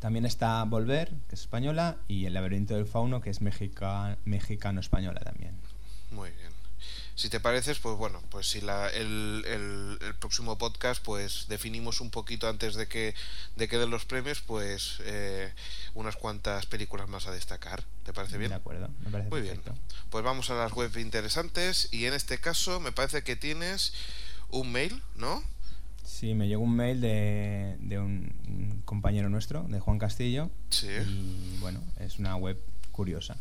También 0.00 0.26
está 0.26 0.62
Volver, 0.64 1.08
que 1.28 1.34
es 1.34 1.40
española, 1.42 1.96
y 2.08 2.26
El 2.26 2.34
laberinto 2.34 2.74
del 2.74 2.86
fauno, 2.86 3.20
que 3.20 3.30
es 3.30 3.40
mexica- 3.40 4.18
mexicano-española 4.26 5.20
también. 5.20 5.56
Muy 6.10 6.30
bien. 6.30 6.52
Si 7.16 7.28
te 7.28 7.38
pareces, 7.38 7.78
pues 7.78 7.96
bueno, 7.96 8.20
pues 8.30 8.50
si 8.50 8.60
la, 8.60 8.88
el, 8.90 9.44
el, 9.46 9.98
el 10.04 10.14
próximo 10.16 10.58
podcast, 10.58 11.00
pues 11.02 11.46
definimos 11.48 12.00
un 12.00 12.10
poquito 12.10 12.48
antes 12.48 12.74
de 12.74 12.88
que, 12.88 13.14
de 13.54 13.68
que 13.68 13.78
den 13.78 13.90
los 13.90 14.04
premios, 14.04 14.40
pues 14.40 14.98
eh, 15.04 15.52
unas 15.94 16.16
cuantas 16.16 16.66
películas 16.66 17.08
más 17.08 17.28
a 17.28 17.30
destacar. 17.30 17.84
¿Te 18.02 18.12
parece 18.12 18.36
bien? 18.36 18.50
De 18.50 18.56
acuerdo, 18.56 18.88
me 19.04 19.10
parece 19.10 19.30
Muy 19.30 19.42
bien. 19.42 19.60
Pues 20.10 20.24
vamos 20.24 20.50
a 20.50 20.54
las 20.54 20.72
webs 20.72 20.96
interesantes 20.96 21.88
y 21.92 22.06
en 22.06 22.14
este 22.14 22.38
caso 22.38 22.80
me 22.80 22.90
parece 22.90 23.22
que 23.22 23.36
tienes 23.36 23.92
un 24.50 24.72
mail, 24.72 25.00
¿no? 25.14 25.42
Sí, 26.04 26.34
me 26.34 26.48
llegó 26.48 26.64
un 26.64 26.74
mail 26.74 27.00
de, 27.00 27.76
de 27.78 27.98
un, 27.98 28.82
compañero 28.84 29.28
nuestro, 29.28 29.62
de 29.68 29.78
Juan 29.80 29.98
Castillo, 29.98 30.50
Sí. 30.70 30.88
y 30.88 31.58
bueno, 31.60 31.80
es 32.00 32.18
una 32.18 32.34
web 32.36 32.58
curiosa. 32.92 33.36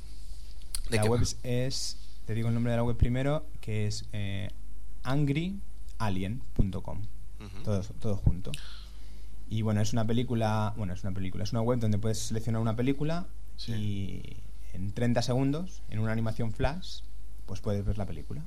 ¿De 0.90 0.98
la 0.98 1.06
web 1.06 1.22
va? 1.22 1.24
es- 1.44 1.98
te 2.26 2.34
digo 2.34 2.48
el 2.48 2.54
nombre 2.54 2.72
de 2.72 2.78
la 2.78 2.84
web 2.84 2.98
primero, 2.98 3.46
que 3.62 3.88
es 3.88 4.06
eh, 4.14 4.50
angryalien.com. 6.00 7.02
Ujú. 7.40 7.64
todo, 7.64 7.82
todo 8.00 8.16
junto. 8.18 8.52
Y 9.50 9.62
bueno, 9.62 9.82
es 9.82 9.92
una 9.94 10.06
película, 10.08 10.74
bueno, 10.78 10.94
es 10.94 11.04
una 11.04 11.12
película, 11.14 11.44
es 11.44 11.52
una 11.52 11.62
web 11.62 11.80
donde 11.80 11.98
puedes 11.98 12.20
seleccionar 12.20 12.62
una 12.62 12.76
película 12.76 13.26
Sí. 13.58 13.72
y 13.74 14.38
en 14.76 14.92
30 14.94 15.22
segundos, 15.22 15.82
en 15.90 16.00
una 16.00 16.12
animación 16.12 16.52
flash, 16.54 17.02
pues 17.46 17.60
puedes 17.60 17.86
ver 17.86 17.98
la 17.98 18.06
película. 18.06 18.42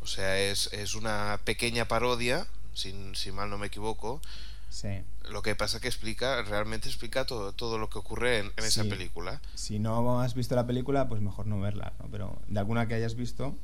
O 0.00 0.06
sea, 0.06 0.38
es, 0.38 0.72
es 0.72 0.94
una 0.94 1.40
pequeña 1.44 1.86
parodia, 1.86 2.46
sin, 2.74 3.14
si 3.16 3.32
mal 3.32 3.50
no 3.50 3.58
me 3.58 3.66
equivoco. 3.68 4.20
Sí. 4.72 4.88
Lo 5.30 5.42
que 5.42 5.54
pasa 5.54 5.80
que 5.80 5.86
explica, 5.86 6.40
realmente 6.42 6.88
explica 6.88 7.26
todo, 7.26 7.52
todo 7.52 7.76
lo 7.76 7.90
que 7.90 7.98
ocurre 7.98 8.38
en, 8.38 8.52
en 8.56 8.64
esa 8.64 8.84
película. 8.84 9.42
Si 9.54 9.78
no 9.78 10.22
has 10.22 10.34
visto 10.34 10.56
la 10.56 10.66
película, 10.66 11.08
pues 11.08 11.20
mejor 11.20 11.46
no 11.46 11.60
verla, 11.60 11.92
¿no? 11.98 12.08
Pero 12.10 12.40
de 12.48 12.58
alguna 12.58 12.88
que 12.88 12.94
hayas 12.94 13.14
visto, 13.14 13.54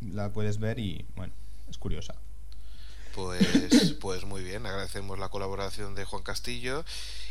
la 0.00 0.32
puedes 0.32 0.58
ver 0.58 0.80
y, 0.80 1.06
bueno, 1.14 1.32
es 1.70 1.78
curiosa. 1.78 2.16
Pues, 3.18 3.96
pues 4.00 4.24
muy 4.24 4.44
bien, 4.44 4.64
agradecemos 4.64 5.18
la 5.18 5.28
colaboración 5.28 5.96
de 5.96 6.04
Juan 6.04 6.22
Castillo 6.22 6.84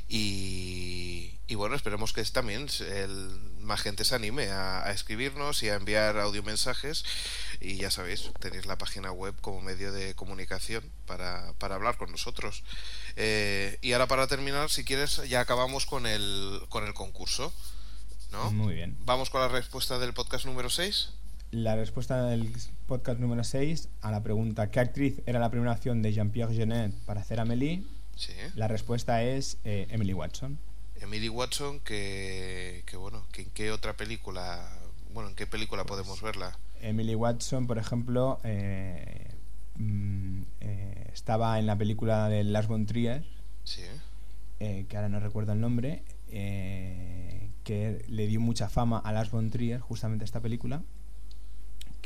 y, 0.09 1.31
y 1.47 1.55
bueno, 1.55 1.77
esperemos 1.77 2.11
que 2.11 2.21
también 2.25 2.67
el, 2.81 3.39
más 3.61 3.79
gente 3.79 4.03
se 4.03 4.13
anime 4.13 4.49
a, 4.49 4.83
a 4.83 4.91
escribirnos 4.91 5.63
y 5.63 5.69
a 5.69 5.75
enviar 5.75 6.17
audiomensajes 6.17 7.05
y 7.61 7.77
ya 7.77 7.89
sabéis, 7.89 8.31
tenéis 8.41 8.65
la 8.65 8.77
página 8.77 9.13
web 9.13 9.33
como 9.39 9.61
medio 9.61 9.93
de 9.93 10.13
comunicación 10.13 10.83
para, 11.05 11.53
para 11.53 11.75
hablar 11.75 11.95
con 11.95 12.11
nosotros. 12.11 12.63
Eh, 13.15 13.77
y 13.81 13.93
ahora 13.93 14.07
para 14.07 14.27
terminar, 14.27 14.69
si 14.69 14.83
quieres, 14.83 15.21
ya 15.29 15.39
acabamos 15.39 15.85
con 15.85 16.05
el, 16.05 16.63
con 16.67 16.85
el 16.85 16.93
concurso. 16.93 17.53
¿no? 18.33 18.51
Muy 18.51 18.73
bien. 18.73 18.97
Vamos 19.05 19.29
con 19.29 19.39
la 19.39 19.47
respuesta 19.47 19.99
del 19.99 20.13
podcast 20.13 20.43
número 20.43 20.69
6. 20.69 21.11
La 21.51 21.77
respuesta 21.77 22.25
del 22.25 22.51
podcast 22.87 23.21
número 23.21 23.41
6 23.41 23.87
a 24.01 24.11
la 24.11 24.21
pregunta 24.21 24.69
¿qué 24.69 24.81
actriz 24.81 25.21
era 25.25 25.39
la 25.39 25.49
primera 25.49 25.71
opción 25.71 26.01
de 26.01 26.11
Jean-Pierre 26.11 26.53
Genet 26.53 26.93
para 27.05 27.21
hacer 27.21 27.39
Amélie? 27.39 27.85
Sí. 28.17 28.33
La 28.55 28.67
respuesta 28.67 29.23
es 29.23 29.57
eh, 29.63 29.87
Emily 29.89 30.13
Watson. 30.13 30.59
Emily 30.99 31.29
Watson, 31.29 31.79
que, 31.79 32.83
que 32.85 32.97
bueno, 32.97 33.25
que 33.31 33.43
en 33.43 33.49
qué 33.51 33.71
otra 33.71 33.95
película, 33.95 34.69
bueno, 35.13 35.29
en 35.29 35.35
qué 35.35 35.47
película 35.47 35.85
Pues 35.85 36.01
podemos 36.01 36.21
verla. 36.21 36.57
Emily 36.81 37.15
Watson, 37.15 37.65
por 37.65 37.77
ejemplo, 37.77 38.41
eh, 38.43 39.29
mm, 39.75 40.41
eh, 40.59 41.11
estaba 41.13 41.59
en 41.59 41.65
la 41.65 41.77
película 41.77 42.27
de 42.27 42.43
Lars 42.43 42.67
von 42.67 42.85
Trier, 42.85 43.23
Sí, 43.63 43.83
que 44.59 44.97
ahora 44.97 45.07
no 45.07 45.21
recuerdo 45.21 45.53
el 45.53 45.61
nombre, 45.61 46.03
que 46.27 48.03
le 48.07 48.27
dio 48.27 48.41
mucha 48.41 48.67
fama 48.67 48.97
a 48.97 49.13
Lars 49.13 49.31
von 49.31 49.49
Trier, 49.49 49.79
justamente 49.79 50.25
esta 50.25 50.41
película, 50.41 50.81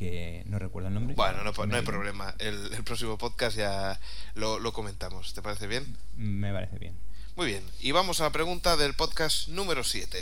que 0.02 0.42
no 0.48 0.58
recuerdo 0.58 0.88
el 0.88 0.96
nombre. 0.96 1.14
Bueno, 1.14 1.44
no, 1.44 1.52
no 1.52 1.76
hay 1.76 1.84
problema. 1.84 2.34
El, 2.40 2.74
el, 2.74 2.84
próximo 2.84 3.20
podcast 3.20 3.56
ya 3.56 4.00
lo, 4.34 4.58
lo 4.58 4.74
comentamos. 4.74 5.36
¿Te 5.36 5.44
parece 5.44 5.68
bien? 5.68 5.96
Me 6.18 6.52
parece 6.52 6.80
bien. 6.80 6.96
Muy 7.36 7.46
bien. 7.46 7.64
Y 7.80 7.92
vamos 7.92 8.20
a 8.20 8.24
la 8.24 8.32
pregunta 8.32 8.78
del 8.78 8.96
podcast 8.96 9.48
número 9.50 9.84
7. 9.84 10.18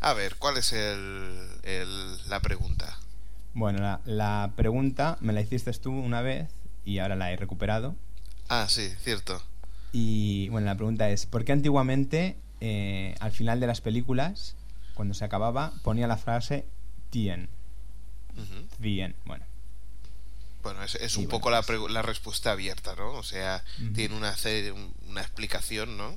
A 0.00 0.14
ver, 0.14 0.34
¿cuál 0.34 0.56
es 0.56 0.72
el, 0.72 1.48
el, 1.62 2.28
la 2.28 2.40
pregunta? 2.40 2.98
Bueno, 3.52 3.78
la, 3.78 4.00
la, 4.04 4.50
pregunta 4.56 5.16
me 5.20 5.32
la 5.32 5.42
hiciste 5.42 5.72
tú 5.74 5.92
una 5.92 6.20
vez 6.20 6.48
y 6.84 6.98
ahora 6.98 7.14
la 7.14 7.30
he 7.30 7.36
recuperado. 7.36 7.94
Ah, 8.48 8.66
sí, 8.68 8.92
cierto. 9.04 9.40
Y 9.92 10.48
bueno, 10.48 10.66
la 10.66 10.74
pregunta 10.74 11.08
es, 11.10 11.26
¿por 11.26 11.44
qué 11.44 11.52
antiguamente 11.52 12.36
eh, 12.60 13.14
al 13.20 13.30
final 13.30 13.60
de 13.60 13.68
las 13.68 13.80
películas, 13.80 14.56
cuando 14.94 15.14
se 15.14 15.24
acababa, 15.24 15.72
ponía 15.84 16.08
la 16.08 16.16
frase 16.16 16.66
Tien? 17.10 17.48
Bien, 18.78 19.14
bueno. 19.24 19.44
Bueno, 20.62 20.82
es, 20.82 20.94
es 20.94 21.16
un 21.16 21.28
poco 21.28 21.50
la, 21.50 21.62
pues 21.62 21.78
la, 21.90 22.00
respuesta 22.00 22.52
abierta, 22.52 22.94
¿no? 22.96 23.12
O 23.12 23.22
sea, 23.22 23.62
uh 23.78 23.82
-huh. 23.82 23.94
tiene 23.94 24.16
una, 24.16 24.34
una 25.08 25.20
explicación, 25.20 25.98
¿no? 25.98 26.14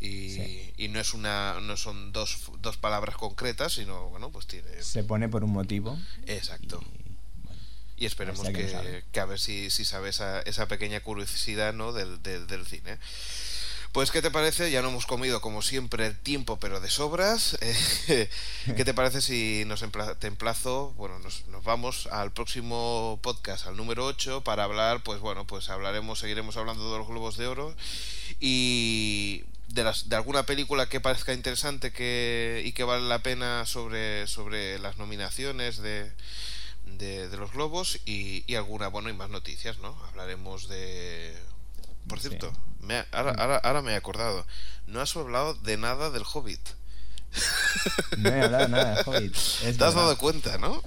Y, 0.00 0.30
sí. 0.30 0.72
y, 0.76 0.88
no 0.88 0.98
es 1.00 1.14
una 1.14 1.58
no 1.60 1.76
son 1.76 2.12
dos, 2.12 2.50
dos 2.60 2.76
palabras 2.78 3.16
concretas, 3.16 3.74
sino, 3.74 4.08
bueno, 4.08 4.30
pues 4.30 4.46
tiene... 4.46 4.82
Se 4.82 5.04
pone 5.04 5.28
por 5.28 5.44
un 5.44 5.52
motivo. 5.52 5.98
Exacto. 6.26 6.82
Y, 6.82 7.44
bueno, 7.44 7.60
y 7.96 8.06
esperemos 8.06 8.46
que, 8.46 8.52
que, 8.52 9.04
que, 9.12 9.20
a 9.20 9.24
ver 9.26 9.38
si, 9.38 9.70
si 9.70 9.84
sabe 9.84 10.08
esa, 10.10 10.40
esa 10.42 10.68
pequeña 10.68 11.00
curiosidad, 11.00 11.72
¿no? 11.74 11.92
Del, 11.92 12.22
del, 12.22 12.46
del 12.46 12.66
cine. 12.66 12.98
Pues, 13.96 14.10
¿qué 14.10 14.20
te 14.20 14.30
parece? 14.30 14.70
Ya 14.70 14.82
no 14.82 14.90
hemos 14.90 15.06
comido, 15.06 15.40
como 15.40 15.62
siempre, 15.62 16.04
el 16.04 16.18
tiempo, 16.18 16.58
pero 16.58 16.80
de 16.80 16.90
sobras. 16.90 17.56
¿Qué 18.06 18.84
te 18.84 18.92
parece 18.92 19.22
si 19.22 19.64
nos 19.66 19.80
empla 19.80 20.14
te 20.16 20.26
emplazo? 20.26 20.92
Bueno, 20.98 21.18
nos, 21.18 21.44
vamos 21.64 22.06
al 22.08 22.30
próximo 22.30 23.18
podcast, 23.22 23.66
al 23.66 23.74
número 23.74 24.04
8, 24.04 24.44
para 24.44 24.64
hablar, 24.64 25.02
pues 25.02 25.20
bueno, 25.20 25.46
pues 25.46 25.70
hablaremos, 25.70 26.18
seguiremos 26.18 26.58
hablando 26.58 26.92
de 26.92 26.98
los 26.98 27.08
Globos 27.08 27.38
de 27.38 27.46
Oro 27.46 27.74
y 28.38 29.44
de, 29.68 29.82
las, 29.82 30.10
de 30.10 30.16
alguna 30.16 30.44
película 30.44 30.90
que 30.90 31.00
parezca 31.00 31.32
interesante 31.32 31.90
que, 31.90 32.64
y 32.66 32.72
que 32.72 32.84
vale 32.84 33.08
la 33.08 33.20
pena 33.20 33.64
sobre, 33.64 34.26
sobre 34.26 34.78
las 34.78 34.98
nominaciones 34.98 35.78
de, 35.78 36.12
de, 36.84 37.30
de 37.30 37.36
los 37.38 37.50
Globos 37.50 37.98
y, 38.04 38.44
y 38.46 38.56
alguna, 38.56 38.88
bueno, 38.88 39.08
y 39.08 39.14
más 39.14 39.30
noticias, 39.30 39.78
¿no? 39.78 39.98
Hablaremos 40.10 40.68
de... 40.68 41.55
Por 42.08 42.20
cierto, 42.20 42.52
sí 42.52 42.86
me, 42.86 43.04
ahora, 43.12 43.32
ahora, 43.32 43.56
ahora, 43.56 43.82
me 43.82 43.92
he 43.92 43.96
acordado. 43.96 44.46
No 44.86 45.00
has 45.00 45.16
hablado 45.16 45.54
de 45.54 45.76
nada 45.76 46.10
del 46.10 46.22
Hobbit. 46.22 46.60
No 48.18 48.30
he 48.30 48.42
hablado 48.42 48.68
nada 48.68 48.94
del 48.94 49.04
Hobbit. 49.04 49.36
Es 49.36 49.76
Te 49.76 49.84
has 49.84 49.94
dado 49.94 50.16
cuenta, 50.16 50.58
¿no? 50.58 50.82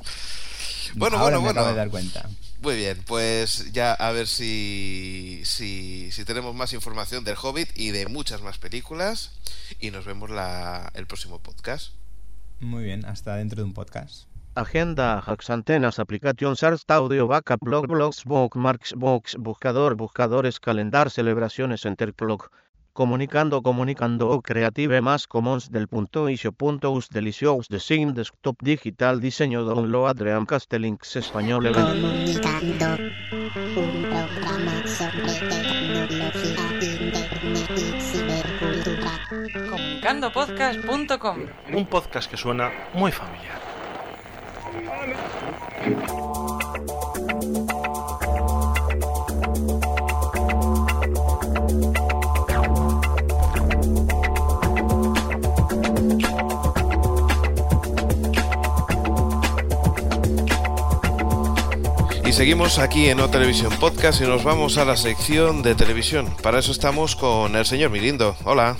Bueno, 0.95 1.17
ahora 1.17 1.37
bueno, 1.37 1.39
me 1.39 1.43
bueno. 1.45 1.59
Acabo 1.61 1.73
de 1.73 1.77
dar 1.77 1.89
cuenta. 1.89 2.29
Muy 2.61 2.75
bien, 2.75 3.03
pues 3.05 3.71
ya 3.71 3.93
a 3.93 4.11
ver 4.11 4.27
si, 4.27 5.41
si, 5.45 6.11
si, 6.11 6.25
tenemos 6.25 6.55
más 6.55 6.73
información 6.73 7.23
del 7.23 7.37
Hobbit 7.41 7.69
y 7.75 7.91
de 7.91 8.07
muchas 8.07 8.41
más 8.41 8.57
películas. 8.57 9.31
Y 9.79 9.91
nos 9.91 10.05
vemos 10.05 10.29
la, 10.29 10.91
el 10.95 11.05
próximo 11.05 11.39
podcast. 11.39 11.91
Muy 12.59 12.83
bien, 12.83 13.05
hasta 13.05 13.35
dentro 13.35 13.61
de 13.61 13.63
un 13.63 13.73
podcast. 13.73 14.28
Agenda, 14.59 15.23
hacks, 15.25 15.49
antenas, 15.49 15.99
aplicación, 15.99 16.57
SARS, 16.57 16.83
audio, 16.89 17.27
backup, 17.27 17.61
blog, 17.61 17.87
blogs, 17.87 18.25
bookmarks, 18.25 18.93
box, 18.93 19.37
buscador, 19.39 19.95
buscadores, 19.95 20.59
calendar, 20.59 21.09
celebraciones, 21.09 21.85
enterclock. 21.85 22.51
Comunicando, 22.91 23.61
comunicando, 23.61 24.41
creative 24.41 24.99
más 24.99 25.27
commons 25.27 25.71
del 25.71 25.87
punto 25.87 26.27
isio 26.27 26.51
punto 26.51 26.91
us 26.91 27.07
delicious 27.07 27.69
design 27.69 28.13
desktop 28.13 28.57
digital 28.61 29.21
diseño 29.21 29.63
download 29.63 30.09
Adrian 30.09 30.45
Castellinks 30.45 31.15
español 31.15 31.71
Comunicando, 31.71 32.97
un 33.77 34.03
programa 34.03 34.85
sobre 34.85 35.39
tecnología, 35.39 36.67
internet 36.91 37.71
y 37.77 38.01
cibercultura. 38.01 39.09
Comunicandopodcast.com 39.69 41.37
Un 41.73 41.85
podcast 41.85 42.29
que 42.29 42.35
suena 42.35 42.69
muy 42.93 43.13
familiar. 43.13 43.68
Y 62.25 62.31
seguimos 62.31 62.77
aquí 62.77 63.09
en 63.09 63.19
O 63.21 63.27
Televisión 63.27 63.73
Podcast 63.79 64.21
y 64.21 64.25
nos 64.25 64.43
vamos 64.43 64.77
a 64.77 64.85
la 64.85 64.95
sección 64.95 65.63
de 65.63 65.73
televisión. 65.73 66.27
Para 66.43 66.59
eso 66.59 66.71
estamos 66.71 67.15
con 67.15 67.55
el 67.55 67.65
señor 67.65 67.89
Mirindo. 67.89 68.35
Hola. 68.45 68.77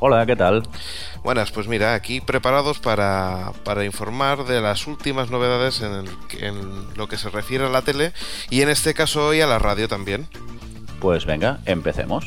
Hola, 0.00 0.26
¿qué 0.26 0.34
tal? 0.34 0.64
Buenas, 1.22 1.52
pues 1.52 1.68
mira, 1.68 1.94
aquí 1.94 2.20
preparados 2.20 2.78
para, 2.78 3.52
para 3.64 3.84
informar 3.84 4.44
de 4.46 4.60
las 4.62 4.86
últimas 4.86 5.30
novedades 5.30 5.82
en, 5.82 5.92
el, 5.92 6.08
en, 6.42 6.96
lo 6.96 7.08
que 7.08 7.18
se 7.18 7.28
refiere 7.28 7.66
a 7.66 7.68
la 7.68 7.82
tele 7.82 8.12
y 8.48 8.62
en 8.62 8.70
este 8.70 8.94
caso 8.94 9.28
hoy 9.28 9.42
a 9.42 9.46
la 9.46 9.58
radio 9.58 9.86
también. 9.86 10.26
Pues 10.98 11.26
venga, 11.26 11.60
empecemos. 11.66 12.26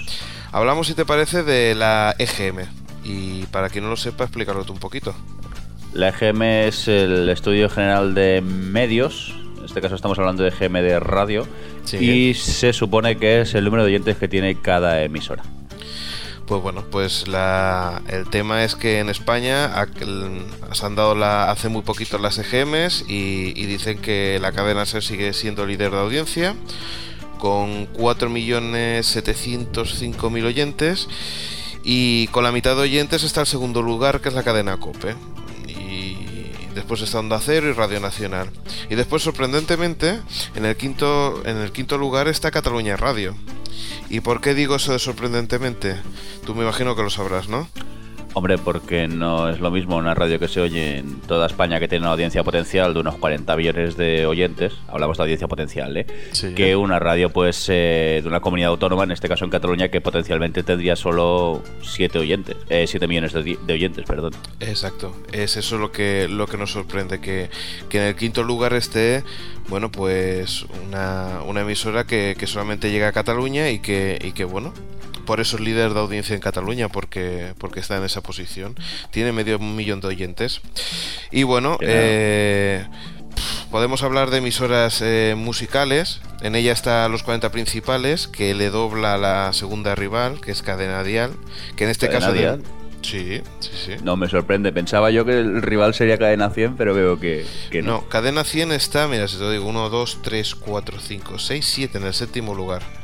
Hablamos, 0.51 0.88
si 0.88 0.93
te 0.93 1.06
parece, 1.06 1.41
de 1.43 1.73
la 1.73 2.15
EGM. 2.19 2.67
Y 3.03 3.45
para 3.47 3.69
quien 3.69 3.84
no 3.84 3.89
lo 3.89 3.97
sepa, 3.97 4.25
explícalo 4.25 4.63
tú 4.63 4.73
un 4.73 4.79
poquito. 4.79 5.15
La 5.93 6.10
EGM 6.10 6.41
es 6.43 6.88
el 6.88 7.29
Estudio 7.29 7.69
General 7.69 8.13
de 8.13 8.41
Medios. 8.41 9.36
En 9.58 9.65
este 9.65 9.82
caso 9.82 9.95
estamos 9.95 10.19
hablando 10.19 10.43
de 10.43 10.49
EGM 10.49 10.73
de 10.73 10.99
radio. 10.99 11.47
Sí. 11.86 11.97
Y 11.97 12.34
se 12.36 12.73
supone 12.73 13.17
que 13.17 13.41
es 13.41 13.56
el 13.56 13.65
número 13.65 13.84
de 13.84 13.89
oyentes 13.89 14.17
que 14.17 14.27
tiene 14.27 14.62
cada 14.62 15.01
emisora. 15.03 15.43
Pues 16.45 16.62
bueno, 16.62 16.84
pues 16.91 17.29
la, 17.29 18.01
el 18.10 18.29
tema 18.29 18.65
es 18.65 18.75
que 18.75 18.99
en 18.99 19.08
España 19.10 19.88
se 20.73 20.86
han 20.86 20.95
dado 20.95 21.15
la, 21.15 21.49
hace 21.49 21.69
muy 21.69 21.84
poquito 21.84 22.17
las 22.17 22.38
EGMs 22.38 23.06
y, 23.08 23.53
dicen 23.65 23.97
que 23.99 24.39
la 24.41 24.51
cadena 24.51 24.86
SER 24.86 25.01
sigue 25.03 25.32
siendo 25.34 25.65
líder 25.65 25.91
de 25.91 25.99
audiencia 25.99 26.58
con 27.39 27.88
4.705.000 27.93 30.45
oyentes 30.45 31.08
y 31.84 32.27
con 32.27 32.43
la 32.43 32.51
mitad 32.51 32.75
de 32.75 32.82
oyentes 32.82 33.23
está 33.23 33.39
el 33.41 33.47
segundo 33.47 33.82
lugar 33.82 34.19
que 34.19 34.27
es 34.29 34.36
la 34.36 34.43
cadena 34.43 34.77
COPE. 34.77 35.15
Y 35.67 36.17
después 36.75 37.01
está 37.01 37.19
Onda 37.19 37.39
Cero 37.39 37.69
y 37.69 37.73
Radio 37.73 38.01
Nacional. 38.01 38.49
Y 38.89 38.95
después 38.95 39.23
sorprendentemente 39.23 40.19
en 40.56 40.65
el 40.65 40.75
quinto 40.75 41.41
en 41.45 41.58
el 41.58 41.71
quinto 41.71 41.97
lugar 41.97 42.27
está 42.27 42.51
Cataluña 42.51 42.97
Radio 42.97 43.34
¿Y 44.13 44.19
por 44.19 44.41
qué 44.41 44.54
digo 44.54 44.76
eso 44.76 44.91
de 44.91 44.99
sorprendentemente? 44.99 45.99
Tú 46.45 46.54
me 46.54 46.62
imagino 46.62 46.95
que 46.95 47.02
lo 47.02 47.10
sabrás, 47.10 47.49
¿no? 47.49 47.67
Hombre, 48.35 48.57
porque 48.57 49.07
no 49.07 49.49
es 49.49 49.59
lo 49.59 49.69
mismo 49.69 49.95
una 49.95 50.15
radio 50.15 50.39
que 50.39 50.47
se 50.47 50.59
oye 50.59 50.97
en 50.97 51.19
toda 51.21 51.45
España 51.45 51.79
que 51.79 51.87
tiene 51.87 52.03
una 52.03 52.13
audiencia 52.13 52.43
potencial 52.43 52.93
de 52.93 52.99
unos 52.99 53.15
40 53.17 53.55
millones 53.55 53.95
de 53.95 54.25
oyentes, 54.25 54.73
hablamos 54.87 55.17
de 55.17 55.23
audiencia 55.23 55.47
potencial, 55.47 55.95
¿eh? 55.95 56.07
Sí. 56.31 56.55
que 56.55 56.75
una 56.75 56.97
radio 56.97 57.29
pues 57.29 57.67
eh, 57.69 58.21
de 58.23 58.27
una 58.27 58.39
comunidad 58.39 58.71
autónoma, 58.71 59.03
en 59.03 59.11
este 59.11 59.29
caso 59.29 59.45
en 59.45 59.51
Cataluña, 59.51 59.89
que 59.89 60.01
potencialmente 60.01 60.63
tendría 60.63 60.95
solo 60.95 61.61
7 61.81 62.17
oyentes, 62.17 62.57
eh, 62.69 62.85
7 62.87 63.07
millones 63.07 63.33
de, 63.33 63.57
de, 63.63 63.73
oyentes, 63.73 64.05
perdón. 64.05 64.33
Exacto, 64.59 65.15
es 65.31 65.55
eso 65.55 65.77
lo 65.77 65.91
que 65.91 66.27
lo 66.27 66.47
que 66.47 66.57
nos 66.57 66.71
sorprende, 66.71 67.21
que, 67.21 67.49
que 67.87 67.99
en 67.99 68.03
el 68.05 68.15
quinto 68.15 68.43
lugar 68.43 68.73
esté, 68.73 69.23
bueno, 69.69 69.91
pues 69.91 70.65
una, 70.87 71.41
una 71.45 71.61
emisora 71.61 72.05
que, 72.05 72.35
que 72.37 72.47
solamente 72.47 72.91
llega 72.91 73.09
a 73.09 73.11
Cataluña 73.11 73.69
y 73.69 73.79
que, 73.79 74.19
y 74.23 74.31
que 74.31 74.43
bueno, 74.43 74.73
por 75.25 75.39
eso 75.39 75.57
es 75.57 75.63
líder 75.63 75.93
de 75.93 75.99
audiencia 75.99 76.36
en 76.36 76.41
Cataluña, 76.41 76.89
porque, 76.89 77.53
porque 77.57 77.79
está 77.79 77.97
en 77.97 78.03
esa 78.03 78.21
posición. 78.21 78.75
Tiene 79.12 79.31
medio 79.31 79.59
millón 79.59 80.01
de 80.01 80.07
oyentes. 80.07 80.62
Y 81.31 81.43
bueno, 81.43 81.77
eh, 81.81 82.86
podemos 83.71 84.03
hablar 84.03 84.29
de 84.29 84.38
emisoras 84.38 85.01
eh, 85.01 85.36
musicales. 85.38 86.21
En 86.41 86.55
ella 86.55 86.71
está 86.71 87.07
Los 87.09 87.23
40 87.23 87.51
Principales, 87.51 88.27
que 88.27 88.53
le 88.53 88.69
dobla 88.69 89.17
la 89.17 89.53
segunda 89.53 89.95
rival, 89.95 90.41
que 90.41 90.51
es 90.51 90.62
Cadena 90.62 91.03
Dial. 91.03 91.31
Que 91.75 91.86
en 91.86 91.89
este 91.89 92.07
¿Cadena 92.07 92.25
caso. 92.27 92.33
Dial? 92.33 92.63
Sí, 93.01 93.41
sí, 93.59 93.71
sí. 93.86 93.91
No 94.01 94.15
me 94.15 94.29
sorprende. 94.29 94.71
Pensaba 94.71 95.12
yo 95.12 95.25
que 95.25 95.39
el 95.39 95.62
rival 95.62 95.93
sería 95.93 96.17
Cadena 96.17 96.49
100, 96.49 96.77
pero 96.77 96.93
veo 96.93 97.19
que, 97.19 97.45
que 97.69 97.81
no. 97.81 97.91
No, 97.91 98.09
Cadena 98.09 98.43
100 98.43 98.71
está, 98.71 99.07
mira, 99.07 99.27
si 99.27 99.38
te 99.38 99.51
digo, 99.51 99.65
1, 99.65 99.89
2, 99.89 100.19
3, 100.21 100.55
4, 100.55 100.97
5, 100.99 101.39
6, 101.39 101.65
7 101.65 101.97
en 101.97 102.05
el 102.05 102.13
séptimo 102.13 102.55
lugar. 102.55 103.02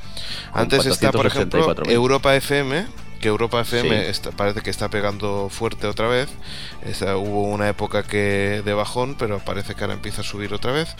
Antes 0.53 0.85
está, 0.85 1.11
por 1.11 1.25
ejemplo, 1.25 1.75
Europa 1.85 2.35
FM, 2.35 2.85
que 3.19 3.27
Europa 3.27 3.61
FM 3.61 3.89
sí. 3.89 4.09
está, 4.09 4.31
parece 4.31 4.61
que 4.61 4.69
está 4.69 4.89
pegando 4.89 5.49
fuerte 5.49 5.87
otra 5.87 6.07
vez. 6.07 6.29
Hubo 7.01 7.43
una 7.43 7.69
época 7.69 8.03
que 8.03 8.61
de 8.63 8.73
bajón, 8.73 9.15
pero 9.17 9.39
parece 9.39 9.75
que 9.75 9.83
ahora 9.83 9.93
empieza 9.93 10.21
a 10.21 10.23
subir 10.23 10.53
otra 10.53 10.71
vez. 10.71 10.95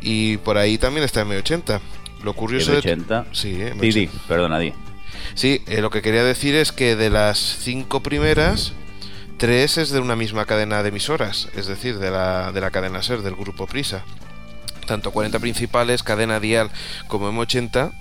Y 0.00 0.36
por 0.38 0.58
ahí 0.58 0.78
también 0.78 1.04
está 1.04 1.24
M80. 1.24 1.80
Lo 2.22 2.34
curioso 2.34 2.72
M80. 2.72 3.24
De... 3.24 3.34
Sí, 3.34 3.54
M80. 3.54 3.80
Didi, 3.80 4.10
perdona. 4.28 4.60
Sí, 5.34 5.62
eh, 5.66 5.80
lo 5.80 5.90
que 5.90 6.02
quería 6.02 6.24
decir 6.24 6.54
es 6.54 6.72
que 6.72 6.96
de 6.96 7.10
las 7.10 7.38
cinco 7.38 8.02
primeras, 8.02 8.72
tres 9.38 9.78
es 9.78 9.90
de 9.90 10.00
una 10.00 10.16
misma 10.16 10.44
cadena 10.44 10.82
de 10.82 10.90
emisoras, 10.90 11.48
es 11.54 11.66
decir, 11.66 11.98
de 11.98 12.10
la, 12.10 12.52
de 12.52 12.60
la 12.60 12.70
cadena 12.70 13.02
SER, 13.02 13.22
del 13.22 13.34
grupo 13.34 13.66
Prisa 13.66 14.04
tanto 14.86 15.10
40 15.10 15.38
principales, 15.40 16.02
cadena 16.02 16.40
dial 16.40 16.70
como 17.08 17.30
M80, 17.30 17.92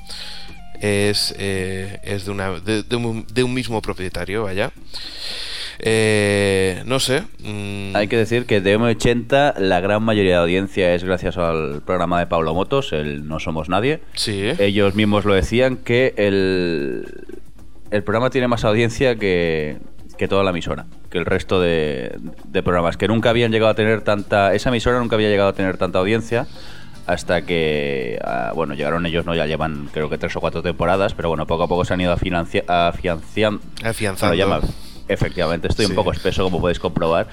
es, 0.81 1.33
eh, 1.37 1.99
es 2.03 2.25
de, 2.25 2.31
una, 2.31 2.51
de, 2.59 2.83
un, 2.95 3.25
de, 3.31 3.43
un, 3.43 3.53
mismo 3.53 3.81
propietario, 3.81 4.43
vaya. 4.43 4.71
Eh, 5.79 6.81
no 6.85 6.99
sé. 6.99 7.23
Mm. 7.39 7.95
Hay 7.95 8.07
que 8.07 8.17
decir 8.17 8.45
que 8.45 8.61
de 8.61 8.77
M80 8.77 9.57
la 9.57 9.79
gran 9.81 10.03
mayoría 10.03 10.35
de 10.35 10.41
audiencia 10.41 10.93
es 10.93 11.03
gracias 11.03 11.37
al 11.37 11.81
programa 11.85 12.19
de 12.19 12.27
Pablo 12.27 12.53
Motos, 12.53 12.93
el 12.93 13.27
No 13.27 13.39
Somos 13.39 13.69
Nadie. 13.69 13.99
Sí. 14.13 14.51
Ellos 14.59 14.95
mismos 14.95 15.25
lo 15.25 15.33
decían 15.33 15.77
que 15.77 16.13
el, 16.17 17.25
el 17.91 18.03
programa 18.03 18.29
tiene 18.29 18.47
más 18.47 18.63
audiencia 18.63 19.15
que, 19.15 19.77
que 20.17 20.27
toda 20.27 20.43
la 20.43 20.51
emisora, 20.51 20.85
que 21.09 21.17
el 21.17 21.25
resto 21.25 21.59
de, 21.59 22.17
de, 22.45 22.63
programas, 22.63 22.97
que 22.97 23.07
nunca 23.07 23.29
habían 23.29 23.51
llegado 23.51 23.71
a 23.71 23.75
tener 23.75 24.01
tanta, 24.01 24.53
esa 24.53 24.69
emisora 24.69 24.99
nunca 24.99 25.15
había 25.15 25.29
llegado 25.29 25.49
a 25.49 25.53
tener 25.53 25.77
tanta 25.77 25.99
audiencia 25.99 26.47
hasta 27.07 27.43
que, 27.43 28.19
ah, 28.23 28.51
bueno, 28.55 28.73
llegaron 28.73 29.05
ellos, 29.05 29.25
¿no? 29.25 29.35
Ya 29.35 29.45
llevan 29.45 29.89
creo 29.91 30.09
que 30.09 30.17
tres 30.17 30.35
o 30.35 30.41
cuatro 30.41 30.61
temporadas, 30.61 31.13
pero 31.13 31.29
bueno, 31.29 31.45
poco 31.45 31.63
a 31.63 31.67
poco 31.67 31.85
se 31.85 31.93
han 31.93 32.01
ido 32.01 32.11
afianciando. 32.11 33.61
Afianzando. 33.83 34.61
Efectivamente, 35.07 35.67
estoy 35.67 35.85
un 35.85 35.93
poco 35.93 36.11
espeso, 36.11 36.43
como 36.43 36.59
podéis 36.59 36.79
comprobar, 36.79 37.27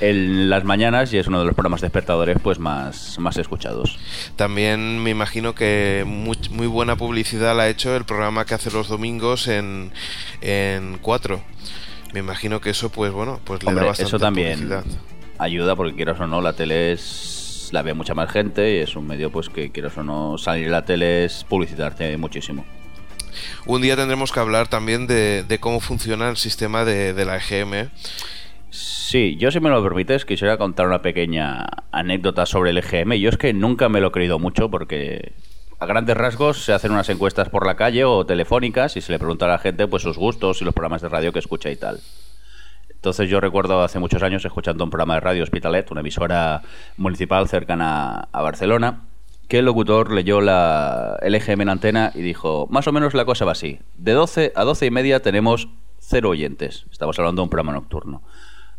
en 0.00 0.48
las 0.48 0.64
mañanas 0.64 1.12
y 1.12 1.18
es 1.18 1.26
uno 1.26 1.40
de 1.40 1.44
los 1.44 1.54
programas 1.54 1.82
despertadores 1.82 2.38
pues 2.42 2.58
más, 2.58 3.18
más 3.18 3.36
escuchados. 3.36 3.98
También 4.36 5.02
me 5.02 5.10
imagino 5.10 5.54
que 5.54 6.04
muy, 6.06 6.38
muy 6.50 6.66
buena 6.66 6.96
publicidad 6.96 7.54
la 7.54 7.64
ha 7.64 7.68
hecho 7.68 7.94
el 7.94 8.04
programa 8.04 8.46
que 8.46 8.54
hace 8.54 8.70
los 8.70 8.88
domingos 8.88 9.46
en, 9.46 9.92
en 10.40 10.98
4. 11.02 11.38
Me 12.14 12.20
imagino 12.20 12.62
que 12.62 12.70
eso, 12.70 12.88
pues 12.88 13.12
bueno, 13.12 13.40
pues 13.44 13.62
le 13.62 13.74
da 13.74 13.84
bastante 13.84 14.08
Eso 14.08 14.18
también 14.18 14.70
ayuda 15.36 15.76
porque 15.76 15.94
quieras 15.94 16.18
o 16.20 16.26
no, 16.26 16.40
la 16.40 16.54
tele 16.54 16.92
es 16.92 17.47
la 17.72 17.82
ve 17.82 17.94
mucha 17.94 18.14
más 18.14 18.30
gente 18.30 18.74
y 18.74 18.76
es 18.78 18.96
un 18.96 19.06
medio 19.06 19.30
pues 19.30 19.48
que 19.48 19.70
quieras 19.70 19.96
o 19.98 20.02
no 20.02 20.38
salir 20.38 20.66
en 20.66 20.72
la 20.72 20.84
tele 20.84 21.24
es 21.24 21.44
publicitarte 21.44 22.16
muchísimo. 22.16 22.64
Un 23.66 23.82
día 23.82 23.96
tendremos 23.96 24.32
que 24.32 24.40
hablar 24.40 24.68
también 24.68 25.06
de, 25.06 25.58
cómo 25.60 25.80
funciona 25.80 26.28
el 26.28 26.36
sistema 26.36 26.84
de, 26.84 27.24
la 27.24 27.36
EGM. 27.36 27.90
Sí, 28.70 29.36
yo 29.36 29.50
si 29.50 29.60
me 29.60 29.70
lo 29.70 29.82
permites 29.82 30.24
quisiera 30.24 30.58
contar 30.58 30.86
una 30.86 31.02
pequeña 31.02 31.66
anécdota 31.90 32.46
sobre 32.46 32.70
el 32.70 32.78
EGM. 32.78 33.14
Yo 33.14 33.30
es 33.30 33.38
que 33.38 33.52
nunca 33.52 33.88
me 33.88 34.00
lo 34.00 34.08
he 34.08 34.12
creído 34.12 34.38
mucho 34.38 34.70
porque 34.70 35.32
a 35.78 35.86
grandes 35.86 36.16
rasgos 36.16 36.64
se 36.64 36.72
hacen 36.72 36.92
unas 36.92 37.08
encuestas 37.08 37.48
por 37.48 37.66
la 37.66 37.76
calle 37.76 38.04
o 38.04 38.26
telefónicas 38.26 38.96
y 38.96 39.00
se 39.00 39.12
le 39.12 39.18
pregunta 39.18 39.46
a 39.46 39.48
la 39.48 39.58
gente 39.58 39.86
pues 39.86 40.02
sus 40.02 40.18
gustos 40.18 40.60
y 40.60 40.64
los 40.64 40.74
programas 40.74 41.02
de 41.02 41.08
radio 41.08 41.32
que 41.32 41.38
escucha 41.38 41.70
y 41.70 41.76
tal. 41.76 42.00
Entonces 42.98 43.30
yo 43.30 43.40
recuerdo 43.40 43.80
hace 43.80 44.00
muchos 44.00 44.24
años 44.24 44.44
escuchando 44.44 44.82
un 44.82 44.90
programa 44.90 45.14
de 45.14 45.20
radio 45.20 45.44
Hospitalet, 45.44 45.88
una 45.92 46.00
emisora 46.00 46.62
municipal 46.96 47.48
cercana 47.48 48.28
a 48.32 48.42
Barcelona, 48.42 49.02
que 49.46 49.60
el 49.60 49.66
locutor 49.66 50.12
leyó 50.12 50.40
la, 50.40 51.16
el 51.22 51.36
EGM 51.36 51.60
en 51.62 51.68
antena 51.68 52.10
y 52.12 52.22
dijo, 52.22 52.66
más 52.70 52.88
o 52.88 52.92
menos 52.92 53.14
la 53.14 53.24
cosa 53.24 53.44
va 53.44 53.52
así. 53.52 53.78
De 53.96 54.12
12 54.12 54.52
a 54.54 54.64
12 54.64 54.86
y 54.86 54.90
media 54.90 55.22
tenemos 55.22 55.68
cero 56.00 56.30
oyentes. 56.30 56.86
Estamos 56.90 57.16
hablando 57.20 57.40
de 57.40 57.44
un 57.44 57.50
programa 57.50 57.72
nocturno. 57.72 58.22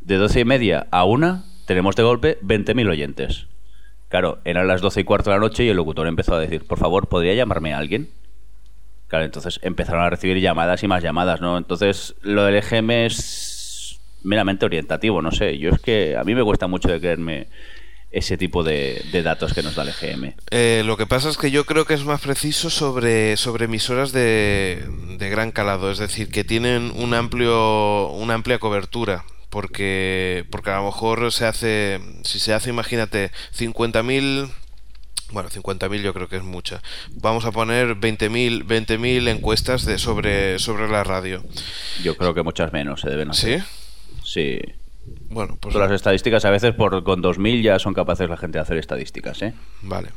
De 0.02 0.18
12 0.18 0.42
y 0.42 0.46
media 0.46 0.88
a 0.92 1.06
una 1.06 1.46
tenemos 1.66 1.96
de 1.96 2.04
golpe 2.04 2.40
20.000 2.42 2.90
oyentes. 2.90 3.48
Claro, 4.10 4.40
eran 4.44 4.68
las 4.68 4.82
12 4.82 5.00
y 5.00 5.04
cuarto 5.06 5.30
de 5.30 5.38
la 5.38 5.40
noche 5.40 5.64
y 5.64 5.70
el 5.70 5.78
locutor 5.78 6.08
empezó 6.08 6.36
a 6.36 6.40
decir, 6.40 6.68
por 6.68 6.78
favor, 6.78 7.08
¿podría 7.08 7.36
llamarme 7.36 7.74
a 7.74 7.78
alguien? 7.78 8.10
Claro, 9.08 9.26
entonces 9.26 9.60
empezaron 9.64 10.04
a 10.04 10.10
recibir 10.10 10.40
llamadas 10.40 10.84
y 10.84 10.88
más 10.88 11.02
llamadas, 11.02 11.42
¿no? 11.42 11.58
Entonces 11.58 12.16
lo 12.22 12.44
del 12.44 12.56
EGM 12.58 12.92
es 12.92 13.49
meramente 14.24 14.66
orientativo, 14.66 15.22
no 15.22 15.32
sé. 15.32 15.58
Yo 15.58 15.72
es 15.72 15.80
que 15.80 16.18
a 16.18 16.24
mí 16.24 16.36
me 16.36 16.44
cuesta 16.44 16.68
mucho 16.68 16.90
de 16.90 17.00
creerme 17.00 17.48
ese 18.12 18.38
tipo 18.38 18.64
de, 18.64 19.04
datos 19.24 19.54
que 19.54 19.62
nos 19.62 19.76
da 19.76 19.84
el 19.84 19.90
EGM. 19.90 20.34
Eh, 20.50 20.82
lo 20.86 20.98
que 20.98 21.06
pasa 21.06 21.30
es 21.30 21.38
que 21.38 21.52
yo 21.52 21.66
creo 21.66 21.86
que 21.86 21.94
es 21.94 22.06
más 22.06 22.22
preciso 22.22 22.70
sobre, 22.70 23.38
sobre 23.38 23.66
emisoras 23.66 24.12
de, 24.12 24.84
de 25.18 25.30
gran 25.30 25.52
calado, 25.52 25.92
es 25.92 26.00
decir, 26.00 26.30
que 26.30 26.44
tienen 26.44 26.92
un 26.96 27.14
amplio, 27.14 28.10
una 28.10 28.34
amplia 28.34 28.60
cobertura. 28.60 29.26
Porque, 29.50 30.46
porque 30.52 30.70
a 30.70 30.78
lo 30.78 30.86
mejor 30.86 31.32
se 31.32 31.46
hace, 31.46 32.00
si 32.24 32.40
se 32.40 32.54
hace, 32.54 32.70
imagínate, 32.70 33.32
50.000 33.58 34.48
bueno, 35.32 35.50
50.000 35.50 36.02
yo 36.02 36.14
creo 36.14 36.28
que 36.28 36.38
es 36.38 36.44
mucha. 36.44 36.82
Vamos 37.14 37.46
a 37.46 37.52
poner 37.52 37.96
20.000 37.96 38.66
20 38.66 39.30
encuestas 39.32 39.86
de 39.86 39.98
sobre, 39.98 40.60
sobre 40.60 40.88
la 40.88 41.04
radio. 41.04 41.44
Yo 42.04 42.16
creo 42.16 42.34
que 42.34 42.44
muchas 42.44 42.74
menos 42.74 43.02
se 43.02 43.10
deben 43.10 43.32
hacer. 43.32 43.62
¿Sí? 43.62 43.66
Sí. 44.30 44.60
Bueno, 45.32 45.58
pues 45.60 45.74
las 45.74 45.92
estadísticas 45.92 46.46
a 46.46 46.52
veces 46.52 46.76
por 46.76 47.04
con 47.04 47.20
2000 47.20 47.64
ya 47.64 47.80
son 47.80 47.96
capaces 47.96 48.30
la 48.30 48.38
gente 48.38 48.60
de 48.60 48.62
hacer 48.62 48.78
estadísticas, 48.78 49.42
¿eh? 49.42 49.56
Vale. 49.82 50.10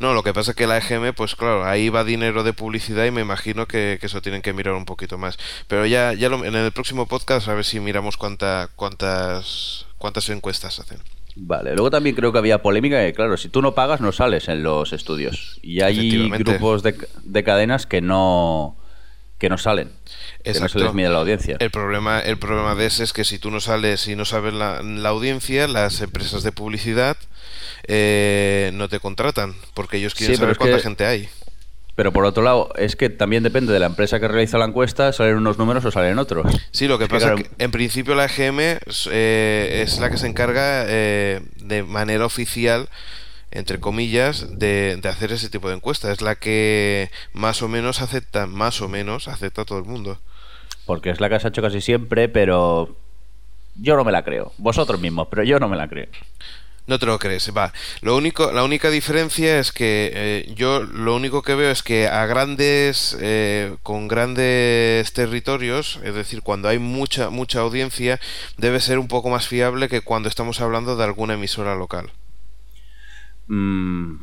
No, 0.00 0.14
lo 0.14 0.22
que 0.22 0.32
pasa 0.32 0.52
es 0.52 0.56
que 0.56 0.66
la 0.66 0.78
EGM, 0.78 1.12
pues 1.12 1.34
claro, 1.36 1.66
ahí 1.66 1.90
va 1.90 2.02
dinero 2.02 2.44
de 2.44 2.54
publicidad 2.54 3.04
y 3.04 3.10
me 3.10 3.20
imagino 3.20 3.66
que, 3.66 3.98
eso 4.00 4.22
tienen 4.22 4.40
que 4.40 4.54
mirar 4.54 4.72
un 4.72 4.86
poquito 4.86 5.18
más. 5.18 5.38
Pero 5.66 5.84
ya, 5.84 6.14
ya 6.14 6.28
en 6.28 6.54
el 6.54 6.72
próximo 6.72 7.04
podcast 7.04 7.46
a 7.48 7.54
ver 7.54 7.66
si 7.66 7.78
miramos 7.78 8.16
cuánta, 8.16 8.70
cuántas, 8.74 9.84
cuántas 9.98 10.26
encuestas 10.30 10.80
hacen. 10.80 11.00
Vale, 11.36 11.74
luego 11.74 11.90
también 11.90 12.16
creo 12.16 12.32
que 12.32 12.38
había 12.38 12.62
polémica 12.62 13.04
que, 13.04 13.12
claro, 13.12 13.36
si 13.36 13.50
tú 13.50 13.60
no 13.60 13.74
pagas 13.74 14.00
no 14.00 14.12
sales 14.12 14.48
en 14.48 14.62
los 14.62 14.94
estudios. 14.94 15.58
Y 15.60 15.82
hay 15.82 16.30
grupos 16.38 16.82
de, 16.82 16.96
de 17.22 17.44
cadenas 17.44 17.84
que 17.84 18.00
no 18.00 18.78
que 19.38 19.48
no 19.48 19.56
salen. 19.56 19.90
Que 20.44 20.60
no 20.60 20.68
se 20.68 20.78
les 20.78 20.94
mide 20.94 21.08
la 21.08 21.18
audiencia. 21.18 21.56
El 21.60 21.70
problema, 21.70 22.20
el 22.20 22.38
problema 22.38 22.74
de 22.74 22.86
ese 22.86 23.04
es 23.04 23.12
que 23.12 23.24
si 23.24 23.38
tú 23.38 23.50
no 23.50 23.60
sales 23.60 24.06
y 24.08 24.16
no 24.16 24.24
sabes 24.24 24.54
la, 24.54 24.78
audiencia, 25.08 25.68
las 25.68 26.00
empresas 26.00 26.42
de 26.42 26.52
publicidad 26.52 27.16
eh, 27.86 28.70
no 28.74 28.88
te 28.88 29.00
contratan, 29.00 29.54
porque 29.74 29.98
ellos 29.98 30.14
quieren 30.14 30.36
saber 30.36 30.56
cuánta 30.56 30.78
gente 30.78 31.04
hay. 31.04 31.28
Pero 31.98 32.12
por 32.12 32.24
otro 32.24 32.44
lado, 32.44 32.72
es 32.76 32.94
que 32.94 33.10
también 33.10 33.42
depende 33.42 33.72
de 33.72 33.80
la 33.80 33.86
empresa 33.86 34.20
que 34.20 34.28
realiza 34.28 34.56
la 34.56 34.66
encuesta, 34.66 35.12
salen 35.12 35.36
unos 35.36 35.58
números 35.58 35.84
o 35.84 35.90
salen 35.90 36.20
otros. 36.20 36.46
Sí, 36.70 36.86
lo 36.86 36.96
que 36.96 37.08
pasa 37.08 37.34
es 37.34 37.42
que, 37.42 37.50
en 37.58 37.72
principio 37.72 38.14
la 38.14 38.26
EGM 38.26 38.78
eh, 39.10 39.82
es 39.82 39.98
la 39.98 40.08
que 40.08 40.16
se 40.16 40.28
encarga 40.28 40.84
eh, 40.86 41.40
de 41.56 41.82
manera 41.82 42.24
oficial 42.24 42.88
entre 43.50 43.80
comillas, 43.80 44.58
de, 44.58 44.98
de, 45.00 45.08
hacer 45.08 45.32
ese 45.32 45.48
tipo 45.48 45.68
de 45.68 45.76
encuesta. 45.76 46.12
Es 46.12 46.20
la 46.20 46.34
que 46.34 47.10
más 47.32 47.62
o 47.62 47.68
menos 47.68 48.02
acepta, 48.02 48.46
más 48.46 48.80
o 48.80 48.88
menos 48.88 49.28
acepta 49.28 49.64
todo 49.64 49.78
el 49.78 49.84
mundo. 49.84 50.18
Porque 50.86 51.10
es 51.10 51.20
la 51.20 51.28
que 51.28 51.38
se 51.40 51.46
ha 51.46 51.50
hecho 51.50 51.62
casi 51.62 51.80
siempre, 51.80 52.28
pero 52.28 52.96
yo 53.76 53.96
no 53.96 54.04
me 54.04 54.12
la 54.12 54.24
creo. 54.24 54.52
Vosotros 54.58 55.00
mismos, 55.00 55.28
pero 55.30 55.44
yo 55.44 55.58
no 55.58 55.68
me 55.68 55.76
la 55.76 55.88
creo. 55.88 56.06
No 56.86 56.98
te 56.98 57.04
lo 57.04 57.18
crees, 57.18 57.52
va. 57.54 57.74
Lo 58.00 58.16
único, 58.16 58.50
la 58.50 58.64
única 58.64 58.88
diferencia 58.88 59.58
es 59.58 59.72
que 59.72 60.10
eh, 60.14 60.52
yo 60.56 60.80
lo 60.80 61.14
único 61.14 61.42
que 61.42 61.54
veo 61.54 61.70
es 61.70 61.82
que 61.82 62.08
a 62.08 62.24
grandes, 62.24 63.14
eh, 63.20 63.76
con 63.82 64.08
grandes 64.08 65.12
territorios, 65.12 66.00
es 66.02 66.14
decir, 66.14 66.40
cuando 66.40 66.66
hay 66.70 66.78
mucha, 66.78 67.28
mucha 67.28 67.60
audiencia, 67.60 68.18
debe 68.56 68.80
ser 68.80 68.98
un 68.98 69.06
poco 69.06 69.28
más 69.28 69.46
fiable 69.46 69.90
que 69.90 70.00
cuando 70.00 70.30
estamos 70.30 70.62
hablando 70.62 70.96
de 70.96 71.04
alguna 71.04 71.34
emisora 71.34 71.74
local. 71.74 72.10
Mm, 73.48 74.18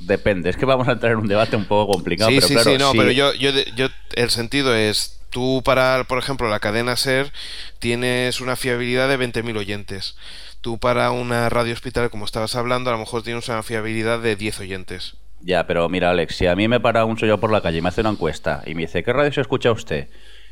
depende, 0.00 0.50
es 0.50 0.56
que 0.56 0.66
vamos 0.66 0.86
a 0.88 0.92
entrar 0.92 1.12
en 1.12 1.18
un 1.18 1.28
debate 1.28 1.56
un 1.56 1.64
poco 1.64 1.92
complicado. 1.92 2.30
Sí, 2.30 2.36
pero 2.36 2.46
sí, 2.46 2.54
claro, 2.54 2.70
sí, 2.70 2.78
no, 2.78 2.92
pero 2.92 3.10
yo, 3.10 3.32
yo, 3.34 3.50
yo, 3.74 3.88
el 4.14 4.30
sentido 4.30 4.74
es, 4.74 5.20
tú 5.30 5.62
para, 5.64 6.04
por 6.04 6.18
ejemplo, 6.18 6.48
la 6.48 6.60
cadena 6.60 6.96
SER 6.96 7.32
tienes 7.78 8.40
una 8.40 8.56
fiabilidad 8.56 9.08
de 9.08 9.18
20.000 9.18 9.56
oyentes. 9.56 10.16
Tú 10.60 10.78
para 10.78 11.10
una 11.10 11.48
radio 11.48 11.72
hospital, 11.72 12.10
como 12.10 12.24
estabas 12.24 12.56
hablando, 12.56 12.90
a 12.90 12.94
lo 12.94 12.98
mejor 12.98 13.22
tienes 13.22 13.48
una 13.48 13.62
fiabilidad 13.62 14.20
de 14.20 14.36
10 14.36 14.60
oyentes. 14.60 15.16
Ya, 15.40 15.66
pero 15.66 15.88
mira, 15.88 16.10
Alex, 16.10 16.34
si 16.34 16.46
a 16.46 16.56
mí 16.56 16.66
me 16.66 16.80
para 16.80 17.04
un 17.04 17.16
yo 17.16 17.38
por 17.38 17.52
la 17.52 17.60
calle 17.60 17.78
y 17.78 17.80
me 17.80 17.88
hace 17.88 18.00
una 18.00 18.10
encuesta 18.10 18.62
y 18.66 18.74
me 18.74 18.82
dice, 18.82 19.04
¿qué 19.04 19.12
radio 19.12 19.32
se 19.32 19.40
escucha 19.40 19.70
usted? 19.70 20.08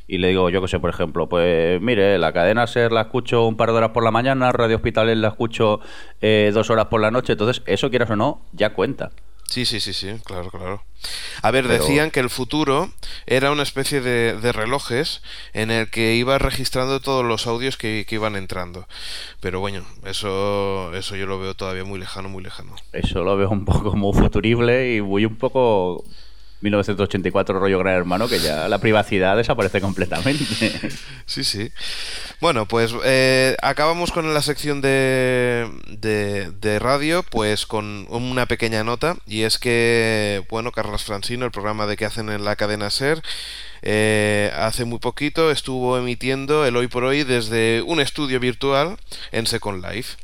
Y 0.07 0.19
le 0.19 0.29
digo, 0.29 0.51
yo 0.51 0.61
que 0.63 0.69
sé, 0.69 0.79
por 0.79 0.91
ejemplo, 0.91 1.29
pues 1.29 1.81
mire, 1.81 2.19
la 2.19 2.33
cadena 2.33 2.67
SER 2.67 2.93
la 2.93 3.03
escucho 3.03 3.47
un 3.47 3.57
par 3.57 3.71
de 3.71 3.77
horas 3.77 3.91
por 3.91 4.05
la 4.05 4.11
mañana, 4.11 4.53
Radio 4.53 4.77
Hospitales 4.77 5.17
la 5.19 5.29
escucho 5.29 5.81
eh, 6.21 6.51
dos 6.55 6.71
horas 6.71 6.87
por 6.87 7.01
la 7.01 7.11
noche, 7.11 7.33
entonces 7.33 7.63
eso 7.67 7.91
quieras 7.91 8.11
o 8.11 8.17
no, 8.17 8.43
ya 8.53 8.73
cuenta. 8.73 9.11
Sí, 9.49 9.65
sí, 9.65 9.79
sí, 9.79 9.93
sí, 9.93 10.09
claro, 10.25 10.51
claro. 10.51 10.83
A 11.41 11.51
ver, 11.53 11.69
decían 11.69 12.11
que 12.11 12.19
el 12.19 12.31
futuro 12.31 12.91
era 13.27 13.53
una 13.53 13.63
especie 13.63 14.01
de, 14.01 14.53
relojes 14.53 15.23
en 15.53 15.71
el 15.71 15.89
que 15.89 16.15
iba 16.15 16.39
registrando 16.39 16.99
todos 17.01 17.25
los 17.25 17.47
audios 17.47 17.77
que, 17.77 18.05
que, 18.09 18.17
iban 18.17 18.35
entrando. 18.35 18.89
Pero 19.41 19.61
bueno, 19.61 19.85
eso, 20.05 20.93
eso 20.95 21.15
yo 21.15 21.27
lo 21.27 21.39
veo 21.39 21.55
todavía 21.55 21.85
muy 21.85 22.01
lejano, 22.01 22.29
muy 22.29 22.43
lejano. 22.43 22.75
Eso 22.93 23.23
lo 23.23 23.37
veo 23.37 23.51
un 23.51 23.65
poco 23.65 23.91
como 23.91 24.13
futurible 24.13 24.97
y 24.97 25.01
muy 25.01 25.25
un 25.25 25.37
poco 25.37 26.05
1984 26.61 27.59
rollo 27.59 27.79
gran 27.79 27.95
hermano 27.95 28.29
que 28.29 28.39
ya 28.39 28.69
la 28.69 28.79
privacidad 28.79 29.37
desaparece 29.37 29.81
completamente. 29.81 30.45
Sí, 31.27 31.43
sí. 31.43 31.73
Bueno, 32.41 32.67
pues 32.67 32.95
eh, 33.05 33.57
acabamos 33.61 34.13
con 34.13 34.33
la 34.33 34.43
sección 34.43 34.81
de, 34.81 35.69
de, 35.89 36.79
radio, 36.79 37.25
pues 37.25 37.67
con 37.67 38.07
una 38.11 38.47
pequeña 38.47 38.85
nota, 38.85 39.17
y 39.27 39.43
es 39.43 39.59
que, 39.59 40.45
bueno, 40.49 40.71
Carlos 40.71 41.03
Francino, 41.03 41.45
el 41.45 41.51
programa 41.51 41.87
de 41.87 41.97
que 41.97 42.05
hacen 42.05 42.31
en 42.31 42.45
la 42.45 42.55
cadena 42.55 42.91
SER, 42.91 43.23
eh, 43.83 44.53
hace 44.57 44.85
muy 44.85 45.01
poquito 45.01 45.51
estuvo 45.51 45.99
emitiendo 45.99 46.65
el 46.65 46.77
hoy 46.77 46.87
por 46.87 47.05
hoy 47.05 47.25
desde 47.25 47.83
un 47.83 48.01
estudio 48.01 48.39
virtual 48.39 48.97
en 49.33 49.47
Second 49.47 49.85
Life. 49.85 50.17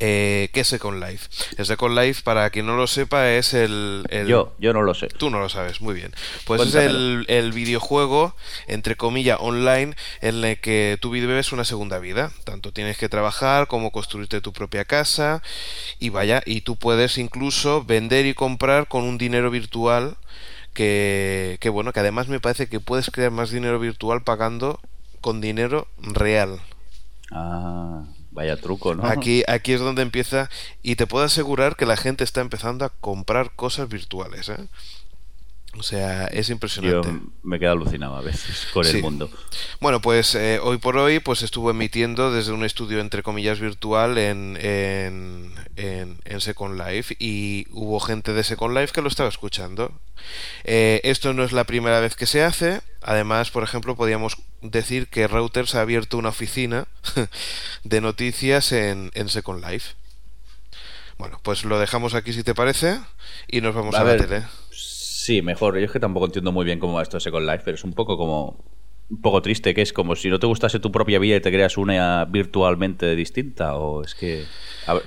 Eh, 0.00 0.48
¿Qué 0.52 0.60
es 0.60 0.68
Second 0.68 1.02
Life? 1.02 1.28
El 1.56 1.66
Second 1.66 1.96
Life, 1.96 2.22
para 2.24 2.50
quien 2.50 2.66
no 2.66 2.76
lo 2.76 2.86
sepa, 2.86 3.30
es 3.30 3.54
el, 3.54 4.04
Yo, 4.26 4.52
yo 4.58 4.72
no 4.72 4.82
lo 4.82 4.92
sé. 4.94 5.06
Tú 5.08 5.30
no 5.30 5.38
lo 5.38 5.48
sabes, 5.48 5.80
muy 5.80 5.94
bien. 5.94 6.12
Pues 6.44 6.62
es 6.62 6.74
el, 6.74 7.24
el, 7.28 7.52
videojuego, 7.52 8.34
entre 8.66 8.96
comillas, 8.96 9.38
online, 9.40 9.94
en 10.20 10.44
el 10.44 10.60
que 10.60 10.98
tú 11.00 11.10
vives 11.10 11.52
una 11.52 11.64
segunda 11.64 11.98
vida. 11.98 12.32
Tanto 12.44 12.72
tienes 12.72 12.98
que 12.98 13.08
trabajar 13.08 13.68
como 13.68 13.92
construirte 13.92 14.40
tu 14.40 14.52
propia 14.52 14.84
casa. 14.84 15.42
Y 16.00 16.08
vaya, 16.08 16.42
y 16.44 16.62
tú 16.62 16.76
puedes 16.76 17.16
incluso 17.16 17.84
vender 17.84 18.26
y 18.26 18.34
comprar 18.34 18.88
con 18.88 19.04
un 19.04 19.16
dinero 19.16 19.50
virtual. 19.50 20.16
Que, 20.72 21.56
que 21.60 21.68
bueno, 21.68 21.92
que 21.92 22.00
además 22.00 22.26
me 22.26 22.40
parece 22.40 22.68
que 22.68 22.80
puedes 22.80 23.08
crear 23.10 23.30
más 23.30 23.50
dinero 23.50 23.78
virtual 23.78 24.24
pagando 24.24 24.80
con 25.20 25.40
dinero 25.40 25.86
real. 26.02 26.58
Ah. 27.30 28.02
Vaya 28.34 28.56
truco, 28.56 28.96
¿no? 28.96 29.06
Aquí, 29.06 29.44
aquí 29.46 29.72
es 29.72 29.80
donde 29.80 30.02
empieza 30.02 30.50
y 30.82 30.96
te 30.96 31.06
puedo 31.06 31.24
asegurar 31.24 31.76
que 31.76 31.86
la 31.86 31.96
gente 31.96 32.24
está 32.24 32.40
empezando 32.40 32.84
a 32.84 32.88
comprar 32.88 33.52
cosas 33.54 33.88
virtuales, 33.88 34.48
¿eh? 34.48 34.66
O 35.76 35.82
sea, 35.82 36.26
es 36.26 36.50
impresionante. 36.50 37.08
Yo 37.08 37.20
me 37.42 37.58
quedo 37.58 37.72
alucinado 37.72 38.16
a 38.16 38.20
veces 38.20 38.68
con 38.72 38.86
el 38.86 39.02
mundo. 39.02 39.30
Bueno, 39.80 40.00
pues 40.00 40.34
eh, 40.34 40.60
hoy 40.62 40.78
por 40.78 40.96
hoy 40.96 41.18
pues 41.18 41.42
estuvo 41.42 41.70
emitiendo 41.70 42.30
desde 42.32 42.52
un 42.52 42.64
estudio 42.64 43.00
entre 43.00 43.22
comillas 43.22 43.60
virtual 43.60 44.16
en, 44.18 44.56
en, 44.60 45.52
en, 45.76 46.40
Second 46.40 46.80
Life 46.80 47.16
y 47.18 47.66
hubo 47.72 47.98
gente 48.00 48.32
de 48.32 48.44
Second 48.44 48.76
Life 48.76 48.92
que 48.92 49.02
lo 49.02 49.08
estaba 49.08 49.28
escuchando. 49.28 49.92
Eh, 50.62 51.00
esto 51.04 51.32
no 51.34 51.42
es 51.42 51.52
la 51.52 51.64
primera 51.64 52.00
vez 52.00 52.14
que 52.14 52.26
se 52.26 52.42
hace. 52.42 52.80
Además, 53.02 53.50
por 53.50 53.64
ejemplo, 53.64 53.96
podíamos 53.96 54.36
decir 54.62 55.08
que 55.08 55.26
Reuters 55.26 55.74
ha 55.74 55.80
abierto 55.80 56.18
una 56.18 56.30
oficina 56.30 56.86
de 57.84 58.00
noticias 58.00 58.72
en, 58.72 59.10
en 59.14 59.28
Second 59.28 59.64
Life. 59.64 59.94
Bueno, 61.18 61.38
pues 61.42 61.64
lo 61.64 61.78
dejamos 61.78 62.14
aquí 62.14 62.32
si 62.32 62.42
te 62.42 62.54
parece 62.54 63.00
y 63.46 63.60
nos 63.60 63.74
vamos 63.74 63.94
a, 63.94 64.04
la 64.04 64.16
tele. 64.16 64.44
Sí, 65.24 65.40
mejor. 65.40 65.78
Yo 65.78 65.86
es 65.86 65.90
que 65.90 66.00
tampoco 66.00 66.26
entiendo 66.26 66.52
muy 66.52 66.66
bien 66.66 66.78
cómo 66.78 66.92
va 66.92 67.02
esto 67.02 67.16
de 67.16 67.22
Second 67.22 67.46
Life, 67.46 67.62
pero 67.64 67.76
es 67.76 67.84
un 67.84 67.94
poco 67.94 68.18
como 68.18 68.62
un 69.08 69.22
poco 69.22 69.40
triste, 69.40 69.72
que 69.72 69.80
es 69.80 69.94
como 69.94 70.16
si 70.16 70.28
no 70.28 70.38
te 70.38 70.46
gustase 70.46 70.80
tu 70.80 70.92
propia 70.92 71.18
vida 71.18 71.36
y 71.36 71.40
te 71.40 71.50
creas 71.50 71.78
una 71.78 72.26
virtualmente 72.26 73.16
distinta, 73.16 73.74
o 73.76 74.04
es 74.04 74.14
que... 74.14 74.44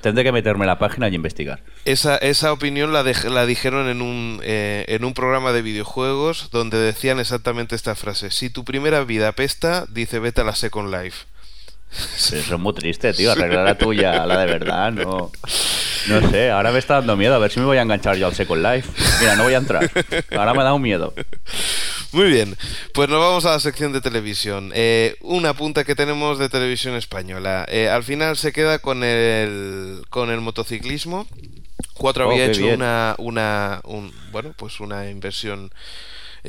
tendré 0.01 0.23
que 0.23 0.31
meterme 0.31 0.63
en 0.63 0.69
la 0.69 0.79
página 0.79 1.07
y 1.07 1.13
investigar. 1.13 1.61
Esa, 1.85 2.17
esa 2.17 2.51
opinión 2.51 2.93
la, 2.93 3.03
la 3.03 3.45
dijeron 3.45 3.89
en 3.89 4.01
un, 4.01 4.39
eh, 4.43 4.85
en 4.87 5.05
un 5.05 5.13
programa 5.13 5.51
de 5.51 5.61
videojuegos 5.61 6.49
donde 6.51 6.79
decían 6.79 7.19
exactamente 7.19 7.75
esta 7.75 7.93
frase. 7.93 8.31
Si 8.31 8.49
tu 8.49 8.63
primera 8.65 9.03
vida 9.03 9.27
apesta, 9.27 9.85
dice 9.87 10.17
vete 10.17 10.41
a 10.41 10.45
la 10.45 10.55
Second 10.55 10.91
Life. 10.91 11.27
Eso 11.91 12.35
es 12.35 12.59
muy 12.59 12.73
triste, 12.73 13.13
tío. 13.13 13.31
Arreglar 13.31 13.65
la 13.65 13.77
tuya, 13.77 14.25
la 14.25 14.39
de 14.39 14.45
verdad, 14.45 14.91
no. 14.91 15.31
No 16.07 16.29
sé, 16.29 16.51
ahora 16.51 16.71
me 16.71 16.79
está 16.79 16.95
dando 16.95 17.17
miedo. 17.17 17.35
A 17.35 17.39
ver 17.39 17.51
si 17.51 17.59
me 17.59 17.65
voy 17.65 17.77
a 17.77 17.81
enganchar 17.81 18.17
yo 18.17 18.27
al 18.27 18.35
Second 18.35 18.63
Life. 18.63 18.89
Mira, 19.19 19.35
no 19.35 19.43
voy 19.43 19.53
a 19.53 19.57
entrar. 19.57 19.89
Ahora 20.35 20.53
me 20.53 20.63
da 20.63 20.73
un 20.73 20.81
miedo. 20.81 21.13
Muy 22.13 22.29
bien, 22.29 22.55
pues 22.93 23.09
nos 23.09 23.19
vamos 23.19 23.45
a 23.45 23.51
la 23.51 23.59
sección 23.59 23.91
de 23.91 24.01
televisión. 24.01 24.71
Eh, 24.73 25.17
una 25.21 25.53
punta 25.53 25.83
que 25.83 25.95
tenemos 25.95 26.39
de 26.39 26.49
televisión 26.49 26.95
española. 26.95 27.65
Eh, 27.69 27.89
al 27.89 28.03
final 28.03 28.37
se 28.37 28.53
queda 28.53 28.79
con 28.79 29.03
el, 29.03 30.03
con 30.09 30.29
el 30.29 30.39
motociclismo. 30.39 31.27
Cuatro 31.95 32.29
había 32.29 32.45
oh, 32.45 32.47
hecho 32.47 32.65
una, 32.67 33.15
una 33.17 33.81
bueno, 34.31 34.53
pues 34.55 34.79
una 34.79 35.09
inversión 35.09 35.71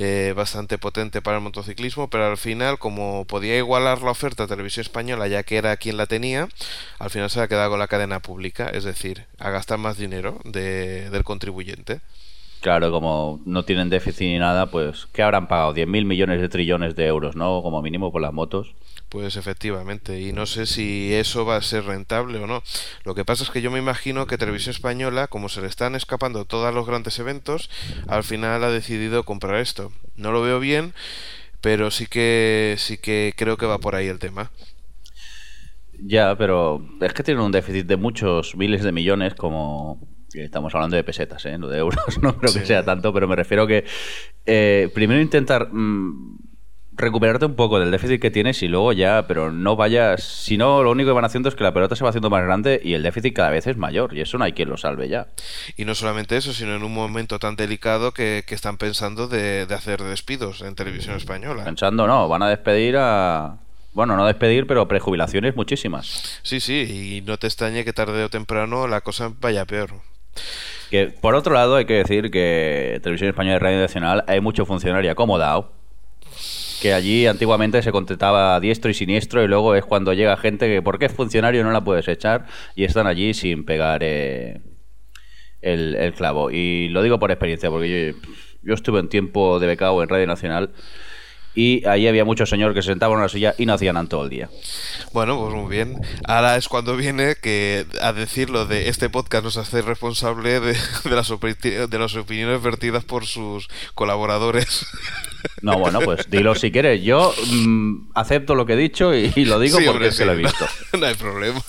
eh, 0.01 0.33
bastante 0.37 0.79
potente 0.79 1.21
para 1.21 1.39
el 1.39 1.43
motociclismo, 1.43 2.09
pero 2.09 2.27
al 2.27 2.37
final, 2.37 2.79
como 2.79 3.25
podía 3.25 3.59
igualar 3.59 4.01
la 4.01 4.13
oferta 4.13 4.45
de 4.45 4.49
televisión 4.49 4.83
española, 4.83 5.27
ya 5.27 5.43
que 5.43 5.57
era 5.57 5.77
quien 5.77 5.97
la 5.97 6.07
tenía, 6.07 6.49
al 7.01 7.11
final 7.11 7.29
se 7.31 7.41
ha 7.41 7.49
quedado 7.49 7.71
con 7.71 7.81
la 7.81 7.89
cadena 7.89 8.21
pública, 8.21 8.69
es 8.69 8.85
decir, 8.85 9.25
a 9.41 9.51
gastar 9.51 9.79
más 9.79 9.99
dinero 9.99 10.39
del 10.45 11.25
contribuyente. 11.25 12.01
Claro, 12.61 12.93
como 12.93 13.41
no 13.45 13.65
tienen 13.65 13.91
déficit 13.91 14.29
ni 14.29 14.39
nada, 14.39 14.67
pues 14.67 15.09
¿qué 15.13 15.23
habrán 15.23 15.49
pagado? 15.49 15.75
10.000 15.75 16.05
millones 16.05 16.41
de 16.41 16.49
trillones 16.49 16.95
de 16.95 17.07
euros, 17.07 17.35
¿no? 17.35 17.61
Como 17.63 17.83
mínimo 17.83 18.13
por 18.13 18.23
las 18.23 18.33
motos. 18.33 18.75
Pues 19.09 19.37
efectivamente, 19.37 20.21
y 20.21 20.33
no 20.33 20.45
sé 20.45 20.67
si 20.67 21.15
eso 21.15 21.47
va 21.47 21.57
a 21.57 21.63
ser 21.63 21.85
rentable 21.85 22.39
o 22.39 22.47
no. 22.47 22.63
Lo 23.05 23.15
que 23.15 23.25
pasa 23.25 23.43
es 23.43 23.51
que 23.51 23.63
yo 23.63 23.71
me 23.71 23.79
imagino 23.79 24.27
que 24.27 24.37
Televisión 24.37 24.75
Española, 24.75 25.29
como 25.29 25.49
se 25.49 25.63
le 25.63 25.67
están 25.67 25.95
escapando 25.95 26.45
todos 26.45 26.75
los 26.75 26.87
grandes 26.87 27.19
eventos, 27.19 27.71
al 28.07 28.23
final 28.23 28.63
ha 28.65 28.71
decidido 28.71 29.25
comprar 29.25 29.57
esto. 29.57 29.93
No 30.17 30.31
lo 30.31 30.43
veo 30.43 30.61
bien, 30.61 30.93
pero 31.63 31.91
sí 31.91 32.07
que 32.07 32.75
sí 32.79 32.99
que 32.99 33.33
creo 33.35 33.57
que 33.57 33.67
va 33.67 33.79
por 33.79 33.95
ahí 33.95 34.09
el 34.09 34.19
tema. 34.19 34.51
Ya, 36.01 36.37
pero 36.37 36.87
es 37.01 37.15
que 37.15 37.23
tiene 37.23 37.43
un 37.43 37.51
déficit 37.51 37.87
de 37.87 37.97
muchos 37.97 38.57
miles 38.57 38.83
de 38.85 38.93
millones 38.93 39.35
como 39.35 40.01
Estamos 40.35 40.75
hablando 40.75 40.97
de 40.97 41.05
pesetas, 41.05 41.45
¿eh? 41.47 41.57
no 41.57 41.69
de 41.69 41.79
euros, 41.79 42.19
no 42.23 42.37
creo 42.37 42.53
que 42.53 42.67
sea 42.67 42.85
tanto, 42.85 43.13
pero 43.13 43.27
me 43.27 43.37
refiero 43.37 43.67
que 43.67 43.85
eh, 44.45 44.91
primero 44.93 45.21
intentar 45.21 45.73
mm, 45.73 46.39
recuperarte 46.99 47.47
un 47.47 47.55
poco 47.55 47.79
del 47.81 47.91
déficit 47.91 48.21
que 48.21 48.31
tienes 48.31 48.63
y 48.63 48.69
luego 48.69 48.93
ya, 48.93 49.27
pero 49.27 49.53
no 49.53 49.77
vayas, 49.77 50.23
si 50.23 50.57
no, 50.57 50.83
lo 50.83 50.91
único 50.91 51.11
que 51.11 51.15
van 51.15 51.25
haciendo 51.25 51.49
es 51.49 51.55
que 51.55 51.65
la 51.65 51.73
pelota 51.73 51.97
se 51.97 52.05
va 52.05 52.11
haciendo 52.11 52.31
más 52.31 52.43
grande 52.43 52.81
y 52.83 52.95
el 52.95 53.03
déficit 53.03 53.35
cada 53.35 53.51
vez 53.51 53.67
es 53.67 53.77
mayor 53.77 54.17
y 54.17 54.21
eso 54.21 54.39
no 54.39 54.45
hay 54.45 54.53
quien 54.53 54.69
lo 54.69 54.77
salve 54.77 55.09
ya. 55.09 55.29
Y 55.77 55.85
no 55.85 55.95
solamente 55.95 56.37
eso, 56.37 56.53
sino 56.53 56.75
en 56.75 56.83
un 56.83 56.93
momento 56.93 57.39
tan 57.39 57.57
delicado 57.57 58.13
que, 58.13 58.45
están 58.49 58.77
pensando 58.77 59.29
de, 59.29 59.67
de 59.67 59.75
hacer 59.75 60.03
despidos 60.03 60.63
en 60.63 60.75
televisión 60.75 61.17
española. 61.17 61.65
Pensando, 61.65 62.09
no, 62.09 62.29
van 62.29 62.43
a 62.43 62.49
despedir 62.49 62.97
a 62.99 63.59
bueno, 63.93 64.17
no 64.17 64.27
despedir, 64.27 64.67
pero 64.67 64.87
prejubilaciones 64.87 65.57
muchísimas. 65.57 66.41
Sí, 66.43 66.61
sí, 66.61 67.17
y 67.17 67.21
no 67.23 67.37
te 67.39 67.47
extrañe 67.47 67.85
que 67.85 67.93
tarde 67.93 68.23
o 68.23 68.29
temprano 68.29 68.87
la 68.87 69.01
cosa 69.01 69.33
vaya 69.41 69.65
peor. 69.65 69.91
Que 70.91 71.07
por 71.09 71.35
otro 71.35 71.53
lado 71.55 71.77
hay 71.77 71.85
que 71.85 71.95
decir 71.95 72.31
que 72.31 73.01
Televisión 73.03 73.31
Española 73.31 73.57
y 73.57 73.59
Radio 73.59 73.81
Nacional 73.81 74.25
hay 74.27 74.41
mucho 74.41 74.67
funcionario 74.67 75.11
acomodado 75.11 75.78
que 76.81 76.93
allí 76.93 77.27
antiguamente 77.27 77.83
se 77.83 77.93
contrataba 77.93 78.59
diestro 78.61 78.91
y 78.91 78.95
siniestro 78.95 79.43
y 79.43 79.49
luego 79.49 79.75
es 79.75 79.85
cuando 79.85 80.13
llega 80.13 80.37
gente 80.37 80.67
que 80.69 80.83
porque 80.83 81.07
es 81.07 81.13
funcionario 81.13 81.65
no 81.65 81.73
la 81.73 81.83
puedes 81.83 82.09
echar 82.09 82.47
y 82.75 82.85
están 82.85 83.07
allí 83.07 83.35
sin 83.35 83.65
pegar 83.65 84.03
eh, 84.03 84.61
el, 85.61 86.13
clavo. 86.15 86.51
Y 86.51 86.89
lo 86.89 87.03
digo 87.03 87.19
por 87.19 87.31
experiencia, 87.31 87.71
porque 87.71 88.13
yo, 88.13 88.31
yo 88.63 88.75
estuve 88.75 89.01
en 89.01 89.09
tiempo 89.09 89.59
de 89.59 89.67
becado 89.67 90.03
en 90.03 90.09
Radio 90.09 90.27
Nacional 90.27 90.71
y 91.55 91.87
ahí 91.87 92.07
había 92.07 92.25
muchos 92.25 92.51
señores 92.51 92.75
que 92.75 92.83
se 92.83 92.91
sentaban 92.91 93.15
en 93.15 93.21
una 93.21 93.29
silla 93.29 93.55
y 93.59 93.67
no 93.67 93.75
hacían 93.75 93.95
nada 93.95 94.09
todo 94.09 94.25
el 94.25 94.31
día. 94.31 94.49
Bueno, 95.13 95.39
pues 95.41 95.55
muy 95.55 95.71
bien. 95.71 96.01
Ahora 96.25 96.57
es 96.57 96.69
cuando 96.69 96.97
viene 96.97 97.35
que 97.41 97.87
a 98.01 98.13
decirlo 98.13 98.67
de 98.67 98.89
este 98.89 99.11
podcast 99.11 99.45
nos 99.45 99.57
hace 99.57 99.83
responsable 99.83 100.61
de, 100.61 100.77
las, 101.11 101.29
de 101.91 101.99
las 101.99 102.17
opiniones 102.17 102.63
vertidas 102.63 103.05
por 103.05 103.27
sus 103.27 103.69
colaboradores. 103.95 104.87
No, 105.63 105.79
bueno, 105.79 106.01
pues 106.01 106.31
dilo 106.31 106.55
si 106.55 106.71
quieres. 106.71 107.03
Yo 107.03 107.35
mm, 107.53 108.11
acepto 108.15 108.55
lo 108.55 108.67
que 108.67 108.75
he 108.75 108.77
dicho 108.77 109.15
y, 109.15 109.31
lo 109.45 109.59
digo 109.59 109.79
porque 109.87 110.13
se 110.13 110.25
lo 110.25 110.33
he 110.33 110.37
visto. 110.37 110.67
No, 110.99 111.07
hay 111.07 111.15
problema. 111.15 111.61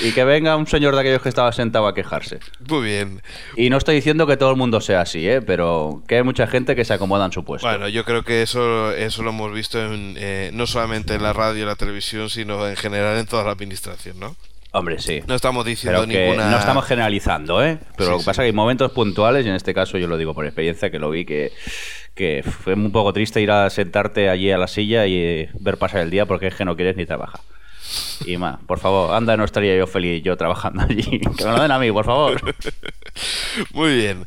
Y 0.00 0.12
que 0.12 0.24
venga 0.24 0.56
un 0.56 0.66
señor 0.66 0.94
de 0.94 1.00
aquellos 1.00 1.22
que 1.22 1.28
estaba 1.28 1.52
sentado 1.52 1.86
a 1.86 1.94
quejarse. 1.94 2.40
Muy 2.68 2.84
bien. 2.84 3.22
Y 3.56 3.70
no 3.70 3.76
estoy 3.76 3.94
diciendo 3.94 4.26
que 4.26 4.36
todo 4.36 4.50
el 4.50 4.56
mundo 4.56 4.80
sea 4.80 5.02
así, 5.02 5.26
¿eh? 5.26 5.40
pero 5.40 6.02
que 6.06 6.16
hay 6.16 6.22
mucha 6.22 6.46
gente 6.46 6.74
que 6.74 6.84
se 6.84 6.92
acomoda 6.92 7.24
en 7.24 7.32
su 7.32 7.44
puesto. 7.44 7.66
Bueno, 7.66 7.88
yo 7.88 8.04
creo 8.04 8.22
que 8.22 8.42
eso, 8.52 8.92
eso 8.92 9.22
lo 9.22 9.30
hemos 9.30 9.52
visto 9.52 9.82
en, 9.82 10.14
eh, 10.18 10.50
no 10.52 10.66
solamente 10.66 11.14
en 11.14 11.22
la 11.22 11.32
radio 11.32 11.62
y 11.62 11.66
la 11.66 11.76
televisión, 11.76 12.28
sino 12.28 12.68
en 12.68 12.76
general 12.76 13.18
en 13.18 13.26
toda 13.26 13.44
la 13.44 13.52
administración, 13.52 14.20
¿no? 14.20 14.36
Hombre, 14.72 15.00
sí. 15.00 15.20
No 15.26 15.34
estamos 15.34 15.64
diciendo 15.66 16.06
ninguna. 16.06 16.50
No 16.50 16.58
estamos 16.58 16.86
generalizando, 16.86 17.62
¿eh? 17.62 17.78
Pero 17.96 18.12
lo 18.12 18.18
que 18.18 18.24
pasa 18.24 18.42
es 18.42 18.46
que 18.46 18.46
hay 18.46 18.52
momentos 18.52 18.90
puntuales, 18.92 19.44
y 19.44 19.48
en 19.48 19.54
este 19.54 19.74
caso 19.74 19.98
yo 19.98 20.06
lo 20.06 20.16
digo 20.16 20.34
por 20.34 20.46
experiencia, 20.46 20.90
que 20.90 20.98
lo 20.98 21.10
vi 21.10 21.24
que 21.24 21.52
que 22.14 22.42
fue 22.42 22.74
un 22.74 22.92
poco 22.92 23.12
triste 23.12 23.40
ir 23.40 23.50
a 23.50 23.70
sentarte 23.70 24.28
allí 24.28 24.50
a 24.50 24.58
la 24.58 24.66
silla 24.66 25.06
y 25.06 25.16
eh, 25.16 25.50
ver 25.54 25.78
pasar 25.78 26.02
el 26.02 26.10
día 26.10 26.26
porque 26.26 26.48
es 26.48 26.54
que 26.54 26.64
no 26.64 26.76
quieres 26.76 26.96
ni 26.96 27.06
trabajar. 27.06 27.40
Y 28.26 28.36
más, 28.36 28.58
por 28.66 28.78
favor, 28.78 29.14
anda, 29.14 29.36
no 29.36 29.44
estaría 29.44 29.76
yo 29.76 29.86
feliz 29.86 30.22
yo 30.22 30.36
trabajando 30.36 30.82
allí. 30.88 31.20
Que 31.20 31.44
me 31.44 31.52
lo 31.52 31.60
den 31.60 31.70
a 31.70 31.78
mí, 31.78 31.90
por 31.90 32.04
favor. 32.04 32.40
Muy 33.72 33.94
bien. 33.96 34.26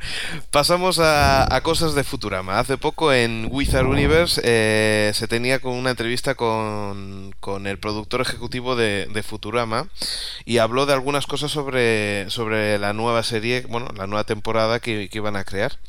Pasamos 0.52 1.00
a, 1.00 1.60
cosas 1.64 1.96
de 1.96 2.04
Futurama. 2.04 2.60
Hace 2.60 2.78
poco 2.78 3.14
en 3.14 3.48
Wizard 3.52 3.86
Universe 3.86 4.42
eh, 4.44 5.12
se 5.14 5.28
tenía 5.28 5.60
con 5.60 5.74
una 5.74 5.92
entrevista 5.92 6.36
con, 6.36 7.34
con 7.40 7.68
el 7.68 7.80
productor 7.80 8.22
ejecutivo 8.22 8.76
de, 8.76 9.24
Futurama 9.26 9.88
y 10.46 10.60
habló 10.60 10.86
de 10.86 10.94
algunas 10.94 11.26
cosas 11.26 11.52
sobre, 11.52 12.30
sobre 12.30 12.78
la 12.78 12.94
nueva 12.94 13.24
serie, 13.24 13.66
bueno, 13.68 13.88
la 13.96 14.06
nueva 14.06 14.24
temporada 14.24 14.80
que, 14.80 15.10
que 15.10 15.18
iban 15.18 15.36
a 15.36 15.44
crear. 15.44 15.80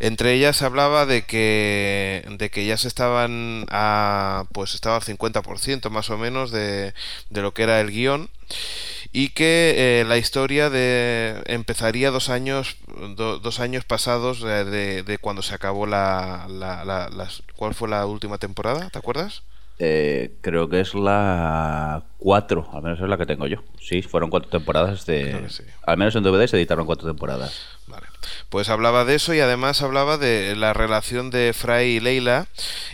Entre 0.00 0.34
ellas 0.34 0.62
hablaba 0.62 1.06
de 1.06 1.22
que, 1.22 2.24
de 2.28 2.50
que 2.50 2.66
ya 2.66 2.76
se 2.76 2.88
estaban 2.88 3.66
a, 3.70 4.44
pues 4.52 4.74
estaba 4.74 4.96
al 4.96 5.02
50% 5.02 5.88
más 5.90 6.10
o 6.10 6.18
menos 6.18 6.50
de, 6.50 6.92
de 7.30 7.42
lo 7.42 7.54
que 7.54 7.62
era 7.62 7.80
el 7.80 7.90
guion 7.90 8.28
y 9.16 9.30
que 9.30 10.00
eh, 10.00 10.04
la 10.04 10.18
historia 10.18 10.68
de 10.68 11.42
empezaría 11.46 12.10
dos 12.10 12.28
años 12.28 12.76
dos 13.16 13.60
años 13.60 13.82
pasados 13.86 14.42
de, 14.42 15.02
de, 15.02 15.16
cuando 15.16 15.40
se 15.40 15.54
acabó 15.54 15.86
la, 15.86 16.46
la, 16.50 17.08
¿cuál 17.56 17.74
fue 17.74 17.88
la 17.88 18.04
última 18.04 18.36
temporada? 18.36 18.90
¿Te 18.90 18.98
acuerdas? 18.98 19.42
Eh, 19.78 20.36
creo 20.40 20.70
que 20.70 20.80
es 20.80 20.94
la 20.94 22.04
4, 22.18 22.70
al 22.72 22.82
menos 22.82 22.98
es 22.98 23.08
la 23.08 23.18
que 23.18 23.26
tengo 23.26 23.46
yo. 23.46 23.62
Sí, 23.78 24.00
fueron 24.00 24.30
cuatro 24.30 24.48
temporadas 24.48 25.04
de... 25.04 25.46
Al 25.86 25.98
menos 25.98 26.16
en 26.16 26.22
DVD 26.22 26.46
se 26.46 26.56
editaron 26.56 26.86
cuatro 26.86 27.06
temporadas. 27.06 27.76
Vale. 27.86 28.06
Pues 28.48 28.70
hablaba 28.70 29.04
de 29.04 29.16
eso 29.16 29.34
y 29.34 29.40
además 29.40 29.82
hablaba 29.82 30.16
de 30.16 30.56
la 30.56 30.72
relación 30.72 31.30
de 31.30 31.52
Fry 31.52 31.82
y 31.82 32.00
Leila 32.00 32.46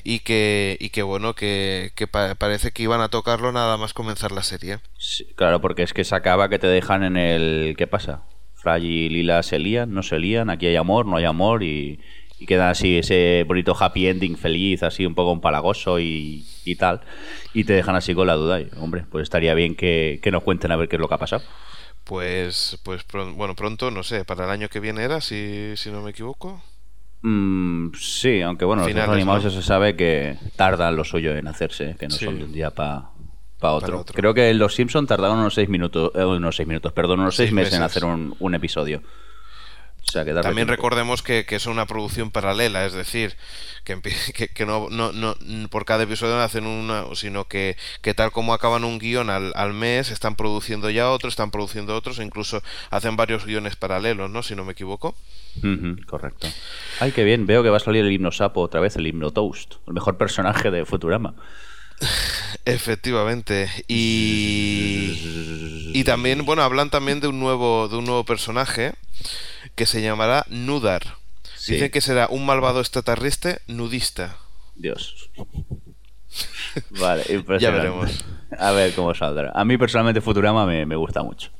y 0.02 0.20
que, 0.20 0.76
y 0.80 0.90
que 0.90 1.02
bueno, 1.02 1.34
que, 1.34 1.92
parece 2.38 2.72
que 2.72 2.82
iban 2.82 3.00
a 3.00 3.08
tocarlo 3.08 3.52
nada 3.52 3.76
más 3.76 3.94
comenzar 3.94 4.32
la 4.32 4.42
serie. 4.42 4.80
claro, 5.36 5.60
porque 5.60 5.84
es 5.84 5.92
que 5.92 6.04
se 6.04 6.16
acaba 6.16 6.48
que 6.48 6.58
te 6.58 6.66
dejan 6.66 7.04
en 7.04 7.16
el... 7.16 7.74
¿Qué 7.78 7.86
pasa? 7.86 8.22
Fry 8.54 8.84
y 8.84 9.08
Leila 9.08 9.42
se 9.44 9.60
lían, 9.60 9.94
no 9.94 10.02
se 10.02 10.18
lían, 10.18 10.50
aquí 10.50 10.66
hay 10.66 10.76
amor, 10.76 11.06
no 11.06 11.16
hay 11.16 11.24
amor 11.24 11.62
y 11.62 12.00
y 12.42 12.46
queda 12.46 12.70
así 12.70 12.98
ese 12.98 13.44
bonito 13.46 13.76
happy 13.78 14.08
ending 14.08 14.36
feliz, 14.36 14.82
así 14.82 15.06
un 15.06 15.14
poco 15.14 15.32
empalagoso 15.32 16.00
y, 16.00 16.44
y 16.64 16.74
tal, 16.74 17.00
y 17.54 17.62
te 17.62 17.72
dejan 17.72 17.94
así 17.94 18.14
con 18.14 18.26
la 18.26 18.34
duda. 18.34 18.60
Y, 18.60 18.68
hombre, 18.80 19.04
pues 19.08 19.22
estaría 19.22 19.54
bien 19.54 19.76
que, 19.76 20.20
nos 20.32 20.42
cuenten 20.42 20.72
a 20.72 20.76
ver 20.76 20.88
qué 20.88 20.96
es 20.96 21.00
lo 21.00 21.08
que 21.08 21.14
ha 21.14 21.18
pasado. 21.18 21.44
Pues, 22.02 22.80
pues 22.82 23.06
bueno, 23.36 23.54
pronto, 23.54 23.92
no 23.92 24.02
sé, 24.02 24.24
para 24.24 24.44
el 24.44 24.50
año 24.50 24.68
que 24.68 24.80
viene 24.80 25.04
era, 25.04 25.20
si, 25.20 25.76
si 25.76 25.92
no 25.92 26.02
me 26.02 26.10
equivoco. 26.10 26.60
Mm, 27.22 27.92
sí, 27.94 28.42
aunque 28.42 28.64
bueno, 28.64 28.88
los 28.88 29.08
animados 29.08 29.44
eso 29.44 29.60
se 29.60 29.66
sabe 29.66 29.94
que 29.94 30.36
tardan 30.56 30.96
lo 30.96 31.04
suyo 31.04 31.36
en 31.36 31.46
hacerse, 31.46 31.94
que 31.96 32.08
no 32.08 32.14
son 32.14 32.38
de 32.38 32.44
un 32.44 32.52
día 32.52 32.72
para 32.72 33.12
otro. 33.60 34.04
Creo 34.04 34.34
que 34.34 34.52
los 34.54 34.74
Simpsons 34.74 35.08
tardaron 35.08 35.38
unos 35.38 35.54
seis 35.54 35.68
minutos, 35.68 36.10
eh, 36.16 36.24
unos 36.24 36.56
seis 36.56 36.66
minutos, 36.66 36.92
perdón, 36.92 37.20
unos 37.20 37.36
seis, 37.36 37.52
meses, 37.52 37.74
en 37.74 37.82
hacer 37.82 38.04
un, 38.04 38.34
un 38.40 38.54
episodio. 38.56 39.00
También 40.12 40.68
recordemos 40.68 41.22
que, 41.22 41.46
es 41.48 41.66
una 41.66 41.86
producción 41.86 42.30
paralela, 42.30 42.84
es 42.84 42.92
decir, 42.92 43.34
que, 43.84 44.48
que, 44.48 44.66
no, 44.66 44.88
no, 44.90 45.12
no, 45.12 45.36
por 45.70 45.84
cada 45.84 46.04
episodio 46.04 46.34
no 46.34 46.42
hacen 46.42 46.66
una, 46.66 47.04
sino 47.14 47.46
que, 47.46 47.76
que 48.00 48.14
tal 48.14 48.30
como 48.30 48.52
acaban 48.52 48.84
un 48.84 48.98
guion 48.98 49.30
al, 49.30 49.52
al, 49.54 49.72
mes, 49.72 50.10
están 50.10 50.36
produciendo 50.36 50.90
ya 50.90 51.10
otro, 51.10 51.28
están 51.28 51.50
produciendo 51.50 51.96
otros, 51.96 52.18
e 52.18 52.24
incluso 52.24 52.62
hacen 52.90 53.16
varios 53.16 53.46
guiones 53.46 53.76
paralelos, 53.76 54.30
¿no? 54.30 54.42
Si 54.42 54.54
no 54.54 54.64
me 54.64 54.72
equivoco. 54.72 55.14
correcto. 56.06 56.48
Ay, 57.00 57.12
qué 57.12 57.24
bien, 57.24 57.46
veo 57.46 57.62
que 57.62 57.70
va 57.70 57.78
a 57.78 57.80
salir 57.80 58.04
el 58.04 58.12
himno 58.12 58.32
sapo 58.32 58.60
otra 58.60 58.80
vez, 58.80 58.96
el 58.96 59.06
himno 59.06 59.30
Toast, 59.30 59.74
el 59.86 59.94
mejor 59.94 60.18
personaje 60.18 60.70
de 60.70 60.84
Futurama. 60.84 61.34
Efectivamente. 62.64 63.70
Y, 63.88 65.92
y 65.94 66.04
también, 66.04 66.44
bueno, 66.44 66.62
hablan 66.62 66.90
también 66.90 67.20
de 67.20 67.28
un 67.28 67.40
nuevo, 67.40 67.88
de 67.88 67.96
un 67.96 68.04
nuevo 68.04 68.24
personaje 68.24 68.94
que 69.74 69.86
se 69.86 70.02
llamará 70.02 70.44
Nudar. 70.48 71.02
Dicen 71.66 71.90
que 71.90 72.00
será 72.00 72.26
un 72.28 72.44
malvado 72.44 72.80
extraterrestre 72.80 73.60
nudista. 73.68 74.36
Dios. 74.74 75.30
Vale, 76.90 77.24
ya 77.60 77.70
veremos. 77.70 78.24
A 78.58 78.72
ver 78.72 78.94
cómo 78.94 79.14
saldrá. 79.14 79.52
A 79.54 79.64
mí 79.64 79.76
personalmente 79.76 80.20
Futurama 80.20 80.66
me, 80.66 80.86
me 80.86 80.96
gusta 80.96 81.22
mucho. 81.22 81.50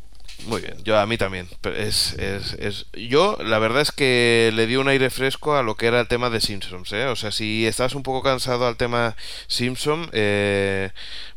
Muy 0.47 0.61
bien, 0.61 0.77
yo 0.83 0.99
a 0.99 1.07
mí 1.07 1.17
también. 1.17 1.47
Es, 1.77 2.15
es, 2.15 2.55
es, 2.55 2.87
Yo, 2.93 3.39
la 3.45 3.59
verdad 3.59 3.83
es 3.83 3.93
que 3.93 4.51
le 4.55 4.67
di 4.67 4.77
un 4.77 4.89
aire 4.89 5.09
fresco 5.11 5.57
a 5.57 5.63
lo 5.63 5.77
que 5.77 5.87
era 5.87 6.01
el 6.01 6.09
tema 6.09 6.31
de 6.31 6.41
Simpsons. 6.41 6.93
¿eh? 6.93 7.07
O 7.07 7.17
sea, 7.17 7.31
si 7.31 7.67
estás 7.67 7.95
un 7.95 8.03
poco 8.03 8.23
cansado 8.23 8.67
al 8.67 8.77
tema 8.77 9.17
Simpson, 9.47 10.09
eh, 10.13 10.91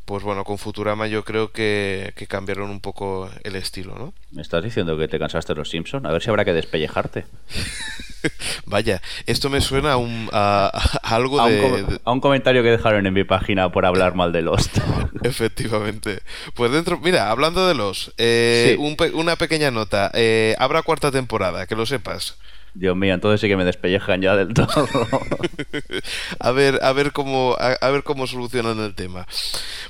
pues 0.06 0.24
bueno, 0.24 0.44
con 0.44 0.60
Futurama 0.60 1.08
yo 1.08 1.24
creo 1.24 1.52
que, 1.52 2.14
cambiaron 2.28 2.70
un 2.70 2.80
poco 2.80 3.30
el 3.44 3.56
estilo, 3.56 3.96
¿no? 3.98 4.14
¿Me 4.32 4.42
estás 4.42 4.64
diciendo 4.64 4.98
que 4.98 5.08
te 5.08 5.18
cansaste 5.18 5.54
de 5.54 5.60
los 5.60 5.70
Simpsons? 5.70 6.06
A 6.06 6.12
ver 6.12 6.22
si 6.22 6.30
habrá 6.30 6.46
que 6.46 6.54
despellejarte. 6.54 7.26
Vaya, 8.66 9.02
esto 9.26 9.50
me 9.50 9.62
suena 9.62 9.94
a, 9.94 9.98
un, 9.98 10.30
a, 10.32 10.72
algo 11.04 11.46
de, 11.48 12.00
a 12.04 12.12
un 12.12 12.22
comentario 12.22 12.64
que 12.64 12.70
dejaron 12.70 13.06
en 13.06 13.14
mi 13.14 13.24
página 13.24 13.72
por 13.72 13.86
hablar 13.86 14.16
mal 14.16 14.32
de 14.32 14.44
Lost. 14.44 14.78
Efectivamente. 15.24 16.22
Pues 16.54 16.72
dentro, 16.72 17.00
mira, 17.00 17.32
hablando 17.32 17.68
de 17.68 17.74
Lost, 17.74 18.10
eh, 18.18 18.78
una 19.14 19.36
pequeña 19.36 19.72
nota. 19.72 20.12
Eh, 20.14 20.56
habrá 20.60 20.84
cuarta 20.84 21.12
temporada, 21.12 21.66
que 21.66 21.76
lo 21.76 21.86
sepas. 21.86 22.38
Dios 22.76 22.96
mío, 22.96 23.14
entonces 23.14 23.40
sí 23.40 23.48
que 23.48 23.56
me 23.56 23.64
despellejan 23.64 24.22
ya 24.22 24.36
del 24.36 24.54
todo. 24.54 24.68
a 26.40 26.52
ver, 26.52 26.80
a 26.84 26.92
ver 26.92 27.14
cómo, 27.14 27.56
a, 27.58 27.90
ver 27.90 28.04
cómo 28.04 28.28
solucionan 28.28 28.80
el 28.80 28.94
tema. 28.96 29.26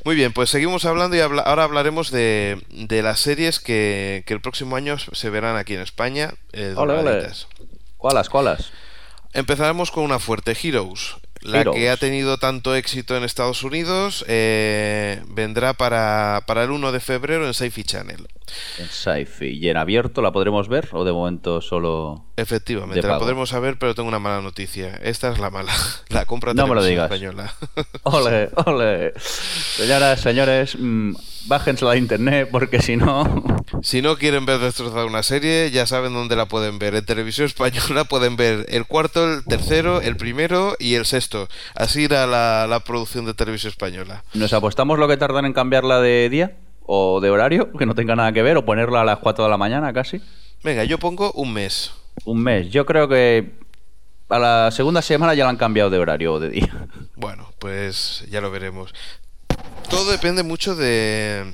Muy 0.04 0.16
bien, 0.16 0.34
pues 0.34 0.52
seguimos 0.52 0.86
hablando 0.86 1.16
y 1.16 1.20
ahora 1.20 1.64
hablaremos 1.64 2.12
de, 2.12 2.62
de 2.70 3.02
las 3.02 3.20
series 3.20 3.60
que, 3.60 4.24
que, 4.28 4.36
el 4.36 4.42
próximo 4.42 4.76
año 4.76 4.98
se 5.00 5.30
verán 5.32 5.58
aquí 5.58 5.74
en 5.74 5.82
España. 5.82 6.36
Eh, 6.54 6.76
¿Cuáles, 7.98 8.30
cuáles? 8.30 8.72
Empezaremos 9.34 9.90
con 9.90 10.04
una 10.04 10.20
fuerte, 10.20 10.56
Heroes. 10.56 11.16
La 11.42 11.64
que 11.64 11.90
ha 11.90 11.98
tenido 11.98 12.38
tanto 12.38 12.76
éxito 12.76 13.16
en 13.16 13.24
Estados 13.24 13.64
Unidos 13.64 14.26
eh, 14.28 15.22
vendrá 15.28 15.74
para, 15.74 16.44
para, 16.48 16.64
el 16.64 16.72
1 16.72 16.92
de 16.92 17.00
febrero 17.00 17.46
en 17.46 17.54
Sci-Fi 17.54 17.84
Channel. 17.84 18.28
En 18.80 18.88
Sci-Fi. 18.88 19.50
¿Y 19.50 19.70
en 19.70 19.78
abierto 19.78 20.24
la 20.24 20.32
podremos 20.32 20.68
ver 20.70 20.90
o 20.92 21.04
de 21.04 21.12
momento 21.12 21.62
solo.? 21.62 22.25
Efectivamente, 22.38 23.08
la 23.08 23.18
podremos 23.18 23.52
ver, 23.62 23.78
pero 23.78 23.96
tengo 23.96 24.10
una 24.10 24.20
mala 24.20 24.42
noticia. 24.42 25.00
Esta 25.02 25.32
es 25.32 25.40
la 25.40 25.50
mala. 25.50 25.72
La 26.10 26.26
compra 26.26 26.54
no 26.54 26.68
me 26.68 26.76
lo 26.76 26.84
digas. 26.84 27.12
española. 27.12 27.54
Ole, 28.04 28.50
ole. 28.66 29.14
Señoras, 29.18 30.22
señores. 30.22 30.78
Mmm 30.78 31.14
bájensela 31.48 31.92
a 31.92 31.98
internet 31.98 32.50
porque 32.52 32.82
si 32.82 32.98
no... 32.98 33.44
Si 33.82 34.02
no 34.02 34.16
quieren 34.18 34.46
ver 34.46 34.60
destrozada 34.60 35.06
una 35.06 35.22
serie, 35.22 35.70
ya 35.70 35.86
saben 35.86 36.14
dónde 36.14 36.36
la 36.36 36.46
pueden 36.46 36.80
ver. 36.80 36.96
En 36.96 37.06
televisión 37.06 37.46
española 37.46 38.04
pueden 38.06 38.36
ver 38.36 38.66
el 38.70 38.86
cuarto, 38.86 39.32
el 39.32 39.44
tercero, 39.44 40.02
el 40.02 40.18
primero 40.18 40.76
y 40.80 40.96
el 40.96 41.06
sexto. 41.06 41.48
Así 41.76 42.06
era 42.06 42.26
la, 42.26 42.68
la 42.68 42.80
producción 42.80 43.26
de 43.26 43.34
televisión 43.34 43.72
española. 43.72 44.24
¿Nos 44.34 44.54
apostamos 44.54 44.98
lo 44.98 45.08
que 45.08 45.18
tardan 45.18 45.46
en 45.46 45.54
cambiarla 45.54 46.00
de 46.00 46.30
día? 46.30 46.56
¿O 46.86 47.20
de 47.22 47.30
horario? 47.30 47.72
Que 47.74 47.86
no 47.86 47.96
tenga 47.96 48.16
nada 48.16 48.32
que 48.32 48.44
ver. 48.44 48.58
¿O 48.58 48.66
ponerla 48.66 49.02
a 49.02 49.06
las 49.06 49.20
4 49.20 49.44
de 49.44 49.52
la 49.52 49.58
mañana 49.58 49.94
casi? 49.94 50.22
Venga, 50.64 50.84
yo 50.84 50.98
pongo 50.98 51.32
un 51.34 51.54
mes. 51.54 51.92
Un 52.24 52.42
mes. 52.42 52.70
Yo 52.70 52.86
creo 52.86 53.08
que 53.08 53.52
a 54.30 54.40
la 54.40 54.72
segunda 54.72 55.02
semana 55.02 55.34
ya 55.34 55.44
la 55.44 55.52
han 55.52 55.58
cambiado 55.58 55.90
de 55.90 56.00
horario 56.00 56.34
o 56.34 56.40
de 56.40 56.50
día. 56.50 56.88
Bueno, 57.16 57.52
pues 57.60 58.26
ya 58.30 58.42
lo 58.42 58.52
veremos 58.52 58.94
todo 59.90 60.12
depende 60.12 60.44
mucho 60.44 60.76
de, 60.76 61.54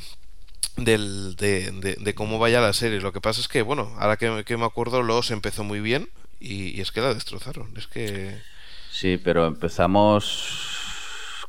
de, 0.78 2.14
cómo 2.16 2.40
vaya 2.40 2.62
la 2.62 2.74
serie. 2.74 3.00
Lo 3.00 3.14
que 3.14 3.22
pasa 3.22 3.42
es 3.42 3.48
que, 3.48 3.62
bueno, 3.62 3.94
ahora 4.00 4.18
que, 4.18 4.58
me 4.58 4.66
acuerdo, 4.66 5.04
Los 5.04 5.32
empezó 5.32 5.64
muy 5.64 5.80
bien 5.80 6.10
y, 6.40 6.80
es 6.82 6.92
que 6.92 7.02
la 7.02 7.14
destrozaron. 7.14 7.74
Es 7.78 7.88
que. 7.88 8.40
Sí, 8.92 9.18
pero 9.18 9.48
empezamos 9.48 10.71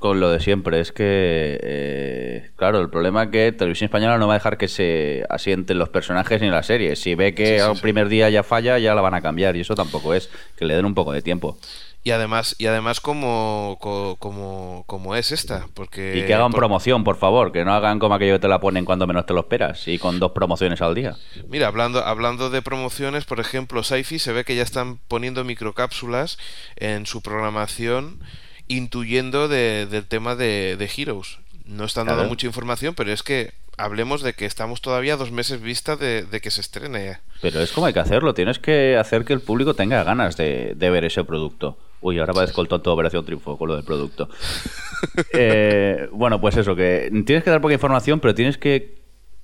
con 0.02 0.20
lo 0.20 0.30
de 0.30 0.40
siempre. 0.40 0.80
Es 0.80 0.92
que, 0.92 1.58
eh, 1.62 2.50
claro, 2.56 2.80
el 2.80 2.90
problema 2.90 3.22
es 3.22 3.28
que 3.30 3.52
Televisión 3.52 3.86
Española 3.86 4.18
no 4.18 4.26
va 4.26 4.34
a 4.34 4.36
dejar 4.36 4.58
que 4.58 4.68
se 4.68 5.24
asienten 5.30 5.78
los 5.78 5.88
personajes 5.88 6.42
ni 6.42 6.50
la 6.50 6.62
serie. 6.62 6.96
Si 6.96 7.14
ve 7.14 7.34
que 7.34 7.64
un 7.64 7.78
primer 7.78 8.08
día 8.08 8.28
ya 8.28 8.42
falla, 8.42 8.78
ya 8.78 8.94
la 8.94 9.00
van 9.00 9.14
a 9.14 9.22
cambiar. 9.22 9.56
Y 9.56 9.60
eso 9.60 9.74
tampoco 9.74 10.12
es. 10.12 10.28
Que 10.56 10.66
le 10.66 10.74
den 10.74 10.84
un 10.84 10.94
poco 10.94 11.12
de 11.12 11.22
tiempo. 11.22 11.56
Y 12.04 12.10
además, 12.10 12.56
y 12.58 12.66
además 12.66 13.00
como, 13.00 13.78
como, 13.80 14.82
como 14.88 15.14
es 15.14 15.30
esta, 15.30 15.68
porque... 15.72 16.18
Y 16.18 16.26
que 16.26 16.34
hagan 16.34 16.50
promoción, 16.50 17.04
por 17.04 17.16
favor, 17.16 17.52
que 17.52 17.64
no 17.64 17.72
hagan 17.72 18.00
como 18.00 18.16
aquello 18.16 18.34
que 18.34 18.40
te 18.40 18.48
la 18.48 18.58
ponen 18.58 18.84
cuando 18.84 19.06
menos 19.06 19.24
te 19.24 19.34
lo 19.34 19.38
esperas, 19.38 19.86
y 19.86 20.00
con 20.00 20.18
dos 20.18 20.32
promociones 20.32 20.82
al 20.82 20.96
día. 20.96 21.14
Mira, 21.46 21.68
hablando, 21.68 22.04
hablando 22.04 22.50
de 22.50 22.60
promociones, 22.60 23.24
por 23.24 23.38
ejemplo, 23.38 23.84
Sci-Fi 23.84 24.18
se 24.18 24.32
ve 24.32 24.44
que 24.44 24.56
ya 24.56 24.64
están 24.64 24.98
poniendo 25.06 25.44
microcápsulas 25.44 26.38
en 26.74 27.06
su 27.06 27.22
programación 27.22 28.18
intuyendo 28.68 29.48
del 29.48 30.04
tema 30.06 30.36
de, 30.36 30.76
de 30.76 30.90
Heroes. 30.96 31.38
No 31.64 31.84
están 31.84 32.06
dando 32.06 32.24
mucha 32.24 32.46
información, 32.46 32.94
pero 32.94 33.12
es 33.12 33.22
que 33.22 33.52
hablemos 33.76 34.22
de 34.22 34.34
que 34.34 34.46
estamos 34.46 34.80
todavía 34.80 35.16
dos 35.16 35.30
meses 35.30 35.60
vista 35.60 35.96
de, 35.96 36.26
que 36.42 36.50
se 36.50 36.60
estrene. 36.60 37.18
Pero 37.40 37.60
es 37.60 37.72
como 37.72 37.86
hay 37.86 37.92
que 37.92 38.00
hacerlo, 38.00 38.34
tienes 38.34 38.58
que 38.58 38.96
hacer 38.96 39.24
que 39.24 39.32
el 39.32 39.40
público 39.40 39.74
tenga 39.74 40.02
ganas 40.04 40.36
de, 40.36 40.74
ver 40.78 41.04
ese 41.04 41.24
producto. 41.24 41.78
Uy, 42.00 42.18
ahora 42.18 42.32
va 42.32 42.42
a 42.42 42.44
el 42.44 42.68
tonto 42.68 42.92
Operación 42.92 43.24
Triunfo 43.24 43.56
con 43.56 43.68
lo 43.68 43.76
del 43.76 43.84
producto. 43.84 44.28
Eh, 45.32 46.08
bueno, 46.12 46.40
pues 46.40 46.56
eso, 46.56 46.76
que 46.76 47.10
tienes 47.26 47.42
que 47.42 47.50
dar 47.50 47.60
poca 47.60 47.74
información, 47.74 48.20
pero 48.20 48.36
tienes 48.36 48.56
que 48.56 48.98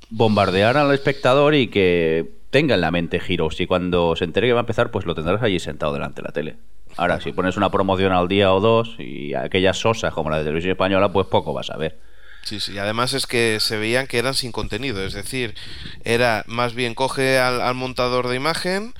bombardear 0.08 0.76
al 0.76 0.94
espectador 0.94 1.56
y 1.56 1.66
que 1.66 2.30
tenga 2.50 2.76
en 2.76 2.80
la 2.80 2.92
mente 2.92 3.18
giros. 3.18 3.60
Y 3.60 3.66
cuando 3.66 4.14
se 4.14 4.22
entere 4.22 4.46
que 4.46 4.52
va 4.52 4.60
a 4.60 4.62
empezar, 4.62 4.92
pues 4.92 5.04
lo 5.04 5.16
tendrás 5.16 5.42
allí 5.42 5.58
sentado 5.58 5.92
delante 5.92 6.22
de 6.22 6.28
la 6.28 6.32
tele. 6.32 6.56
Ahora, 6.98 7.20
si 7.20 7.30
pones 7.30 7.56
una 7.56 7.70
promoción 7.70 8.12
al 8.12 8.26
día 8.26 8.52
o 8.52 8.58
dos 8.58 8.96
y 8.98 9.32
aquellas 9.32 9.78
sosas 9.78 10.12
como 10.12 10.30
la 10.30 10.38
de 10.38 10.42
televisión 10.42 10.72
española, 10.72 11.12
pues 11.12 11.28
poco 11.28 11.52
vas 11.52 11.70
a 11.70 11.76
ver. 11.76 11.96
Sí, 12.42 12.58
sí, 12.58 12.76
además 12.76 13.14
es 13.14 13.28
que 13.28 13.60
se 13.60 13.76
veían 13.76 14.08
que 14.08 14.18
eran 14.18 14.34
sin 14.34 14.50
contenido, 14.50 15.04
es 15.04 15.12
decir, 15.12 15.54
era 16.02 16.42
más 16.48 16.74
bien 16.74 16.96
coge 16.96 17.38
al, 17.38 17.74
montador 17.76 18.26
de 18.26 18.34
imagen, 18.34 18.94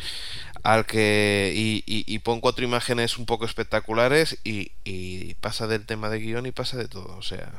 al 0.68 0.84
que 0.84 1.50
y, 1.56 1.82
y, 1.86 2.18
pon 2.18 2.42
cuatro 2.42 2.62
imágenes 2.62 3.16
un 3.16 3.24
poco 3.24 3.46
espectaculares 3.46 4.38
y, 4.44 4.72
y, 4.84 5.32
pasa 5.40 5.66
del 5.66 5.86
tema 5.86 6.10
de 6.10 6.18
guion 6.18 6.44
y 6.44 6.52
pasa 6.52 6.76
de 6.76 6.88
todo, 6.88 7.16
o 7.16 7.22
sea, 7.22 7.50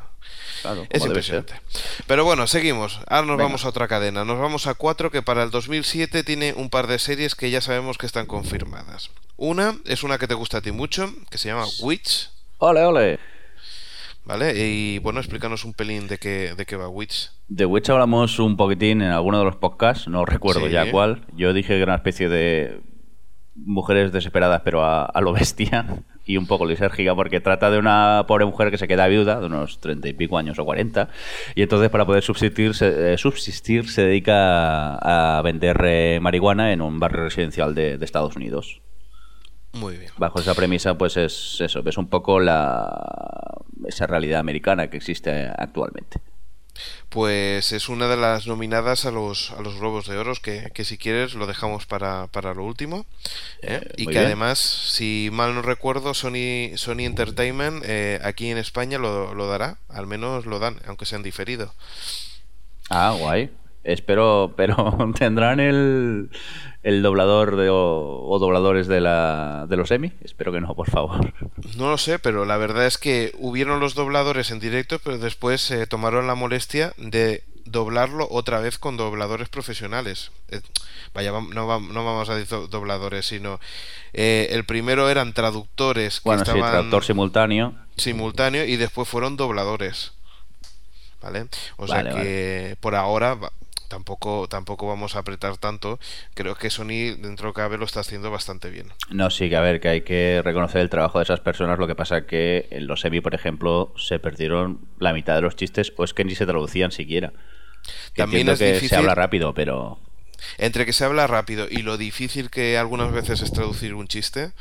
es 0.92 1.04
impresionante. 1.04 1.60
Pero 2.06 2.24
bueno, 2.24 2.46
seguimos. 2.46 3.00
Ahora 3.08 3.26
nos 3.26 3.40
vamos 3.40 3.66
a 3.66 3.70
otra 3.70 3.88
cadena. 3.88 4.26
Nos 4.26 4.38
vamos 4.38 4.68
a 4.68 4.76
cuatro 4.76 5.10
que 5.10 5.24
para 5.24 5.42
el 5.42 5.50
2007 5.50 6.24
tiene 6.24 6.54
un 6.56 6.70
par 6.70 6.86
de 6.86 7.00
series 7.00 7.34
que 7.34 7.50
ya 7.50 7.62
sabemos 7.62 7.98
que 7.98 8.06
están 8.06 8.28
confirmadas. 8.28 9.10
Una 9.38 9.76
es 9.86 10.04
una 10.04 10.20
que 10.20 10.28
te 10.28 10.36
gusta 10.36 10.60
a 10.60 10.62
ti 10.62 10.72
mucho, 10.72 11.12
que 11.32 11.40
se 11.40 11.50
llama 11.50 11.66
Witch. 11.82 12.30
Ole, 12.60 12.84
ole. 12.84 13.20
¿Vale? 14.24 14.54
Y 14.56 15.00
bueno, 15.00 15.20
explícanos 15.20 15.66
un 15.66 15.74
pelín 15.74 16.08
de 16.08 16.20
qué, 16.20 16.54
de 16.56 16.66
qué 16.68 16.76
va 16.76 16.88
Witch. 16.88 17.32
De 17.48 17.66
Witch 17.66 17.90
hablamos 17.90 18.38
un 18.38 18.56
poquitín 18.56 19.02
en 19.02 19.10
alguno 19.10 19.40
de 19.40 19.46
los 19.46 19.56
podcasts, 19.56 20.08
no 20.08 20.26
recuerdo 20.26 20.68
Sí. 20.68 20.74
ya 20.74 20.92
cuál. 20.92 21.26
Yo 21.34 21.54
dije 21.54 21.70
que 21.70 21.82
era 21.82 21.94
una 21.94 21.96
especie 21.96 22.30
de 22.30 22.82
mujeres 23.66 24.12
desesperadas, 24.12 24.62
pero 24.64 24.84
a, 24.84 25.06
a 25.06 25.22
lo 25.22 25.34
bestia 25.34 25.86
y 26.26 26.38
un 26.38 26.46
poco 26.46 26.66
lisérgica, 26.66 27.16
porque 27.16 27.40
trata 27.42 27.72
de 27.72 27.80
una 27.80 28.26
pobre 28.28 28.46
mujer 28.46 28.70
que 28.70 28.78
se 28.78 28.88
queda 28.88 29.08
viuda, 29.08 29.40
de 29.40 29.48
unos 29.48 29.80
treinta 29.80 30.08
y 30.08 30.14
pico 30.14 30.38
años 30.38 30.60
o 30.60 30.66
cuarenta, 30.66 31.10
y 31.56 31.64
entonces 31.64 31.90
para 31.90 32.06
poder 32.06 32.22
subsistir 32.22 32.76
se, 32.76 33.14
eh, 33.14 33.18
subsistir 33.18 33.90
se 33.90 34.04
dedica 34.04 34.96
a, 34.96 35.40
a 35.40 35.42
vender 35.42 35.82
eh, 35.84 36.20
marihuana 36.22 36.72
en 36.72 36.82
un 36.82 37.00
barrio 37.00 37.24
residencial 37.24 37.74
de, 37.74 37.98
de 37.98 38.06
Estados 38.06 38.36
Unidos. 38.36 38.82
Muy 39.74 39.98
bien. 39.98 40.12
Bajo 40.18 40.40
esa 40.40 40.56
premisa, 40.56 40.98
pues 40.98 41.18
es 41.18 41.62
eso, 41.62 41.84
es 41.86 41.98
un 41.98 42.08
poco 42.08 42.40
la 42.40 43.62
esa 43.86 44.08
realidad 44.08 44.40
americana 44.40 44.90
que 44.90 44.98
existe 44.98 45.48
actualmente. 45.58 46.20
Pues 47.10 47.72
es 47.72 47.90
una 47.90 48.08
de 48.08 48.18
las 48.18 48.48
nominadas 48.48 49.06
a 49.06 49.12
los, 49.12 49.52
a 49.52 49.62
los 49.62 49.76
Globos 49.80 50.08
de 50.08 50.18
Oro, 50.18 50.34
que, 50.42 50.72
que 50.74 50.86
si 50.86 50.98
quieres 50.98 51.34
lo 51.34 51.48
dejamos 51.48 51.86
para, 51.86 52.28
para 52.28 52.54
lo 52.54 52.64
último. 52.64 53.06
¿eh? 53.62 53.80
Eh, 53.82 53.94
y 53.98 54.06
que 54.06 54.12
bien. 54.12 54.26
además, 54.26 54.60
si 54.60 55.30
mal 55.32 55.56
no 55.56 55.62
recuerdo, 55.62 56.14
Sony, 56.14 56.76
Sony 56.76 57.02
Entertainment 57.02 57.84
eh, 57.86 58.20
aquí 58.24 58.50
en 58.50 58.58
España 58.58 58.98
lo, 58.98 59.34
lo 59.34 59.48
dará, 59.48 59.78
al 59.90 60.08
menos 60.08 60.46
lo 60.46 60.60
dan, 60.60 60.80
aunque 60.86 61.06
sean 61.06 61.24
diferido. 61.24 61.74
Ah, 62.90 63.16
guay. 63.18 63.50
Espero, 63.84 64.54
pero 64.58 64.76
tendrán 65.18 65.60
el, 65.60 66.30
el 66.84 67.02
doblador 67.02 67.56
de, 67.56 67.70
o, 67.70 68.22
o 68.28 68.40
dobladores 68.40 68.88
de, 68.88 69.02
la, 69.02 69.66
de 69.70 69.78
los 69.78 69.90
Emmy. 69.92 70.12
Espero 70.22 70.52
que 70.52 70.62
no, 70.62 70.76
por 70.76 70.90
favor. 70.90 71.34
No 71.78 71.90
lo 71.90 71.98
sé, 71.98 72.20
pero 72.20 72.46
la 72.46 72.58
verdad 72.58 72.86
es 72.86 72.98
que 72.98 73.32
hubieron 73.38 73.80
los 73.80 73.96
dobladores 73.96 74.52
en 74.52 74.60
directo, 74.60 75.00
pero 75.04 75.18
después 75.18 75.62
se 75.62 75.88
tomaron 75.88 76.28
la 76.28 76.36
molestia 76.36 76.94
de 76.98 77.44
doblarlo 77.66 78.28
otra 78.32 78.60
vez 78.60 78.80
con 78.80 78.98
dobladores 78.98 79.48
profesionales. 79.48 80.32
Eh, 80.50 80.60
vaya, 81.14 81.32
no, 81.32 81.68
vam- 81.68 81.90
no 81.90 82.04
vamos 82.04 82.28
a 82.30 82.36
decir 82.36 82.50
do- 82.58 82.68
dobladores, 82.68 83.28
sino 83.28 83.60
eh, 84.14 84.48
el 84.52 84.66
primero 84.66 85.08
eran 85.10 85.34
traductores 85.34 86.20
que 86.20 86.30
Bueno, 86.30 86.44
sí, 86.44 86.50
estaban 86.52 86.72
traductor 86.72 87.04
simultáneo. 87.06 87.76
simultáneo 87.96 88.66
y 88.66 88.76
después 88.76 89.08
fueron 89.08 89.38
dobladores. 89.38 90.14
¿Vale? 91.22 91.48
O 91.78 91.86
sea 91.86 91.98
Vale, 91.98 92.12
que 92.12 92.78
por 92.80 92.96
ahora 92.96 93.38
tampoco 93.90 94.48
tampoco 94.48 94.88
vamos 94.88 95.18
a 95.18 95.20
apretar 95.20 95.58
tanto. 95.58 96.00
Creo 96.34 96.56
que 96.56 96.70
Sony 96.70 97.18
dentro 97.20 97.50
de 97.50 97.54
cabe 97.54 97.78
lo 97.78 97.84
está 97.84 98.00
haciendo 98.00 98.32
bastante 98.32 98.70
bien. 98.70 98.88
No, 99.10 99.30
sí, 99.30 99.50
que 99.50 99.58
a 99.58 99.62
ver, 99.62 99.82
que 99.82 99.90
hay 99.90 100.02
que 100.02 100.42
reconocer 100.44 100.80
el 100.80 100.90
trabajo 100.90 101.20
de 101.20 101.24
esas 101.24 101.42
personas. 101.42 101.78
Lo 101.78 101.88
que 101.88 101.96
pasa 101.96 102.26
que 102.26 102.68
en 102.72 102.88
los 102.88 103.04
Emmy, 103.04 103.20
por 103.20 103.36
ejemplo, 103.36 103.94
se 103.98 104.20
perdieron 104.20 104.80
la 105.00 105.12
mitad 105.12 105.36
de 105.36 105.42
los 105.42 105.58
chistes 105.58 105.92
o 105.98 106.06
es 106.06 106.14
que 106.14 106.24
ni 106.24 106.36
se 106.36 106.46
traducían 106.46 106.92
siquiera. 106.92 107.34
Que 108.14 108.22
También 108.24 108.48
es 108.50 108.60
que 108.60 108.74
difícil- 108.74 108.90
se 108.90 108.96
habla 108.96 109.16
rápido, 109.16 109.54
pero 109.54 110.00
Entre 110.58 110.86
que 110.86 110.94
se 110.94 111.04
habla 111.04 111.28
rápido 111.28 111.68
y 111.70 111.82
lo 111.82 111.98
difícil 111.98 112.50
que 112.50 112.78
algunas 112.78 113.12
veces 113.12 113.42
es 113.42 113.52
traducir 113.52 113.94
un 113.94 114.08
chiste, 114.08 114.54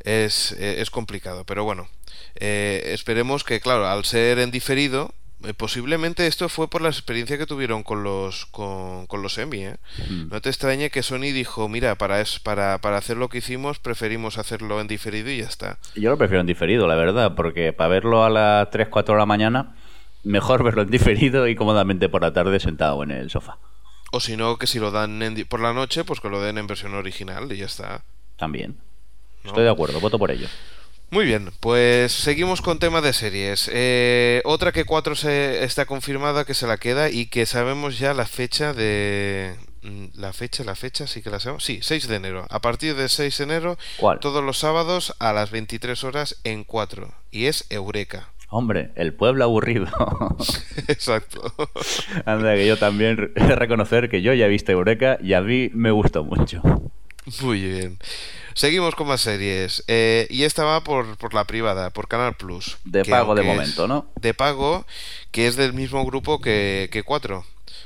es, 0.00 0.52
eh, 0.52 0.80
es 0.80 0.90
complicado. 0.90 1.44
Pero 1.44 1.64
bueno, 1.64 1.88
eh, 2.36 2.82
esperemos 2.94 3.44
que, 3.44 3.60
claro, 3.60 3.86
al 3.86 4.04
ser 4.04 4.38
en 4.38 4.50
diferido, 4.50 5.14
posiblemente 5.56 6.26
esto 6.26 6.48
fue 6.48 6.68
por 6.68 6.82
la 6.82 6.88
experiencia 6.88 7.38
que 7.38 7.46
tuvieron 7.46 7.82
con 7.82 8.02
los 8.02 8.46
con, 8.46 9.06
con 9.06 9.22
los 9.22 9.38
Emmy, 9.38 9.66
¿eh? 9.66 9.76
Mm. 10.10 10.28
No 10.30 10.40
te 10.40 10.48
extrañe 10.48 10.90
que 10.90 11.02
Sony 11.02 11.32
dijo, 11.32 11.68
mira, 11.68 11.94
para, 11.94 12.20
es, 12.20 12.40
para, 12.40 12.78
para 12.78 12.96
hacer 12.96 13.16
lo 13.16 13.28
que 13.28 13.38
hicimos, 13.38 13.78
preferimos 13.78 14.38
hacerlo 14.38 14.80
en 14.80 14.88
diferido 14.88 15.30
y 15.30 15.38
ya 15.38 15.46
está. 15.46 15.78
Yo 15.94 16.10
lo 16.10 16.18
prefiero 16.18 16.40
en 16.40 16.46
diferido, 16.46 16.86
la 16.86 16.96
verdad, 16.96 17.34
porque 17.36 17.72
para 17.72 17.88
verlo 17.88 18.24
a 18.24 18.30
las 18.30 18.70
3, 18.70 18.88
4 18.88 19.14
de 19.14 19.18
la 19.18 19.26
mañana, 19.26 19.76
mejor 20.24 20.62
verlo 20.64 20.82
en 20.82 20.90
diferido 20.90 21.46
y 21.46 21.54
cómodamente 21.54 22.08
por 22.08 22.22
la 22.22 22.32
tarde 22.32 22.58
sentado 22.58 23.02
en 23.02 23.12
el 23.12 23.30
sofá. 23.30 23.58
O 24.10 24.20
si 24.20 24.36
no, 24.36 24.56
que 24.56 24.66
si 24.66 24.78
lo 24.78 24.90
dan 24.90 25.22
en 25.22 25.46
por 25.46 25.60
la 25.60 25.72
noche, 25.72 26.02
pues 26.02 26.20
que 26.20 26.30
lo 26.30 26.40
den 26.40 26.58
en 26.58 26.66
versión 26.66 26.94
original 26.94 27.52
y 27.52 27.58
ya 27.58 27.66
está. 27.66 28.02
También. 28.36 28.78
¿no? 29.44 29.50
Estoy 29.50 29.64
de 29.64 29.70
acuerdo, 29.70 30.00
voto 30.00 30.18
por 30.18 30.30
ello. 30.30 30.48
Muy 31.10 31.24
bien, 31.24 31.50
pues 31.60 32.12
seguimos 32.12 32.60
con 32.60 32.78
tema 32.78 33.00
de 33.00 33.14
series. 33.14 33.70
Eh, 33.72 34.42
otra 34.44 34.72
que 34.72 34.84
4 34.84 35.14
se 35.16 35.64
está 35.64 35.86
confirmada 35.86 36.44
que 36.44 36.52
se 36.54 36.66
la 36.66 36.76
queda 36.76 37.08
y 37.10 37.26
que 37.26 37.46
sabemos 37.46 37.98
ya 37.98 38.12
la 38.12 38.26
fecha 38.26 38.74
de... 38.74 39.54
mm, 39.82 40.06
La 40.16 40.34
fecha, 40.34 40.64
la 40.64 40.74
fecha, 40.74 41.06
sí 41.06 41.22
que 41.22 41.30
la 41.30 41.40
sabemos. 41.40 41.64
Sí, 41.64 41.78
6 41.80 42.08
de 42.08 42.16
enero. 42.16 42.46
A 42.50 42.60
partir 42.60 42.94
del 42.94 43.08
6 43.08 43.38
de 43.38 43.44
enero, 43.44 43.78
¿Cuál? 43.96 44.20
todos 44.20 44.44
los 44.44 44.58
sábados 44.58 45.14
a 45.18 45.32
las 45.32 45.50
23 45.50 46.04
horas 46.04 46.36
en 46.44 46.64
4. 46.64 47.10
Y 47.30 47.46
es 47.46 47.64
Eureka. 47.70 48.28
Hombre, 48.50 48.90
el 48.94 49.14
pueblo 49.14 49.44
aburrido. 49.44 49.86
Exacto. 50.88 51.54
Anda, 52.26 52.54
que 52.54 52.66
yo 52.66 52.76
también 52.76 53.32
he 53.34 53.44
de 53.44 53.56
reconocer 53.56 54.10
que 54.10 54.20
yo 54.20 54.34
ya 54.34 54.44
he 54.44 54.48
visto 54.50 54.72
Eureka 54.72 55.16
y 55.22 55.32
a 55.32 55.40
mí 55.40 55.70
me 55.72 55.90
gustó 55.90 56.22
mucho. 56.24 56.62
Muy 57.42 57.60
bien. 57.62 57.98
Seguimos 58.58 58.96
con 58.96 59.06
más 59.06 59.20
series. 59.20 59.84
Eh, 59.86 60.26
y 60.30 60.42
esta 60.42 60.64
va 60.64 60.82
por, 60.82 61.16
por 61.16 61.32
la 61.32 61.44
privada, 61.44 61.90
por 61.90 62.08
Canal 62.08 62.34
Plus. 62.34 62.76
De 62.84 63.04
pago 63.04 63.36
de 63.36 63.44
momento, 63.44 63.86
¿no? 63.86 64.06
De 64.20 64.34
pago, 64.34 64.84
que 65.30 65.46
es 65.46 65.54
del 65.54 65.74
mismo 65.74 66.04
grupo 66.04 66.40
que, 66.40 66.88
que 66.90 67.04
4. 67.04 67.44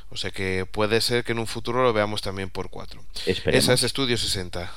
O 0.08 0.16
sea 0.16 0.30
que 0.30 0.64
puede 0.64 1.02
ser 1.02 1.24
que 1.24 1.32
en 1.32 1.40
un 1.40 1.46
futuro 1.46 1.82
lo 1.82 1.92
veamos 1.92 2.22
también 2.22 2.48
por 2.48 2.70
4. 2.70 3.02
Esperemos. 3.26 3.62
Esa 3.62 3.74
es 3.74 3.82
Estudio 3.82 4.16
60. 4.16 4.72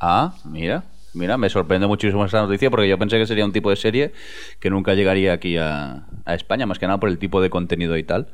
Ah, 0.00 0.34
mira. 0.42 0.82
Mira, 1.12 1.38
me 1.38 1.48
sorprende 1.48 1.86
muchísimo 1.86 2.24
esa 2.24 2.42
noticia 2.42 2.68
porque 2.68 2.88
yo 2.88 2.98
pensé 2.98 3.16
que 3.16 3.26
sería 3.28 3.44
un 3.44 3.52
tipo 3.52 3.70
de 3.70 3.76
serie 3.76 4.12
que 4.58 4.68
nunca 4.68 4.94
llegaría 4.94 5.32
aquí 5.32 5.58
a, 5.58 6.06
a 6.24 6.34
España, 6.34 6.66
más 6.66 6.80
que 6.80 6.88
nada 6.88 6.98
por 6.98 7.08
el 7.08 7.20
tipo 7.20 7.40
de 7.40 7.50
contenido 7.50 7.96
y 7.96 8.02
tal. 8.02 8.32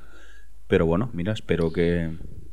Pero 0.66 0.86
bueno, 0.86 1.10
mira, 1.12 1.34
espero 1.34 1.74
que, 1.74 2.08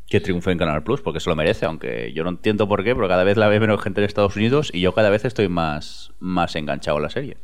que 0.10 0.22
triunfe 0.22 0.52
en 0.52 0.58
Canal 0.58 0.84
Plus 0.84 1.02
porque 1.02 1.20
se 1.20 1.30
lo 1.30 1.36
merece, 1.36 1.66
aunque 1.66 2.14
yo 2.14 2.24
no 2.24 2.30
entiendo 2.30 2.68
por 2.68 2.84
qué, 2.84 2.96
pero 2.96 3.08
cada 3.08 3.24
vez 3.24 3.38
la 3.38 3.48
ve 3.48 3.60
menos 3.60 3.82
gente 3.82 4.02
en 4.02 4.06
Estados 4.06 4.36
Unidos 4.36 4.70
y 4.74 4.82
yo 4.82 4.94
cada 4.94 5.10
vez 5.10 5.26
estoy 5.26 5.50
más, 5.50 6.12
más 6.20 6.56
enganchado 6.56 6.98
a 6.98 7.02
la 7.02 7.10
serie. 7.10 7.38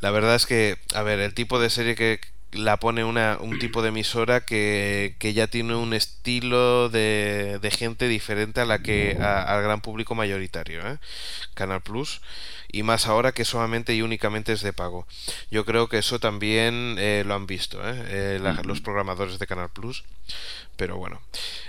La 0.00 0.10
verdad 0.10 0.34
es 0.34 0.46
que, 0.46 0.76
a 0.94 1.02
ver, 1.02 1.20
el 1.20 1.34
tipo 1.34 1.58
de 1.58 1.70
serie 1.70 1.94
que 1.94 2.20
la 2.54 2.78
pone 2.78 3.04
una, 3.04 3.38
un 3.40 3.58
tipo 3.58 3.82
de 3.82 3.88
emisora 3.88 4.40
que, 4.44 5.16
que 5.18 5.32
ya 5.34 5.46
tiene 5.48 5.74
un 5.74 5.92
estilo 5.94 6.88
de, 6.88 7.58
de 7.60 7.70
gente 7.70 8.08
diferente 8.08 8.60
a 8.60 8.64
la 8.64 8.78
que 8.80 9.16
a- 9.20 9.42
al 9.42 9.62
gran 9.62 9.80
público 9.80 10.14
mayoritario, 10.14 10.80
¿eh? 10.88 10.98
Canal 11.54 11.80
Plus 11.82 12.20
y 12.72 12.82
más 12.82 13.06
ahora 13.06 13.32
que 13.32 13.44
solamente 13.44 13.94
y 13.94 14.02
únicamente 14.02 14.52
es 14.52 14.62
de 14.62 14.72
pago. 14.72 15.06
Yo 15.50 15.64
creo 15.64 15.88
que 15.88 15.98
eso 15.98 16.18
también 16.18 16.96
eh, 16.98 17.22
lo 17.26 17.34
han 17.34 17.46
visto, 17.46 17.78
¿eh? 17.88 17.94
Eh, 18.08 18.38
la- 18.42 18.60
los 18.64 18.80
programadores 18.80 19.38
de 19.38 19.46
Canal 19.46 19.68
Plus. 19.70 20.04
Pero 20.76 20.96
bueno. 20.96 21.20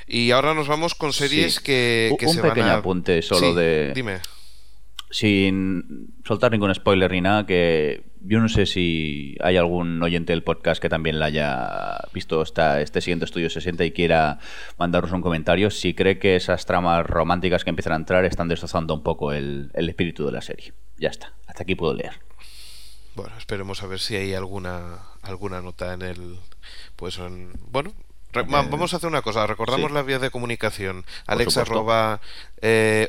Y 0.08 0.32
ahora 0.32 0.56
nos 0.56 0.68
vamos 0.68 0.96
con 0.96 1.14
series 1.14 1.56
Sí. 1.56 1.64
que, 1.64 2.16
que 2.18 2.26
un 2.26 2.34
se 2.34 2.42
van 2.42 2.50
pequeño 2.52 2.72
a... 2.72 2.78
apunte 2.78 3.22
solo 3.22 3.40
Sí, 3.50 3.54
de- 3.54 3.92
Dime. 3.94 4.20
Sin 5.10 6.16
soltar 6.26 6.52
ningún 6.52 6.74
spoiler 6.74 7.12
ni 7.12 7.22
nada, 7.22 7.46
que 7.46 8.06
yo 8.22 8.40
no 8.40 8.50
sé 8.50 8.66
si 8.66 9.36
hay 9.42 9.58
algún 9.58 10.02
oyente 10.02 10.34
del 10.34 10.44
podcast 10.44 10.82
que 10.82 10.90
también 10.90 11.20
la 11.20 11.28
haya 11.28 12.00
visto 12.14 12.42
esta, 12.42 12.82
este 12.82 13.02
siguiente 13.02 13.26
estudio 13.26 13.50
60 13.50 13.86
y 13.86 13.92
quiera 13.92 14.40
mandarnos 14.78 15.12
un 15.12 15.22
comentario, 15.22 15.70
si 15.70 15.94
cree 15.94 16.18
que 16.18 16.36
esas 16.36 16.66
tramas 16.66 17.06
románticas 17.06 17.64
que 17.64 17.70
empiezan 17.70 17.94
a 17.94 17.98
entrar 17.98 18.26
están 18.26 18.48
destrozando 18.48 18.94
un 18.94 19.04
poco 19.04 19.32
el, 19.32 19.72
el 19.74 19.90
espíritu 19.90 20.26
de 20.26 20.32
la 20.32 20.42
serie. 20.42 20.74
Ya 20.98 21.10
está, 21.10 21.34
hasta 21.48 21.64
aquí 21.64 21.76
puedo 21.76 21.94
leer. 21.94 22.14
Bueno, 23.16 23.38
esperemos 23.38 23.82
a 23.82 23.88
ver 23.88 24.00
si 24.00 24.16
hay 24.16 24.34
alguna 24.34 25.00
alguna 25.22 25.62
nota 25.62 25.94
en 25.94 26.02
el 26.02 26.38
pues 26.96 27.18
en, 27.20 27.54
bueno, 27.72 27.94
re- 28.36 28.44
va- 28.44 28.62
vamos 28.64 28.94
a 28.94 28.98
hacer 28.98 29.08
una 29.10 29.22
cosa, 29.24 29.48
recordamos 29.48 29.88
sí. 29.90 29.94
la 29.96 30.04
vía 30.04 30.20
de 30.20 30.30
comunicación, 30.30 31.04
alex 31.26 31.58
arroba, 31.58 32.20
eh, 32.62 33.08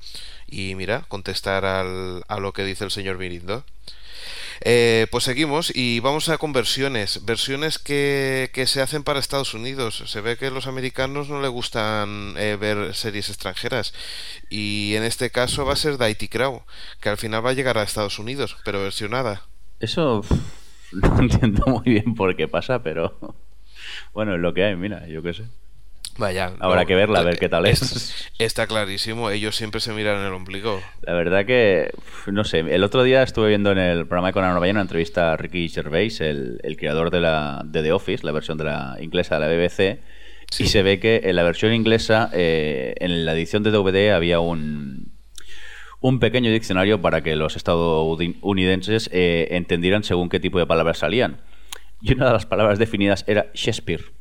y 0.48 0.76
mira, 0.76 1.04
contestar 1.08 1.66
al, 1.66 2.24
a 2.28 2.40
lo 2.40 2.54
que 2.54 2.64
dice 2.64 2.84
el 2.84 2.92
señor 2.92 3.18
Mirindo. 3.18 3.64
Eh, 4.62 5.07
pues 5.12 5.24
seguimos 5.24 5.72
y 5.74 5.99
vamos 6.01 6.30
a 6.30 6.38
con 6.38 6.53
versiones, 6.53 7.20
que, 7.80 8.49
que 8.53 8.68
se 8.68 8.82
hacen 8.82 9.03
para 9.03 9.20
Estados 9.20 9.53
Unidos. 9.53 10.03
Se 10.05 10.22
ve 10.22 10.38
que 10.38 10.47
a 10.47 10.51
los 10.51 10.68
americanos 10.68 11.30
no 11.30 11.41
les 11.41 11.51
gustan 11.51 12.34
eh, 12.38 12.57
ver 12.60 12.93
series 12.93 13.30
extranjeras 13.30 13.93
y 14.49 14.95
en 14.95 15.03
este 15.03 15.30
caso 15.30 15.66
va 15.66 15.74
a 15.74 15.78
ser 15.78 15.97
IT 16.01 16.30
Crow, 16.30 16.64
que 16.99 17.10
al 17.10 17.18
final 17.18 17.45
va 17.45 17.51
a 17.51 17.53
llegar 17.53 17.78
a 17.78 17.84
Estados 17.84 18.20
Unidos, 18.20 18.57
pero 18.66 18.82
versionada. 18.82 19.43
Eso 19.80 20.24
no 20.91 21.20
entiendo 21.20 21.66
muy 21.68 21.84
bien 21.86 22.16
por 22.16 22.36
qué 22.36 22.47
pasa, 22.47 22.84
pero 22.84 23.18
bueno, 24.14 24.36
es 24.36 24.41
lo 24.41 24.53
que 24.53 24.66
hay, 24.66 24.76
mira, 24.76 25.07
yo 25.07 25.22
qué 25.22 25.34
sé. 25.34 25.43
Vaya, 26.20 26.51
Habrá 26.59 26.82
no, 26.82 26.86
que 26.86 26.95
verla, 26.95 27.20
a 27.20 27.24
ver 27.24 27.36
eh, 27.36 27.38
qué 27.39 27.47
tal 27.47 27.65
es. 27.65 28.30
Está 28.39 28.67
clarísimo, 28.67 29.30
ellos 29.30 29.55
siempre 29.55 29.80
se 29.80 29.93
miran 29.93 30.22
el 30.22 30.34
ombligo. 30.34 30.82
La 31.01 31.13
verdad 31.13 31.45
que, 31.45 31.91
no 32.28 32.43
sé, 32.43 32.59
el 32.59 32.84
otro 32.84 33.03
día 33.03 33.24
estuve 33.24 33.47
viendo 33.47 33.72
en 33.72 33.78
el 33.78 34.05
programa 34.05 34.28
de 34.28 34.34
Conan 34.34 34.57
O'Brien 34.57 34.76
una 34.76 34.82
entrevista 34.82 35.32
a 35.32 35.38
Ricky 35.38 35.70
Gervais, 35.70 36.20
el, 36.20 36.59
el 36.63 36.76
creador 36.76 37.09
de, 37.09 37.22
la, 37.22 37.61
de 37.63 37.82
The 37.82 37.93
Office, 37.93 38.26
la 38.26 38.34
versión 38.34 38.57
de 38.57 38.65
la 38.65 38.97
inglesa 38.99 39.39
de 39.39 39.47
la 39.47 39.47
BBC, 39.47 40.01
Y 40.57 40.67
se 40.67 40.84
ve 40.84 40.99
que 40.99 41.22
en 41.24 41.38
la 41.38 41.43
versión 41.43 41.74
inglesa, 41.74 42.30
eh, 42.34 42.95
en 42.99 43.26
la 43.26 43.32
edición 43.32 43.63
de 43.63 43.72
DVD 43.72 44.11
había 44.11 44.41
un, 44.41 45.13
un 46.01 46.20
pequeño 46.20 46.51
diccionario 46.51 47.01
para 47.01 47.22
que 47.22 47.38
los 47.38 47.55
estadounidenses 47.55 49.09
eh, 49.13 49.47
entendieran 49.51 50.03
según 50.03 50.28
qué 50.28 50.41
tipo 50.41 50.59
de 50.59 50.65
palabras 50.65 50.97
salían. 50.97 51.38
Y 52.01 52.13
una 52.13 52.28
de 52.28 52.34
las 52.34 52.45
palabras 52.45 52.78
definidas 52.78 53.24
era 53.26 53.47
Shakespeare. 53.53 54.18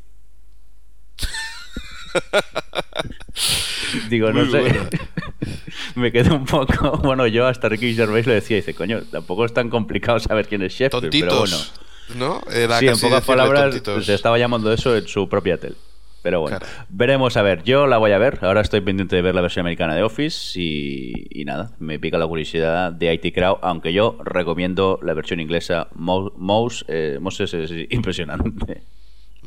Digo, 4.08 4.32
no 4.32 4.50
sé. 4.50 4.64
Me 5.94 6.12
quedé 6.12 6.30
un 6.32 6.44
poco. 6.44 6.98
Bueno, 6.98 7.26
yo 7.26 7.46
hasta 7.46 7.68
Ricky 7.68 7.94
Gervais 7.94 8.26
lo 8.26 8.32
decía. 8.32 8.56
Dice, 8.56 8.74
coño, 8.74 9.02
tampoco 9.10 9.44
es 9.44 9.52
tan 9.52 9.70
complicado 9.70 10.18
saber 10.18 10.48
quién 10.48 10.62
es 10.62 10.72
Shakespeare. 10.72 11.10
Pero 11.10 11.38
bueno. 11.40 11.56
¿No? 12.16 12.40
sí, 12.78 12.86
en 12.86 12.98
pocas 12.98 13.24
palabras 13.24 13.82
se 14.02 14.14
estaba 14.14 14.38
llamando 14.38 14.72
eso 14.72 14.96
en 14.96 15.06
su 15.06 15.28
propia 15.28 15.58
tele. 15.58 15.76
Pero 16.22 16.40
bueno, 16.40 16.58
veremos 16.88 17.36
a 17.36 17.42
ver. 17.42 17.62
Yo 17.62 17.86
la 17.86 17.98
voy 17.98 18.12
a 18.12 18.18
ver. 18.18 18.40
Ahora 18.42 18.60
estoy 18.60 18.80
pendiente 18.80 19.16
de 19.16 19.22
ver 19.22 19.34
la 19.34 19.40
versión 19.40 19.64
americana 19.64 19.94
de 19.94 20.02
Office 20.02 20.60
y, 20.60 21.44
nada, 21.44 21.70
me 21.78 21.98
pica 21.98 22.18
la 22.18 22.26
curiosidad 22.26 22.92
de 22.92 23.14
IT 23.14 23.34
Crowd, 23.34 23.58
aunque 23.62 23.92
yo 23.92 24.18
recomiendo 24.24 24.98
la 25.02 25.14
versión 25.14 25.38
inglesa. 25.38 25.88
Mouse, 25.94 26.84
eh, 26.88 27.18
Moses 27.20 27.54
es 27.54 27.72
impresionante. 27.90 28.82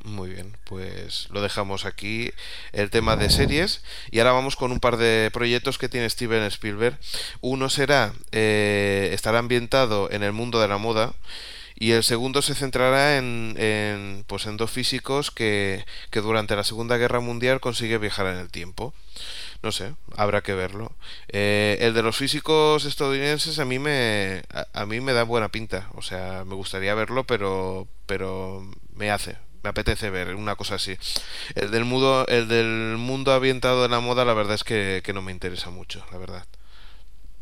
Muy 0.03 0.31
bien, 0.31 0.57
pues 0.63 1.27
lo 1.29 1.41
dejamos 1.41 1.85
aquí 1.85 2.31
el 2.71 2.89
tema 2.89 3.15
de 3.17 3.29
series 3.29 3.83
y 4.09 4.17
ahora 4.17 4.31
vamos 4.31 4.55
con 4.55 4.71
un 4.71 4.79
par 4.79 4.97
de 4.97 5.29
proyectos 5.31 5.77
que 5.77 5.89
tiene 5.89 6.09
Steven 6.09 6.43
Spielberg. 6.43 6.97
Uno 7.41 7.69
será, 7.69 8.13
eh, 8.31 9.11
estará 9.13 9.39
ambientado 9.39 10.09
en 10.11 10.23
el 10.23 10.31
mundo 10.31 10.59
de 10.59 10.67
la 10.67 10.79
moda 10.79 11.13
y 11.75 11.91
el 11.91 12.03
segundo 12.03 12.41
se 12.41 12.55
centrará 12.55 13.17
en, 13.17 14.23
pues 14.27 14.45
en 14.45 14.57
dos 14.57 14.71
físicos 14.71 15.31
que, 15.31 15.85
que, 16.09 16.21
durante 16.21 16.55
la 16.55 16.63
Segunda 16.63 16.97
Guerra 16.97 17.19
Mundial 17.19 17.59
consigue 17.59 17.97
viajar 17.97 18.27
en 18.27 18.37
el 18.37 18.49
tiempo. 18.49 18.93
No 19.63 19.71
sé, 19.71 19.93
habrá 20.15 20.41
que 20.41 20.53
verlo. 20.53 20.91
Eh, 21.27 21.77
el 21.81 21.93
de 21.93 22.03
los 22.03 22.17
físicos 22.17 22.85
estadounidenses 22.85 23.59
a 23.59 23.65
mí 23.65 23.79
me 23.79 24.43
a, 24.73 24.85
mí 24.85 24.99
me 25.01 25.13
da 25.13 25.23
buena 25.23 25.49
pinta, 25.49 25.89
o 25.93 26.01
sea, 26.01 26.43
me 26.45 26.55
gustaría 26.55 26.95
verlo, 26.95 27.23
pero 27.25 27.87
pero 28.05 28.63
me 28.95 29.11
hace, 29.11 29.37
me 29.63 29.69
apetece 29.69 30.09
ver 30.09 30.35
una 30.35 30.55
cosa 30.55 30.75
así. 30.75 30.97
El 31.55 31.71
del 31.71 31.85
mundo, 31.85 32.25
el 32.27 32.47
del 32.47 32.97
mundo 32.97 33.33
ambientado 33.33 33.85
en 33.85 33.91
la 33.91 33.99
moda, 33.99 34.25
la 34.25 34.33
verdad 34.33 34.55
es 34.55 34.63
que, 34.63 35.01
que 35.03 35.13
no 35.13 35.21
me 35.21 35.31
interesa 35.31 35.69
mucho, 35.69 36.05
la 36.11 36.17
verdad. 36.17 36.45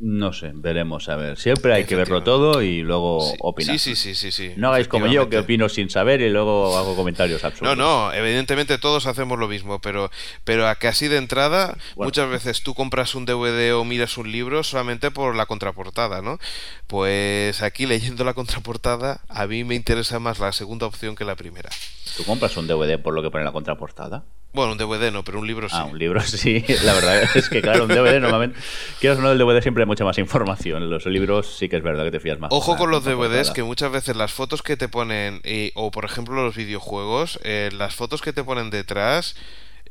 No 0.02 0.32
sé, 0.32 0.52
veremos 0.54 1.10
a 1.10 1.18
ver. 1.18 1.38
Siempre 1.38 1.74
hay 1.74 1.84
que 1.84 1.98
verlo 1.98 2.24
todo 2.24 2.62
y 2.62 2.84
luego 2.84 3.34
opinar. 3.40 3.78
Sí, 3.78 3.96
sí, 3.96 4.16
sí, 4.16 4.32
sí, 4.32 4.54
No 4.56 4.70
hagáis 4.70 4.88
como 4.88 5.08
yo, 5.08 5.30
que 5.30 5.40
opino 5.40 5.68
sin 5.68 5.90
saber 5.90 6.22
y 6.22 6.30
luego 6.30 6.78
hago 6.78 6.96
comentarios 6.96 7.44
absurdos. 7.44 7.76
No, 7.78 7.84
no, 7.84 8.14
evidentemente 8.14 8.78
todos 8.78 9.08
hacemos 9.08 9.38
lo 9.38 9.50
mismo, 9.50 9.80
pero, 9.80 10.10
pero 10.46 10.70
a 10.70 10.76
que 10.76 10.88
así 10.88 11.10
de 11.10 11.18
entrada, 11.18 11.78
muchas 11.98 12.30
veces 12.30 12.64
tú 12.64 12.76
compras 12.76 13.14
un 13.14 13.26
DVD 13.26 13.76
o 13.76 13.84
miras 13.84 14.18
un 14.18 14.32
libro 14.32 14.64
solamente 14.64 15.12
por 15.12 15.36
la 15.36 15.48
contraportada, 15.48 16.22
¿no? 16.22 16.40
Pues 16.90 17.62
aquí 17.62 17.86
leyendo 17.86 18.24
la 18.24 18.34
contraportada, 18.34 19.22
a 19.30 19.46
mí 19.46 19.64
me 19.64 19.76
interesa 19.76 20.18
más 20.18 20.40
la 20.40 20.52
segunda 20.52 20.88
opción 20.88 21.16
que 21.16 21.24
la 21.24 21.36
primera. 21.36 21.70
¿Tú 22.18 22.24
compras 22.24 22.58
un 22.58 22.66
DVD 22.66 23.00
por 23.00 23.14
lo 23.14 23.22
que 23.22 23.30
pone 23.30 23.44
la 23.44 23.52
contraportada? 23.52 24.24
Bueno, 24.54 24.72
un 24.72 24.80
DVD 24.80 25.12
no, 25.12 25.24
pero 25.24 25.38
un 25.38 25.46
libro 25.46 25.70
sí. 25.70 25.76
Ah, 25.78 25.86
un 25.86 26.00
libro 26.00 26.20
sí. 26.24 26.66
La 26.84 26.96
verdad 26.96 27.30
es 27.36 27.48
que, 27.48 27.62
claro, 27.62 27.84
un 27.84 27.90
DVD 27.90 28.20
normalmente. 28.20 28.60
Quieras 29.00 29.20
o 29.20 29.22
no, 29.22 29.32
el 29.32 29.38
DVD 29.38 29.62
siempre 29.62 29.84
hay 29.84 29.88
mucha 29.88 30.04
más 30.04 30.18
información. 30.18 30.90
Los 30.90 31.06
libros 31.06 31.58
sí 31.60 31.70
que 31.70 31.78
es 31.78 31.84
verdad 31.84 32.06
que 32.06 32.10
te 32.10 32.20
fías 32.20 32.40
más. 32.40 32.52
Ojo 32.52 32.76
con 32.76 32.90
los 32.90 33.06
DVDs, 33.06 33.52
que 33.52 33.62
muchas 33.62 33.92
veces 33.92 34.16
las 34.16 34.34
fotos 34.34 34.64
que 34.64 34.76
te 34.76 34.88
ponen, 34.88 35.44
o 35.76 35.92
por 35.92 36.06
ejemplo 36.06 36.44
los 36.44 36.56
videojuegos, 36.56 37.40
eh, 37.44 37.70
las 37.72 37.94
fotos 37.94 38.24
que 38.24 38.34
te 38.34 38.44
ponen 38.44 38.72
detrás. 38.72 39.36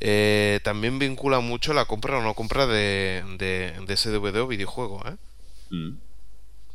Eh, 0.01 0.59
también 0.63 0.99
vincula 0.99 1.39
mucho 1.39 1.73
la 1.73 1.85
compra 1.85 2.17
o 2.17 2.21
no 2.21 2.33
compra 2.33 2.67
de, 2.67 3.23
de, 3.37 3.93
ese 3.93 4.11
DVD 4.11 4.41
o 4.41 4.47
videojuego. 4.47 5.01
¿eh? 5.07 5.15
Mm. 5.69 6.08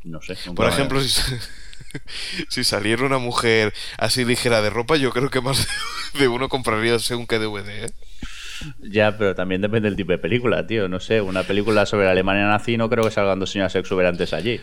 No 0.04 0.20
sé. 0.22 0.36
Por 0.54 0.68
ejemplo, 0.68 1.00
si, 1.00 1.20
si 2.48 2.64
saliera 2.64 3.04
una 3.04 3.18
mujer 3.18 3.72
así 3.98 4.24
ligera 4.24 4.62
de 4.62 4.70
ropa, 4.70 4.96
yo 4.96 5.10
creo 5.10 5.30
que 5.30 5.40
más 5.40 5.66
de 6.18 6.28
uno 6.28 6.48
compraría 6.48 6.98
según 6.98 7.26
qué 7.26 7.38
DVD, 7.38 7.86
¿eh? 7.86 7.90
Ya, 8.80 9.16
pero 9.18 9.34
también 9.34 9.60
depende 9.60 9.88
del 9.88 9.96
tipo 9.96 10.12
de 10.12 10.18
película, 10.18 10.66
tío. 10.66 10.88
No 10.88 11.00
sé, 11.00 11.20
una 11.20 11.42
película 11.42 11.86
sobre 11.86 12.08
Alemania 12.08 12.46
nazi 12.46 12.76
no 12.76 12.88
creo 12.88 13.04
que 13.04 13.10
salgan 13.10 13.38
dos 13.40 13.50
señoras 13.50 13.74
exuberantes 13.74 14.32
allí. 14.32 14.60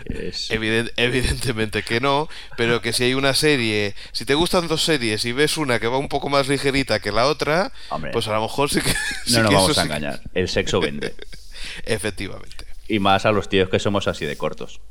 evidentemente 0.97 1.83
que 1.83 1.99
no, 1.99 2.29
pero 2.57 2.81
que 2.81 2.93
si 2.93 3.03
hay 3.03 3.13
una 3.13 3.33
serie, 3.33 3.93
si 4.11 4.25
te 4.25 4.33
gustan 4.33 4.67
dos 4.67 4.83
series 4.83 5.25
y 5.25 5.33
ves 5.33 5.57
una 5.57 5.79
que 5.79 5.87
va 5.87 5.97
un 5.97 6.07
poco 6.07 6.29
más 6.29 6.47
ligerita 6.47 6.99
que 6.99 7.11
la 7.11 7.27
otra, 7.27 7.71
pues 8.11 8.27
a 8.27 8.33
lo 8.33 8.41
mejor 8.41 8.69
sí 8.69 8.81
que... 8.81 8.93
no 9.33 9.43
nos 9.43 9.53
vamos 9.53 9.77
a 9.77 9.83
engañar, 9.83 10.21
el 10.33 10.47
sexo 10.47 10.79
vende. 10.79 11.13
Efectivamente. 11.85 12.65
Y 12.87 12.99
más 12.99 13.25
a 13.25 13.31
los 13.31 13.49
tíos 13.49 13.69
que 13.69 13.79
somos 13.79 14.07
así 14.07 14.25
de 14.25 14.37
cortos. 14.37 14.81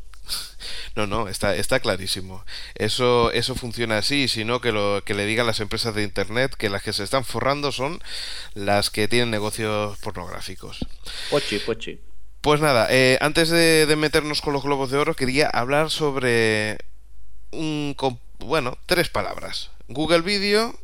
No, 0.97 1.07
no, 1.07 1.29
está, 1.29 1.55
está 1.55 1.81
clarísimo. 1.81 2.45
Eso, 2.75 3.31
eso 3.33 3.55
funciona 3.55 3.99
así, 3.99 4.29
sino 4.29 4.61
que 4.61 4.73
lo 4.73 5.03
que 5.05 5.15
le 5.15 5.27
digan 5.27 5.47
las 5.47 5.61
empresas 5.61 5.95
de 5.95 6.03
internet 6.03 6.55
que 6.57 6.69
las 6.69 6.83
que 6.83 6.93
se 6.93 7.05
están 7.05 7.25
forrando 7.25 7.73
son 7.73 8.03
las 8.55 8.91
que 8.91 9.09
tienen 9.09 9.31
negocios 9.31 9.99
pornográficos. 9.99 10.79
Pochi, 11.31 11.59
pochi. 11.61 12.01
Pues 12.41 12.61
nada, 12.61 12.87
eh, 12.91 13.19
antes 13.21 13.51
de, 13.51 13.95
meternos 13.99 14.41
con 14.41 14.55
los 14.55 14.63
globos 14.63 14.91
de 14.91 14.97
oro, 14.97 15.15
quería 15.15 15.49
hablar 15.49 15.91
sobre 15.91 16.79
un 17.51 17.95
bueno, 18.39 18.79
tres 18.87 19.11
palabras. 19.11 19.71
Google 19.89 20.23
Video, 20.23 20.75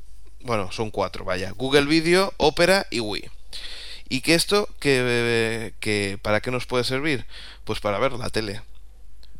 bueno, 0.41 0.71
son 0.71 0.91
cuatro, 0.91 1.25
vaya. 1.25 1.53
Google 1.57 1.87
Video, 1.87 2.35
Opera 2.37 2.87
y 2.91 3.01
Wii. 3.01 3.31
¿Y 4.09 4.21
que 4.21 4.35
esto, 4.35 4.69
que, 4.79 5.73
que, 5.81 6.19
para 6.21 6.41
qué 6.41 6.51
nos 6.51 6.67
puede 6.67 6.85
servir? 6.85 7.25
Pues 7.65 7.81
para 7.81 7.99
ver 7.99 8.13
la 8.13 8.29
tele. 8.29 8.61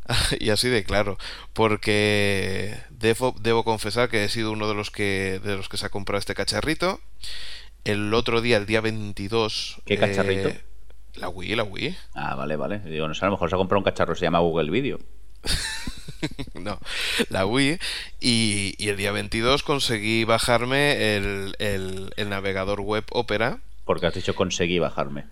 y 0.39 0.49
así 0.49 0.69
de 0.69 0.83
claro, 0.83 1.17
porque 1.53 2.77
debo, 2.89 3.35
debo, 3.39 3.63
confesar 3.63 4.09
que 4.09 4.23
he 4.23 4.29
sido 4.29 4.51
uno 4.51 4.67
de 4.67 4.73
los 4.73 4.91
que 4.91 5.41
de 5.43 5.55
los 5.55 5.69
que 5.69 5.77
se 5.77 5.85
ha 5.85 5.89
comprado 5.89 6.19
este 6.19 6.35
cacharrito. 6.35 6.99
El 7.83 8.13
otro 8.13 8.41
día, 8.41 8.57
el 8.57 8.65
día 8.65 8.81
22... 8.81 9.81
¿Qué 9.85 9.97
cacharrito? 9.97 10.49
Eh, 10.49 10.61
la 11.15 11.29
Wii, 11.29 11.55
la 11.55 11.63
Wii. 11.63 11.95
Ah, 12.15 12.35
vale, 12.35 12.57
vale. 12.57 12.79
Digo, 12.79 13.07
no 13.07 13.13
sé, 13.13 13.23
a 13.23 13.29
lo 13.29 13.33
mejor 13.33 13.49
se 13.49 13.55
ha 13.55 13.57
comprado 13.57 13.79
un 13.79 13.85
cacharro 13.85 14.13
se 14.13 14.25
llama 14.25 14.39
Google 14.39 14.69
Video. 14.69 14.99
no, 16.53 16.79
la 17.29 17.45
Wii. 17.45 17.79
Y, 18.19 18.75
y, 18.77 18.89
el 18.89 18.97
día 18.97 19.13
22 19.13 19.63
conseguí 19.63 20.25
bajarme 20.25 21.15
el, 21.15 21.55
el, 21.59 22.13
el 22.17 22.29
navegador 22.29 22.81
web 22.81 23.05
Opera. 23.11 23.59
Porque 23.85 24.07
has 24.07 24.13
dicho 24.13 24.35
conseguí 24.35 24.79
bajarme. 24.79 25.25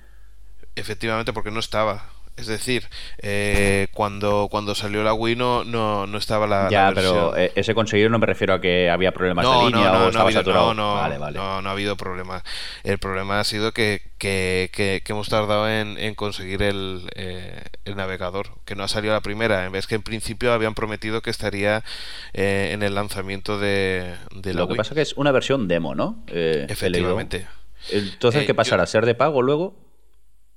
Efectivamente, 0.76 1.34
porque 1.34 1.52
no 1.52 1.60
estaba. 1.60 2.10
Es 2.38 2.48
decir, 2.48 2.84
eh, 3.20 3.88
cuando, 3.94 4.50
cuando 4.52 4.76
salió 4.76 5.04
la 5.04 5.14
Wii 5.14 5.38
no, 5.38 5.64
no, 5.64 6.18
estaba 6.18 6.46
la. 6.46 6.68
Ya, 6.70 6.92
pero 6.94 7.36
eh, 7.38 7.54
ese 7.56 7.74
conseguir 7.74 8.12
no 8.12 8.20
me 8.20 8.26
refiero 8.26 8.54
a 8.54 8.60
que 8.60 8.90
había 8.90 9.14
problemas 9.14 9.46
de 9.46 9.66
línea 9.68 9.94
o 9.94 10.10
estaba 10.10 10.32
saturado. 10.32 10.74
No, 10.74 10.96
vale, 10.96 11.18
vale. 11.18 11.38
no, 11.38 11.62
no 11.62 11.70
ha 11.70 11.72
habido 11.72 11.96
problemas. 11.96 12.44
El 12.84 12.98
problema 12.98 13.40
ha 13.40 13.44
sido 13.46 13.72
que, 13.72 14.02
que, 14.18 14.70
que, 14.74 15.02
hemos 15.08 15.30
tardado 15.30 15.70
en, 15.70 15.98
en 15.98 16.14
conseguir 16.14 16.62
el, 16.62 17.10
eh, 17.16 17.62
el, 17.86 17.96
navegador, 17.96 18.50
que 18.66 18.76
no 18.76 18.84
ha 18.84 18.90
salido 18.90 19.14
la 19.14 19.22
primera. 19.22 19.66
En 19.66 19.72
vez 19.72 19.88
que 19.88 19.96
en 19.96 20.04
principio 20.04 20.52
habían 20.52 20.74
prometido 20.74 21.22
que 21.22 21.30
estaría 21.30 21.86
en 22.34 22.84
el 22.84 22.96
lanzamiento 22.96 23.60
de, 23.60 24.14
de 24.32 24.54
la 24.54 24.62
Lo 24.62 24.68
que 24.68 24.76
pasa 24.76 24.90
es 24.90 24.96
que 24.96 25.02
es 25.02 25.14
una 25.14 25.32
versión 25.32 25.70
demo, 25.70 25.96
¿no? 25.96 26.22
Efectivamente. 26.28 27.48
Entonces, 27.92 28.46
¿qué 28.46 28.54
pasará? 28.54 28.84
¿A 28.84 28.88
¿Ser 28.88 29.06
de 29.06 29.16
pago 29.16 29.42
luego? 29.42 29.78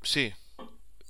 Sí. 0.02 0.32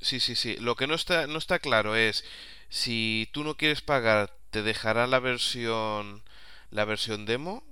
Sí, 0.00 0.20
sí, 0.20 0.34
sí. 0.34 0.56
Lo 0.60 0.76
que 0.76 0.86
no 0.86 0.94
está, 0.94 1.26
no 1.26 1.38
está 1.38 1.58
claro 1.58 1.96
es 1.96 2.24
si 2.68 3.28
tú 3.32 3.44
no 3.44 3.56
quieres 3.56 3.80
pagar, 3.80 4.32
¿te 4.50 4.62
dejará 4.62 5.06
la 5.06 5.18
versión 5.18 6.22
la 6.70 6.84
versión 6.84 7.26
demo? 7.26 7.64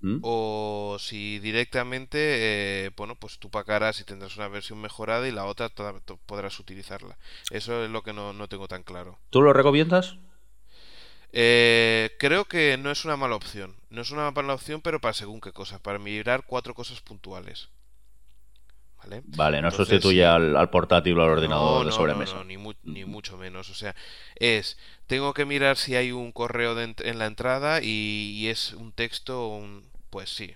¿Mm? 0.00 0.18
O 0.22 0.96
si 0.98 1.38
directamente, 1.40 2.18
eh, 2.86 2.90
bueno, 2.96 3.16
pues 3.16 3.38
tú 3.38 3.50
pagarás 3.50 4.00
y 4.00 4.04
tendrás 4.04 4.36
una 4.36 4.48
versión 4.48 4.80
mejorada 4.80 5.28
y 5.28 5.32
la 5.32 5.44
otra 5.44 5.70
podrás 6.26 6.58
utilizarla. 6.58 7.18
Eso 7.50 7.84
es 7.84 7.90
lo 7.90 8.02
que 8.02 8.14
no, 8.14 8.32
no 8.32 8.48
tengo 8.48 8.66
tan 8.66 8.82
claro. 8.82 9.18
¿Tú 9.28 9.42
lo 9.42 9.52
recomiendas? 9.52 10.16
Eh, 11.32 12.16
creo 12.18 12.46
que 12.46 12.76
no 12.78 12.90
es 12.90 13.04
una 13.04 13.16
mala 13.16 13.36
opción. 13.36 13.76
No 13.90 14.00
es 14.00 14.10
una 14.10 14.30
mala 14.30 14.54
opción, 14.54 14.80
pero 14.80 15.00
para 15.00 15.14
según 15.14 15.40
qué 15.40 15.52
cosas. 15.52 15.80
Para 15.80 15.98
mirar 15.98 16.44
cuatro 16.46 16.74
cosas 16.74 17.00
puntuales. 17.00 17.68
¿Vale? 19.26 19.60
no 19.62 19.70
sustituye 19.70 20.24
al, 20.24 20.70
portátil 20.70 21.18
o 21.18 21.22
al 21.22 21.30
ordenador 21.30 21.86
de 21.86 21.92
sobremesa. 21.92 22.36
No, 22.36 22.44
ni, 22.44 22.56
ni, 22.84 23.04
mucho 23.04 23.36
menos. 23.36 23.70
O 23.70 23.74
sea, 23.74 23.94
es, 24.36 24.78
tengo 25.06 25.34
que 25.34 25.44
mirar 25.44 25.76
si 25.76 25.96
hay 25.96 26.12
un 26.12 26.32
correo 26.32 26.78
en 26.80 27.18
la 27.18 27.26
entrada 27.26 27.80
y, 27.82 28.46
es 28.48 28.72
un 28.74 28.92
texto, 28.92 29.48
un, 29.48 29.84
pues 30.10 30.30
sí. 30.30 30.54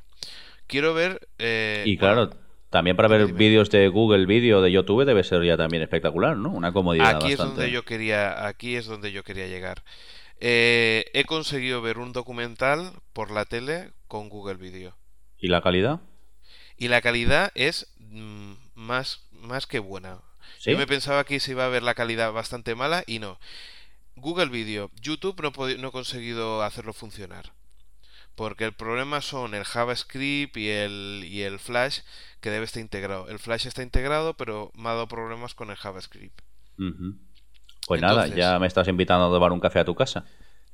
Quiero 0.67 0.95
ver... 0.95 1.29
Eh, 1.39 1.83
y 1.87 1.97
claro, 1.97 2.31
también 2.71 2.97
para 2.97 3.09
ver 3.09 3.33
vídeos 3.33 3.71
de 3.71 3.89
Google 3.89 4.27
Video 4.27 4.63
de 4.63 4.73
YouTube 4.73 5.05
debe 5.05 5.25
ser 5.25 5.43
ya 5.45 5.57
también 5.57 5.83
espectacular, 5.83 6.37
¿no? 6.37 6.51
Una 6.51 6.73
comodidad 6.73 7.17
aquí 7.17 7.33
Es 7.33 7.39
donde 7.39 7.71
yo 7.71 7.85
quería, 7.85 8.47
aquí 8.47 8.77
es 8.77 8.87
donde 8.87 9.13
yo 9.13 9.23
quería 9.23 9.47
llegar. 9.47 9.83
Eh, 10.41 11.07
he 11.15 11.25
conseguido 11.25 11.83
ver 11.83 11.99
un 11.99 12.13
documental 12.13 12.93
por 13.13 13.31
la 13.31 13.45
tele 13.45 13.91
con 14.09 14.29
Google 14.29 14.55
Video. 14.57 14.97
¿Y 15.39 15.49
la 15.49 15.61
calidad? 15.61 16.01
y 16.77 16.89
la 16.89 17.01
calidad 17.01 17.53
es 17.55 17.93
más, 18.75 19.23
más 19.33 19.67
que 19.67 19.79
buena. 19.79 20.19
Yo 20.61 20.79
me 20.79 20.87
pensaba 20.87 21.25
que 21.25 21.41
se 21.41 21.53
iba 21.53 21.65
a 21.65 21.69
ver 21.69 21.83
la 21.83 21.95
calidad 21.95 22.33
bastante 22.33 22.75
mala 22.75 23.05
y 23.07 23.19
no. 23.19 23.39
Google 24.17 24.47
Video, 24.47 24.91
YouTube 25.01 25.41
no, 25.43 25.53
no 25.79 25.89
he 25.89 25.93
conseguido 25.93 26.62
hacerlo 26.62 26.93
funcionar. 26.93 27.53
Porque 28.35 28.65
el 28.65 28.73
problema 28.73 29.21
son 29.21 29.55
el 29.55 29.65
JavaScript 29.65 30.57
y 30.57 30.69
el, 30.69 31.23
y 31.25 31.43
el 31.43 31.59
Flash 31.59 32.01
que 32.41 32.51
debe 32.51 32.65
estar 32.65 32.81
integrado. 32.81 33.29
El 33.29 33.39
Flash 33.39 33.67
está 33.67 33.83
integrado, 33.83 34.35
pero 34.35 34.73
me 34.75 34.89
ha 34.89 34.93
dado 34.93 35.09
problemas 35.09 35.55
con 35.55 35.71
el 35.71 35.77
JavaScript. 35.77 36.41
Pues 37.87 38.01
nada, 38.01 38.27
ya 38.29 38.59
me 38.59 38.67
estás 38.67 38.89
invitando 38.89 39.27
a 39.27 39.31
tomar 39.31 39.53
un 39.53 39.61
café 39.61 39.81
a 39.81 39.85
tu 39.85 39.95
casa. 39.95 40.25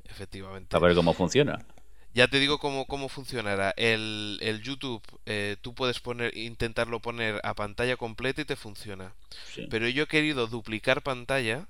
Efectivamente. 0.05 0.75
A 0.75 0.79
ver 0.79 0.95
cómo 0.95 1.13
funciona. 1.13 1.65
Ya 2.13 2.27
te 2.27 2.39
digo 2.39 2.59
cómo, 2.59 2.85
cómo 2.85 3.07
funcionará. 3.07 3.73
El, 3.77 4.37
el 4.41 4.61
YouTube, 4.61 5.01
eh, 5.25 5.55
tú 5.61 5.73
puedes 5.73 5.99
poner, 5.99 6.35
intentarlo 6.35 6.99
poner 6.99 7.39
a 7.43 7.53
pantalla 7.53 7.95
completa 7.95 8.41
y 8.41 8.45
te 8.45 8.57
funciona. 8.57 9.13
Pero 9.69 9.87
yo 9.87 10.03
he 10.03 10.07
querido 10.07 10.47
duplicar 10.47 11.03
pantalla 11.03 11.67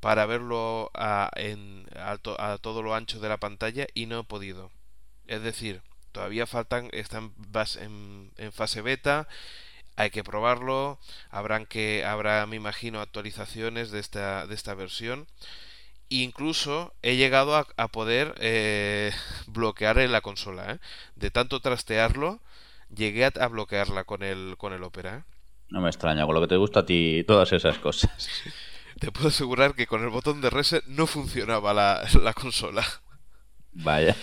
para 0.00 0.26
verlo 0.26 0.90
a, 0.94 1.30
en, 1.36 1.86
a, 1.96 2.18
todo 2.18 2.82
lo 2.82 2.94
ancho 2.94 3.18
de 3.18 3.28
la 3.30 3.38
pantalla 3.38 3.86
y 3.94 4.06
no 4.06 4.20
he 4.20 4.24
podido. 4.24 4.70
Es 5.26 5.42
decir, 5.42 5.80
todavía 6.12 6.46
faltan, 6.46 6.90
están 6.92 7.32
en, 7.80 8.30
en 8.36 8.52
fase 8.52 8.82
beta, 8.82 9.26
hay 9.96 10.10
que 10.10 10.22
probarlo, 10.22 10.98
habrán 11.30 11.66
que, 11.66 12.04
habrá, 12.04 12.46
me 12.46 12.56
imagino, 12.56 13.00
actualizaciones 13.00 13.90
de 13.90 14.00
esta, 14.00 14.46
de 14.46 14.54
esta 14.54 14.74
versión 14.74 15.26
incluso 16.08 16.94
he 17.02 17.16
llegado 17.16 17.56
a, 17.56 17.88
poder 17.88 18.34
eh, 18.38 19.12
bloquear 19.46 19.98
en 19.98 20.12
la 20.12 20.20
consola. 20.20 20.72
¿eh? 20.72 20.78
De 21.16 21.30
tanto 21.30 21.60
trastearlo, 21.60 22.40
llegué 22.94 23.24
a, 23.24 23.48
bloquearla 23.48 24.04
con 24.04 24.22
el, 24.22 24.54
con 24.56 24.72
el 24.72 24.82
Opera. 24.82 25.18
¿eh? 25.18 25.22
No 25.70 25.80
me 25.80 25.88
extraña, 25.88 26.24
con 26.24 26.34
lo 26.34 26.40
que 26.40 26.48
te 26.48 26.56
gusta 26.56 26.80
a 26.80 26.86
ti 26.86 27.24
todas 27.26 27.52
esas 27.52 27.78
cosas. 27.78 28.10
Te 29.00 29.12
puedo 29.12 29.28
asegurar 29.28 29.74
que 29.74 29.86
con 29.86 30.02
el 30.02 30.08
botón 30.08 30.40
de 30.40 30.50
reset 30.50 30.84
no 30.86 31.06
funcionaba 31.06 31.72
la, 31.72 32.32
consola. 32.34 32.84
Vaya. 33.72 34.16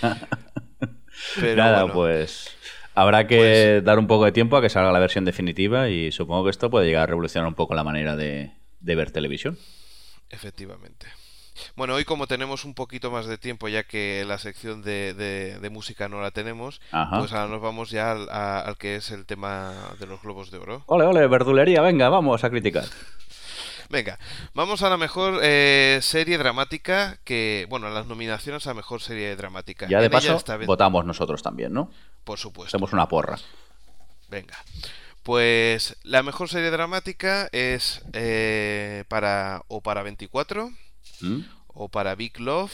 Pero 1.40 1.56
Nada, 1.56 1.94
pues 1.94 2.50
habrá 2.94 3.26
que 3.26 3.38
pues 3.38 3.86
dar 3.86 4.00
un 4.00 4.08
poco 4.08 4.26
de 4.26 4.34
tiempo 4.34 4.58
a 4.58 4.62
que 4.62 4.70
salga 4.70 4.92
la 4.92 5.00
versión 5.00 5.24
definitiva 5.24 5.88
y 5.88 6.12
supongo 6.12 6.44
que 6.44 6.50
esto 6.50 6.70
puede 6.70 6.88
llegar 6.88 7.04
a 7.04 7.06
revolucionar 7.06 7.48
un 7.48 7.56
poco 7.56 7.74
la 7.74 7.86
manera 7.86 8.18
de 8.18 8.52
ver 8.82 9.12
televisión. 9.12 9.58
Efectivamente. 10.30 11.08
Bueno, 11.76 11.96
hoy 11.96 12.06
como 12.06 12.28
tenemos 12.28 12.66
un 12.66 12.74
poquito 12.74 13.12
más 13.12 13.26
de 13.26 13.38
tiempo, 13.38 13.68
ya 13.68 13.84
que 13.84 14.24
la 14.28 14.38
sección 14.38 14.82
de, 14.82 15.14
de, 15.14 15.70
música 15.70 16.08
no 16.08 16.22
la 16.22 16.32
tenemos, 16.32 16.82
pues 16.92 17.34
ahora 17.34 17.48
nos 17.48 17.62
vamos 17.62 17.90
ya 17.90 18.12
al, 18.12 18.78
que 18.78 18.96
es 18.96 19.12
el 19.12 19.26
tema 19.26 19.74
de 20.00 20.08
los 20.08 20.22
globos 20.22 20.52
de 20.52 20.58
oro. 20.58 20.84
Ole, 20.88 21.06
ole, 21.06 21.28
verdulería, 21.28 21.82
venga, 21.82 22.10
vamos 22.10 22.44
a 22.44 22.50
criticar. 22.50 22.86
Venga, 23.90 24.18
vamos 24.54 24.82
a 24.82 24.90
la 24.90 24.98
mejor 24.98 25.40
eh, 25.44 26.00
serie 26.02 26.38
dramática 26.38 27.18
que, 27.24 27.68
bueno, 27.70 27.90
las 27.90 28.08
nominaciones 28.08 28.66
a 28.68 28.74
mejor 28.74 29.02
serie 29.02 29.36
dramática. 29.36 29.88
Ya 29.88 30.02
de 30.02 30.10
paso, 30.10 30.42
votamos 30.66 31.06
nosotros 31.06 31.44
también, 31.44 31.74
¿no? 31.74 31.92
Por 32.24 32.40
supuesto. 32.40 32.76
Hacemos 32.76 32.94
una 32.94 33.08
porra. 33.08 33.38
Venga. 34.30 34.58
Pues 35.24 35.98
la 36.04 36.24
mejor 36.24 36.50
serie 36.50 36.72
dramática 36.72 37.50
es 37.52 38.04
eh, 38.14 39.04
para 39.08 39.64
o 39.68 39.82
para 39.82 40.04
24 40.04 40.72
¿Mm? 41.22 41.42
O 41.68 41.90
para 41.90 42.16
Big 42.16 42.40
Love, 42.40 42.72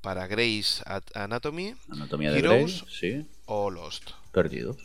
para 0.00 0.26
Grace 0.26 0.82
Anatomy, 1.14 1.74
Anatomía 1.90 2.30
de 2.32 2.38
Heroes 2.38 2.84
sí. 2.88 3.26
o 3.46 3.70
Lost. 3.70 4.10
Perdidos. 4.32 4.76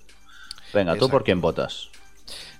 Venga, 0.73 0.95
¿tú 0.97 1.09
por 1.09 1.23
quién 1.23 1.41
votas? 1.41 1.89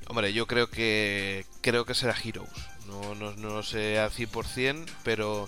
Hombre, 0.08 0.34
yo 0.34 0.46
creo 0.46 0.70
que 0.70 1.46
creo 1.62 1.86
que 1.86 1.94
será 1.94 2.16
Heroes. 2.22 2.50
No, 2.88 3.16
no, 3.16 3.34
no 3.36 3.64
sé 3.64 3.98
al 4.00 4.12
100%, 4.12 4.86
pero 5.04 5.48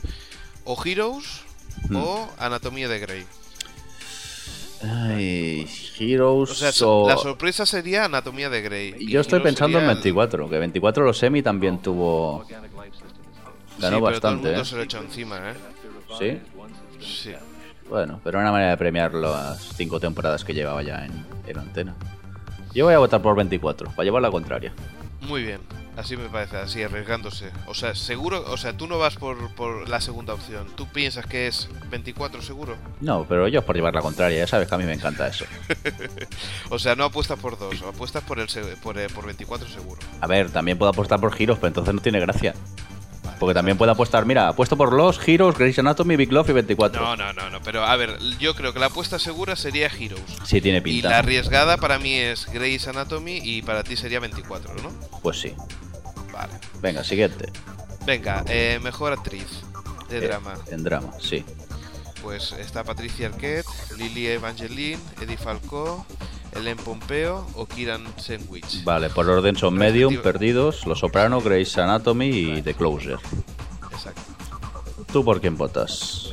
o 0.64 0.84
Heroes 0.84 1.42
¿Mm? 1.90 1.96
o 1.98 2.30
Anatomía 2.40 2.88
de 2.88 3.00
Grey. 3.00 3.26
Ay, 4.82 5.68
Heroes 6.00 6.82
o 6.82 7.08
La 7.08 7.18
sorpresa 7.18 7.66
sería 7.66 8.06
Anatomía 8.06 8.50
de 8.50 8.62
Grey. 8.62 9.08
Yo 9.08 9.22
estoy 9.22 9.40
pensando 9.40 9.80
en 9.80 9.88
24, 9.88 10.50
que 10.50 10.60
24 10.60 11.04
los 11.04 11.18
semi 11.18 11.42
también 11.42 11.80
tuvo 11.82 12.46
Ganó 13.80 14.02
bastante, 14.02 14.54
¿eh? 14.54 14.66
se 14.66 14.76
lo 14.76 14.84
echó 14.84 15.00
encima, 15.00 15.38
¿eh? 15.38 15.54
¿Sí? 16.20 16.42
Sí. 17.00 17.34
Bueno, 17.90 18.20
pero 18.24 18.40
una 18.40 18.52
manera 18.52 18.72
de 18.72 18.78
premiar 18.78 19.14
las 19.14 19.60
cinco 19.76 20.00
temporadas 20.00 20.44
que 20.44 20.54
llevaba 20.54 20.82
ya 20.82 21.06
en, 21.06 21.26
en 21.46 21.60
antena. 21.60 21.96
Yo 22.74 22.86
voy 22.86 22.94
a 22.94 23.00
votar 23.00 23.22
por 23.22 23.36
24, 23.36 23.92
para 23.92 24.04
llevar 24.04 24.22
la 24.22 24.32
contraria. 24.32 24.74
Muy 25.22 25.44
bien, 25.44 25.62
así 25.98 26.18
me 26.18 26.28
parece, 26.30 26.58
así 26.58 26.84
arriesgándose. 26.84 27.52
O 27.68 27.74
sea, 27.74 27.96
seguro, 27.96 28.44
o 28.52 28.58
sea, 28.58 28.76
tú 28.76 28.88
no 28.88 28.98
vas 28.98 29.16
por, 29.16 29.54
por 29.56 29.88
la 29.88 30.02
segunda 30.02 30.34
opción. 30.34 30.68
¿Tú 30.76 30.88
piensas 30.88 31.26
que 31.26 31.48
es 31.48 31.70
24 31.90 32.42
seguro? 32.42 32.76
No, 33.02 33.26
pero 33.28 33.48
yo 33.48 33.64
por 33.64 33.76
llevar 33.76 33.94
la 33.94 34.02
contraria, 34.02 34.40
ya 34.40 34.48
sabes 34.48 34.68
que 34.68 34.76
a 34.76 34.78
mí 34.78 34.84
me 34.84 34.94
encanta 34.94 35.28
eso. 35.28 35.46
o 36.70 36.80
sea, 36.80 36.96
no 36.96 37.06
apuestas 37.06 37.40
por 37.40 37.58
dos, 37.58 37.82
apuestas 37.82 38.24
por 38.24 38.40
el 38.40 38.48
por, 38.84 38.98
eh, 38.98 39.08
por 39.14 39.26
24 39.26 39.68
seguro. 39.68 40.02
A 40.22 40.28
ver, 40.28 40.50
también 40.52 40.78
puedo 40.78 40.90
apostar 40.90 41.20
por 41.20 41.34
giros, 41.34 41.58
pero 41.58 41.70
entonces 41.70 41.94
no 41.94 42.02
tiene 42.02 42.20
gracia. 42.20 42.54
Porque 43.40 43.54
también 43.54 43.78
puede 43.78 43.92
apostar, 43.92 44.26
mira, 44.26 44.48
apuesto 44.48 44.78
por 44.78 44.94
los 44.94 45.20
Heroes, 45.28 45.58
Grey's 45.58 45.80
Anatomy, 45.80 46.16
Big 46.16 46.32
Love 46.32 46.50
y 46.50 46.54
24. 46.54 47.02
No, 47.02 47.16
no, 47.16 47.34
no, 47.34 47.50
no, 47.50 47.62
pero 47.62 47.84
a 47.84 47.96
ver, 47.96 48.18
yo 48.40 48.56
creo 48.56 48.74
que 48.74 48.80
la 48.80 48.88
apuesta 48.88 49.20
segura 49.20 49.56
sería 49.56 49.88
Heroes. 49.88 50.24
Sí, 50.44 50.62
tiene 50.62 50.82
pinta. 50.82 51.08
Y 51.08 51.10
la 51.12 51.20
arriesgada 51.20 51.78
para 51.78 52.00
mí 52.00 52.14
es 52.14 52.46
Grey's 52.52 52.88
Anatomy 52.88 53.40
y 53.44 53.62
para 53.62 53.84
ti 53.84 53.96
sería 53.98 54.20
24, 54.20 54.74
¿no? 54.76 54.92
Pues 55.22 55.40
sí. 55.40 55.54
Vale. 56.32 56.54
Venga, 56.82 57.04
siguiente. 57.04 57.52
Venga, 58.06 58.44
eh, 58.48 58.80
mejor 58.84 59.14
actriz 59.14 59.48
de 60.10 60.18
eh, 60.18 60.22
drama. 60.22 60.56
En 60.68 60.84
drama, 60.84 61.12
sí. 61.20 61.44
Pues 62.22 62.54
está 62.54 62.84
Patricia 62.84 63.28
Arquette, 63.28 63.66
Lily 63.98 64.28
Evangeline, 64.28 65.00
Eddie 65.22 65.38
Falco, 65.38 66.06
Ellen 66.56 66.78
Pompeo 66.78 67.46
o 67.56 67.66
Kiran 67.66 68.04
Sandwich. 68.18 68.84
Vale, 68.84 69.10
por 69.10 69.30
orden 69.30 69.56
son 69.56 69.76
Medium, 69.76 70.18
Perdidos, 70.22 70.86
Los 70.86 71.00
Soprano, 71.00 71.42
Grey's 71.42 71.78
Anatomy 71.78 72.28
y 72.28 72.62
The 72.62 72.74
Closer. 72.74 73.18
Exacto. 73.92 74.22
¿Tú 75.12 75.24
por 75.24 75.42
quién 75.42 75.58
votas? 75.58 76.30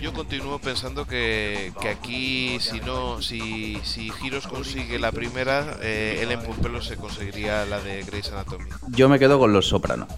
Yo 0.00 0.12
continúo 0.12 0.58
pensando 0.58 1.06
que, 1.06 1.72
que 1.80 1.88
aquí, 1.88 2.58
si 2.58 2.80
no, 2.80 3.22
si, 3.22 3.78
si 3.84 4.10
Giros 4.10 4.48
consigue 4.48 4.98
la 4.98 5.12
primera, 5.12 5.78
eh, 5.80 6.20
Ellen 6.22 6.42
Pompeo 6.42 6.82
se 6.82 6.96
conseguiría 6.96 7.64
la 7.66 7.80
de 7.80 8.02
Grey's 8.02 8.32
Anatomy. 8.32 8.64
Yo 8.88 9.08
me 9.08 9.18
quedo 9.18 9.38
con 9.38 9.52
Los 9.52 9.68
Soprano 9.68 10.08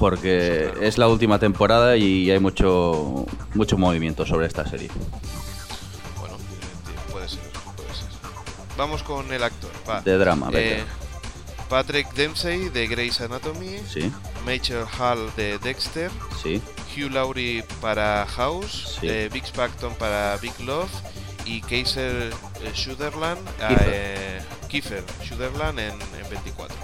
porque 0.00 0.72
es 0.80 0.96
la 0.96 1.08
última 1.08 1.38
temporada 1.38 1.96
y 1.96 2.30
hay 2.30 2.40
mucho 2.40 3.26
mucho 3.54 3.76
movimiento 3.76 4.24
sobre 4.24 4.46
esta 4.46 4.66
serie. 4.66 4.88
Vamos 8.80 9.02
con 9.02 9.30
el 9.30 9.42
actor. 9.42 9.70
De 10.04 10.16
drama, 10.16 10.48
eh, 10.54 10.82
Patrick 11.68 12.10
Dempsey 12.14 12.70
de 12.70 12.86
Grey's 12.86 13.20
Anatomy. 13.20 13.78
Sí. 13.86 14.10
Mitchell 14.46 14.86
Hall 14.98 15.30
de 15.36 15.58
Dexter. 15.58 16.10
Sí. 16.42 16.62
Hugh 16.96 17.12
Laurie 17.12 17.62
para 17.82 18.26
House. 18.26 18.96
Sí. 18.98 19.06
Eh, 19.06 19.28
Big 19.30 19.46
Spacton 19.46 19.94
para 19.96 20.38
Big 20.38 20.58
Love. 20.60 20.90
Y 21.44 21.60
Kaiser 21.60 22.32
eh, 22.62 22.70
Sutherland. 22.72 23.46
Eh, 23.60 24.40
Kiefer 24.68 25.04
Sutherland 25.28 25.78
en, 25.78 25.92
en 25.92 26.30
24. 26.30 26.74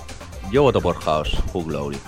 Yo 0.53 0.63
voto 0.63 0.83
por 0.83 1.01
House, 1.01 1.35
Hugh 1.55 1.71
Laurie. 1.71 1.99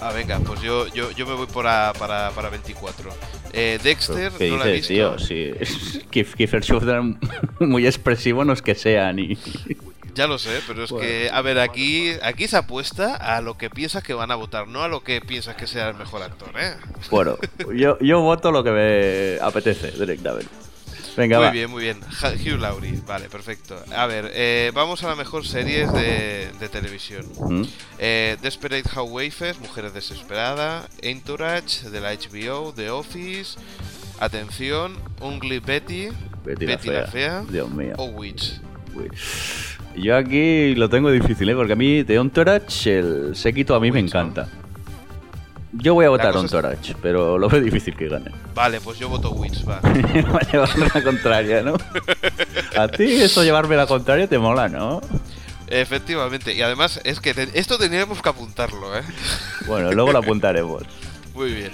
Ah, 0.00 0.12
venga, 0.12 0.38
pues 0.40 0.60
yo, 0.60 0.86
yo, 0.88 1.10
yo 1.10 1.26
me 1.26 1.34
voy 1.34 1.46
por 1.46 1.66
a, 1.66 1.92
para, 1.98 2.30
para 2.30 2.50
24. 2.50 3.10
Eh, 3.52 3.78
Dexter, 3.82 4.32
¿Qué 4.38 4.50
no 4.50 4.58
la 4.58 4.68
he 4.68 4.72
visto. 4.74 4.88
tío? 4.88 5.18
Sí, 5.18 5.52
Kiefer 6.10 6.62
Sutherland 6.64 7.18
muy 7.60 7.86
expresivo 7.86 8.44
no 8.44 8.52
es 8.52 8.62
que 8.62 8.74
sea 8.74 9.12
ni... 9.12 9.36
Ya 10.14 10.26
lo 10.26 10.38
sé, 10.38 10.60
pero 10.66 10.82
es 10.82 10.92
que, 10.92 11.30
a 11.32 11.40
ver, 11.42 11.60
aquí, 11.60 12.10
aquí 12.22 12.48
se 12.48 12.56
apuesta 12.56 13.14
a 13.14 13.40
lo 13.40 13.56
que 13.56 13.70
piensas 13.70 14.02
que 14.02 14.14
van 14.14 14.32
a 14.32 14.34
votar, 14.34 14.66
no 14.66 14.82
a 14.82 14.88
lo 14.88 15.04
que 15.04 15.20
piensas 15.20 15.54
que 15.54 15.68
sea 15.68 15.90
el 15.90 15.94
mejor 15.94 16.22
actor, 16.22 16.50
¿eh? 16.58 16.74
Bueno, 17.08 17.36
yo, 17.72 17.96
yo 18.00 18.20
voto 18.20 18.50
lo 18.50 18.64
que 18.64 18.70
me 18.72 19.38
apetece 19.40 19.92
directamente. 19.92 20.50
Venga, 21.16 21.40
muy 21.40 21.50
bien, 21.50 21.70
muy 21.70 21.82
bien. 21.82 21.98
Hugh 22.22 22.58
Laurie, 22.58 23.00
vale, 23.06 23.28
perfecto. 23.28 23.76
A 23.94 24.06
ver, 24.06 24.30
eh, 24.34 24.70
vamos 24.74 25.02
a 25.02 25.08
la 25.08 25.16
mejor 25.16 25.46
series 25.46 25.92
de, 25.92 26.48
de 26.58 26.68
televisión. 26.68 27.26
¿Mm? 27.38 27.62
Eh, 27.98 28.36
Desperate 28.42 28.88
Housewives, 28.88 29.58
Mujeres 29.60 29.94
Desesperadas, 29.94 30.88
Entourage, 31.02 31.90
de 31.90 32.00
la 32.00 32.12
HBO, 32.12 32.72
The 32.74 32.90
Office, 32.90 33.58
Atención, 34.20 34.96
Ungly 35.20 35.60
Betty, 35.60 36.08
Betty, 36.44 36.88
la, 36.88 37.06
fea, 37.06 37.44
Dios 37.50 37.70
mío. 37.70 37.94
o 37.98 38.04
Witch. 38.06 38.60
Yo 39.96 40.16
aquí 40.16 40.74
lo 40.74 40.88
tengo 40.88 41.10
difícil, 41.10 41.48
¿eh? 41.48 41.54
porque 41.54 41.72
a 41.72 41.76
mí 41.76 42.04
The 42.04 42.14
Entourage, 42.16 42.98
el 42.98 43.36
séquito 43.36 43.74
a 43.74 43.80
mí 43.80 43.90
me 43.92 44.00
encanta. 44.00 44.48
Yo 45.80 45.94
voy 45.94 46.06
a 46.06 46.08
votar 46.08 46.36
a 46.36 46.40
Entourage, 46.40 46.94
pero 47.00 47.38
lo 47.38 47.48
veo 47.48 47.60
difícil 47.60 47.96
que 47.96 48.08
gane. 48.08 48.32
Vale, 48.54 48.80
pues 48.80 48.98
yo 48.98 49.08
voto 49.08 49.30
Witch, 49.30 49.66
va. 49.66 49.80
va 49.80 50.38
a 50.40 50.50
llevarme 50.50 50.90
la 50.92 51.02
contraria, 51.02 51.62
¿no? 51.62 51.76
a 52.76 52.88
ti 52.88 53.22
eso 53.22 53.44
llevarme 53.44 53.76
la 53.76 53.86
contraria 53.86 54.26
te 54.26 54.38
mola, 54.38 54.68
¿no? 54.68 55.00
Efectivamente, 55.68 56.54
y 56.54 56.62
además 56.62 57.00
es 57.04 57.20
que 57.20 57.34
esto 57.54 57.78
tendríamos 57.78 58.20
que 58.22 58.28
apuntarlo, 58.28 58.96
¿eh? 58.98 59.02
Bueno, 59.66 59.92
luego 59.92 60.12
lo 60.12 60.18
apuntaremos. 60.18 60.82
Muy 61.34 61.52
bien. 61.52 61.70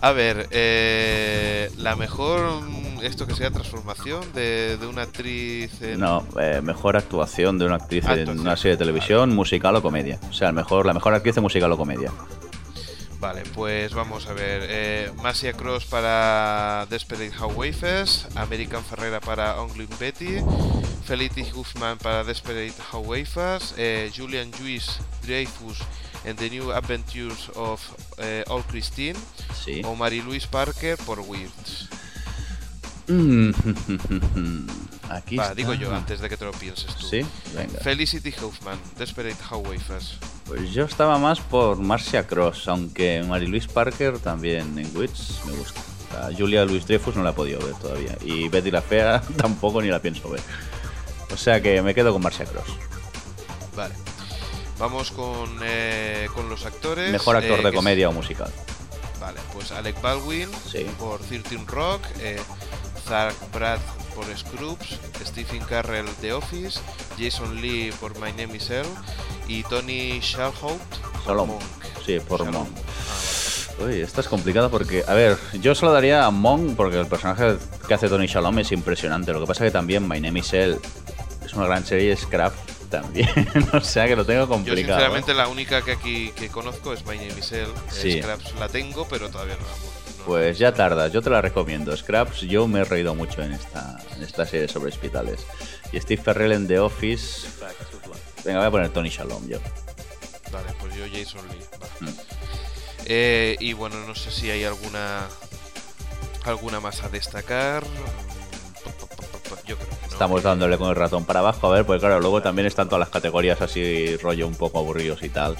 A 0.00 0.12
ver, 0.12 0.48
eh, 0.50 1.70
la 1.78 1.96
mejor, 1.96 2.60
esto 3.02 3.26
que 3.26 3.34
sea 3.34 3.50
transformación 3.50 4.22
de, 4.34 4.78
una 4.88 5.02
actriz 5.02 5.80
en... 5.82 5.98
No, 5.98 6.26
eh, 6.38 6.60
mejor 6.62 6.96
actuación 6.96 7.58
de 7.58 7.66
una 7.66 7.76
actriz 7.76 8.04
en 8.08 8.38
una 8.38 8.56
serie 8.56 8.72
de 8.72 8.78
televisión, 8.78 9.34
musical 9.34 9.76
o 9.76 9.82
comedia. 9.82 10.18
O 10.28 10.32
sea, 10.32 10.52
mejor, 10.52 10.86
la 10.86 10.92
mejor 10.92 11.14
actriz 11.14 11.34
de 11.34 11.40
musical 11.40 11.72
o 11.72 11.76
comedia. 11.76 12.12
Vale, 13.24 13.42
pues 13.54 13.94
vamos 13.94 14.26
a 14.26 14.34
ver. 14.34 14.66
Eh, 14.68 15.10
Masia 15.22 15.54
Cross 15.54 15.86
para 15.86 16.86
Desperate 16.90 17.32
Housewives, 17.32 18.28
American 18.34 18.84
Ferrera 18.84 19.18
para 19.18 19.62
Only 19.62 19.88
Betty, 19.98 20.44
Felicity 21.06 21.50
Huffman 21.54 21.96
para 21.96 22.22
Desperate 22.22 22.74
Housewives, 22.92 23.74
eh, 23.78 24.12
Julian 24.14 24.52
Juice 24.52 25.00
Dreyfus 25.22 25.78
en 26.26 26.36
The 26.36 26.50
New 26.50 26.70
Adventures 26.70 27.50
of 27.54 27.80
eh, 28.18 28.44
All 28.48 28.62
Christine 28.64 29.18
o 29.84 29.96
Mary 29.96 30.20
Louise 30.20 30.46
Parker 30.46 30.98
por 30.98 31.20
Weirds. 31.20 31.88
Aquí 35.10 35.38
digo 35.54 35.74
yo 35.74 35.94
antes 35.94 36.20
de 36.20 36.28
que 36.28 36.36
te 36.36 36.44
lo 36.44 36.52
pienses 36.52 36.94
tú. 36.96 37.06
Sí, 37.06 37.24
venga. 37.54 37.78
Felicity 37.80 38.34
Huffman, 38.42 38.78
Desperate 38.96 39.36
Housewives. 39.42 40.18
Pues 40.46 40.72
yo 40.72 40.84
estaba 40.84 41.18
más 41.18 41.40
por 41.40 41.78
Marcia 41.78 42.26
Cross, 42.26 42.68
aunque 42.68 43.22
Mary 43.22 43.46
Louise 43.46 43.68
Parker 43.68 44.18
también 44.18 44.78
en 44.78 44.96
Wits 44.96 45.40
me 45.46 45.52
gusta. 45.52 45.80
Julia 46.36 46.64
Louis 46.64 46.86
Dreyfus 46.86 47.16
no 47.16 47.22
la 47.22 47.30
he 47.30 47.32
podido 47.32 47.58
ver 47.64 47.74
todavía. 47.74 48.16
Y 48.22 48.48
Betty 48.48 48.70
la 48.70 48.82
Fea 48.82 49.20
tampoco 49.36 49.82
ni 49.82 49.88
la 49.88 50.00
pienso 50.00 50.30
ver. 50.30 50.42
O 51.32 51.36
sea 51.36 51.60
que 51.60 51.82
me 51.82 51.94
quedo 51.94 52.12
con 52.12 52.22
Marcia 52.22 52.44
Cross. 52.46 52.68
Vale. 53.74 53.94
Vamos 54.78 55.10
con, 55.10 55.58
eh, 55.62 56.28
con 56.34 56.48
los 56.48 56.66
actores. 56.66 57.10
Mejor 57.10 57.36
actor 57.36 57.60
eh, 57.60 57.62
de 57.64 57.72
comedia 57.72 58.08
o 58.08 58.12
musical. 58.12 58.52
Vale, 59.20 59.40
pues 59.52 59.72
Alec 59.72 60.00
Baldwin 60.02 60.48
por 60.98 61.20
13 61.20 61.64
Rock, 61.66 62.02
eh, 62.20 62.40
Zach 63.08 63.34
Braff 63.52 63.80
por 64.14 64.24
Scrubs, 64.36 64.98
Stephen 65.24 65.62
Carrell 65.64 66.06
The 66.20 66.32
Office, 66.32 66.80
Jason 67.18 67.60
Lee 67.60 67.92
por 68.00 68.14
My 68.18 68.32
Name 68.32 68.56
is 68.56 68.70
Earl 68.70 68.88
y 69.48 69.62
Tony 69.64 70.20
Shalhout 70.20 70.80
por 71.24 71.46
Monk. 71.46 71.62
Sí, 72.04 72.20
por 72.20 72.44
Monk. 72.50 72.68
Ah, 72.76 73.84
Uy, 73.84 74.00
esta 74.00 74.20
es 74.20 74.28
complicada 74.28 74.68
porque, 74.68 75.04
a 75.06 75.14
ver, 75.14 75.36
yo 75.54 75.74
se 75.74 75.84
lo 75.84 75.92
daría 75.92 76.26
a 76.26 76.30
Monk 76.30 76.76
porque 76.76 77.00
el 77.00 77.06
personaje 77.06 77.56
que 77.88 77.94
hace 77.94 78.08
Tony 78.08 78.26
Shalom 78.26 78.58
es 78.60 78.70
impresionante. 78.72 79.32
Lo 79.32 79.40
que 79.40 79.46
pasa 79.46 79.64
que 79.64 79.70
también 79.70 80.06
My 80.06 80.20
Name 80.20 80.40
is 80.40 80.52
Earl 80.52 80.80
es 81.44 81.52
una 81.54 81.66
gran 81.66 81.84
serie, 81.84 82.16
Scrap 82.16 82.52
también. 82.88 83.28
o 83.72 83.80
sea 83.80 84.06
que 84.06 84.14
lo 84.14 84.24
tengo 84.24 84.46
complicado. 84.46 84.80
Yo 84.80 84.86
sinceramente 84.86 85.32
¿eh? 85.32 85.34
la 85.34 85.48
única 85.48 85.82
que 85.82 85.92
aquí 85.92 86.30
que 86.36 86.48
conozco 86.48 86.92
es 86.92 87.04
My 87.04 87.16
Name 87.16 87.38
is 87.38 87.52
Earl. 87.52 87.72
Sí. 87.90 88.20
Scraps 88.20 88.54
la 88.60 88.68
tengo, 88.68 89.08
pero 89.08 89.28
todavía 89.28 89.56
no 89.56 89.62
la 89.62 89.93
Pues 90.26 90.58
ya 90.58 90.72
tardas, 90.72 91.12
yo 91.12 91.20
te 91.20 91.30
la 91.30 91.42
recomiendo. 91.42 91.96
Scraps, 91.96 92.40
yo 92.42 92.66
me 92.66 92.80
he 92.80 92.84
reído 92.84 93.14
mucho 93.14 93.42
en 93.42 93.52
esta, 93.52 93.98
en 94.16 94.22
esta 94.22 94.46
serie 94.46 94.68
sobre 94.68 94.90
hospitales. 94.90 95.46
Y 95.92 96.00
Steve 96.00 96.22
Ferrell 96.22 96.52
en 96.52 96.66
The 96.66 96.78
Office. 96.78 97.46
Venga, 98.44 98.60
voy 98.60 98.68
a 98.68 98.70
poner 98.70 98.88
Tony 98.90 99.10
Shalom 99.10 99.46
yo. 99.48 99.58
Vale, 100.50 100.68
pues 100.80 100.94
yo 100.94 101.04
Jason 101.12 101.46
Lee. 101.48 101.64
Mm. 102.00 102.08
Eh, 103.06 103.56
y 103.60 103.72
bueno, 103.74 103.96
no 104.06 104.14
sé 104.14 104.30
si 104.30 104.50
hay 104.50 104.64
alguna 104.64 105.28
alguna 106.44 106.80
más 106.80 107.02
a 107.02 107.08
destacar. 107.08 107.84
Yo 109.66 109.76
creo 109.76 109.88
Estamos 110.08 110.42
dándole 110.42 110.78
con 110.78 110.90
el 110.90 110.96
ratón 110.96 111.24
para 111.24 111.40
abajo, 111.40 111.66
a 111.66 111.70
ver, 111.70 111.86
pues 111.86 112.00
claro, 112.00 112.20
luego 112.20 112.40
también 112.40 112.66
están 112.66 112.88
todas 112.88 113.00
las 113.00 113.08
categorías 113.08 113.60
así, 113.60 114.16
rollo 114.18 114.46
un 114.46 114.54
poco 114.54 114.78
aburridos 114.78 115.22
y 115.22 115.28
tal. 115.28 115.56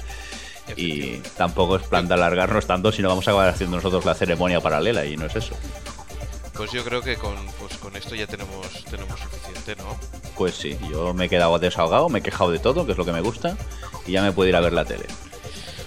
Y 0.75 1.17
tampoco 1.37 1.77
es 1.77 1.83
plan 1.83 2.07
de 2.07 2.15
alargarnos 2.15 2.65
tanto, 2.65 2.91
sino 2.91 3.09
vamos 3.09 3.27
a 3.27 3.31
acabar 3.31 3.49
haciendo 3.49 3.77
nosotros 3.77 4.05
la 4.05 4.15
ceremonia 4.15 4.59
paralela 4.59 5.05
y 5.05 5.15
no 5.15 5.25
es 5.25 5.35
eso. 5.35 5.55
Pues 6.53 6.71
yo 6.71 6.83
creo 6.83 7.01
que 7.01 7.17
con, 7.17 7.35
pues 7.59 7.77
con 7.77 7.95
esto 7.95 8.15
ya 8.15 8.27
tenemos, 8.27 8.85
tenemos 8.85 9.19
suficiente, 9.19 9.75
¿no? 9.75 9.97
Pues 10.37 10.55
sí, 10.55 10.77
yo 10.89 11.13
me 11.13 11.25
he 11.25 11.29
quedado 11.29 11.59
desahogado, 11.59 12.07
me 12.09 12.19
he 12.19 12.21
quejado 12.21 12.51
de 12.51 12.59
todo, 12.59 12.85
que 12.85 12.93
es 12.93 12.97
lo 12.97 13.05
que 13.05 13.11
me 13.11 13.21
gusta, 13.21 13.57
y 14.07 14.13
ya 14.13 14.21
me 14.21 14.31
puedo 14.31 14.49
ir 14.49 14.55
a 14.55 14.61
ver 14.61 14.73
la 14.73 14.85
tele. 14.85 15.05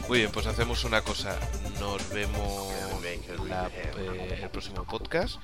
Muy 0.08 0.18
bien, 0.18 0.30
pues 0.30 0.46
hacemos 0.46 0.84
una 0.84 1.02
cosa. 1.02 1.38
Nos 1.80 2.08
vemos 2.10 2.72
eh, 3.04 4.40
el 4.42 4.50
próximo 4.50 4.84
podcast. 4.84 5.36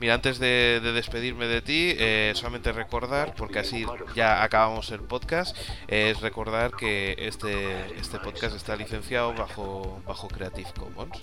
Mira, 0.00 0.14
antes 0.14 0.38
de, 0.38 0.80
despedirme 0.80 1.46
de 1.46 1.60
ti, 1.60 1.94
eh, 1.98 2.32
solamente 2.36 2.70
recordar, 2.70 3.34
porque 3.34 3.58
así 3.58 3.84
ya 4.14 4.44
acabamos 4.44 4.90
el 4.90 5.00
podcast, 5.00 5.56
es 5.88 6.20
recordar 6.20 6.72
que 6.72 7.16
este, 7.18 7.98
este 7.98 8.18
podcast 8.20 8.54
está 8.54 8.76
licenciado 8.76 9.34
bajo, 9.34 10.00
bajo 10.06 10.28
Creative 10.28 10.70
Commons. 10.78 11.16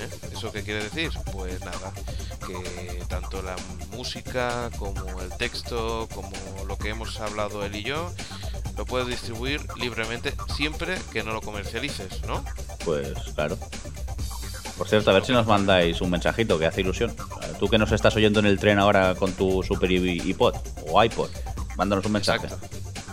¿eh? 0.00 0.08
¿Eso 0.32 0.50
qué 0.50 0.64
quiere 0.64 0.82
decir? 0.82 1.10
Pues 1.32 1.60
nada, 1.60 1.92
que 2.44 3.04
tanto 3.08 3.40
la 3.40 3.54
música 3.92 4.70
como 4.78 5.20
el 5.22 5.30
texto, 5.36 6.08
como 6.12 6.30
lo 6.66 6.76
que 6.76 6.88
hemos 6.88 7.20
hablado 7.20 7.64
él 7.64 7.76
y 7.76 7.84
yo, 7.84 8.12
lo 8.76 8.84
puedes 8.84 9.06
distribuir 9.06 9.60
libremente 9.76 10.32
siempre 10.56 10.96
que 11.12 11.22
no 11.22 11.32
lo 11.32 11.40
comercialices, 11.40 12.22
¿no? 12.26 12.44
Pues 12.84 13.12
claro. 13.34 13.58
Por 14.78 14.88
cierto, 14.88 15.10
a 15.10 15.14
ver 15.14 15.24
si 15.24 15.32
nos 15.32 15.46
mandáis 15.46 16.00
un 16.00 16.10
mensajito 16.10 16.56
que 16.56 16.66
hace 16.66 16.82
ilusión. 16.82 17.14
Tú 17.58 17.68
que 17.68 17.78
nos 17.78 17.90
estás 17.90 18.14
oyendo 18.14 18.38
en 18.38 18.46
el 18.46 18.60
tren 18.60 18.78
ahora 18.78 19.16
con 19.16 19.32
tu 19.32 19.64
Super 19.64 19.90
iPod 19.90 20.54
o 20.86 21.02
iPod, 21.02 21.30
mándanos 21.76 22.06
un 22.06 22.12
mensaje. 22.12 22.46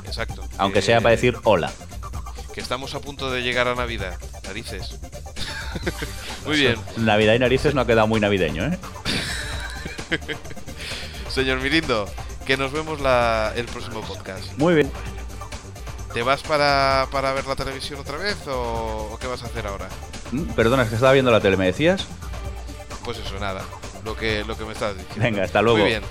Exacto. 0.06 0.44
Aunque 0.60 0.84
sea 0.84 1.02
para 1.02 1.16
decir 1.16 1.36
hola. 1.44 1.72
Que 2.54 2.62
estamos 2.62 2.94
a 2.94 3.00
punto 3.00 3.32
de 3.32 3.42
llegar 3.42 3.68
a 3.68 3.74
Navidad. 3.74 4.16
Narices. 4.46 5.00
muy 6.46 6.58
bien. 6.58 6.76
Navidad 6.98 7.34
y 7.34 7.40
narices 7.40 7.74
no 7.74 7.82
ha 7.82 7.88
quedado 7.88 8.08
muy 8.08 8.20
navideño, 8.20 8.66
¿eh? 8.66 8.78
Señor 11.30 11.60
Mirindo, 11.62 12.08
que 12.46 12.58
nos 12.58 12.72
vemos 12.72 13.02
la, 13.02 13.54
el 13.56 13.66
próximo 13.66 14.02
podcast. 14.02 14.56
Muy 14.58 14.76
bien. 14.76 14.92
¿Te 16.14 16.22
vas 16.22 16.44
para, 16.44 17.08
para 17.12 17.34
ver 17.34 17.46
la 17.48 17.56
televisión 17.56 18.00
otra 18.00 18.18
vez 18.18 18.38
o 18.48 19.18
qué 19.20 19.28
vas 19.28 19.42
a 19.44 19.48
hacer 19.48 19.66
ahora? 19.66 19.90
Mm, 20.32 20.42
perdona, 20.56 20.84
es 20.84 20.90
que 20.90 20.96
estaba 20.96 21.14
viendo 21.14 21.32
la 21.32 21.40
tele, 21.40 21.58
¿me 21.58 21.66
decías? 21.66 22.08
Pues 23.04 23.18
eso, 23.20 23.40
nada. 23.40 23.62
Lo 24.04 24.16
que, 24.16 24.44
lo 24.46 24.58
que 24.58 24.66
me 24.66 24.74
estás 24.74 24.98
diciendo. 24.98 25.24
Venga, 25.24 25.44
hasta 25.44 25.62
luego. 25.62 25.80
Muy 25.80 25.88
bien. 25.90 26.04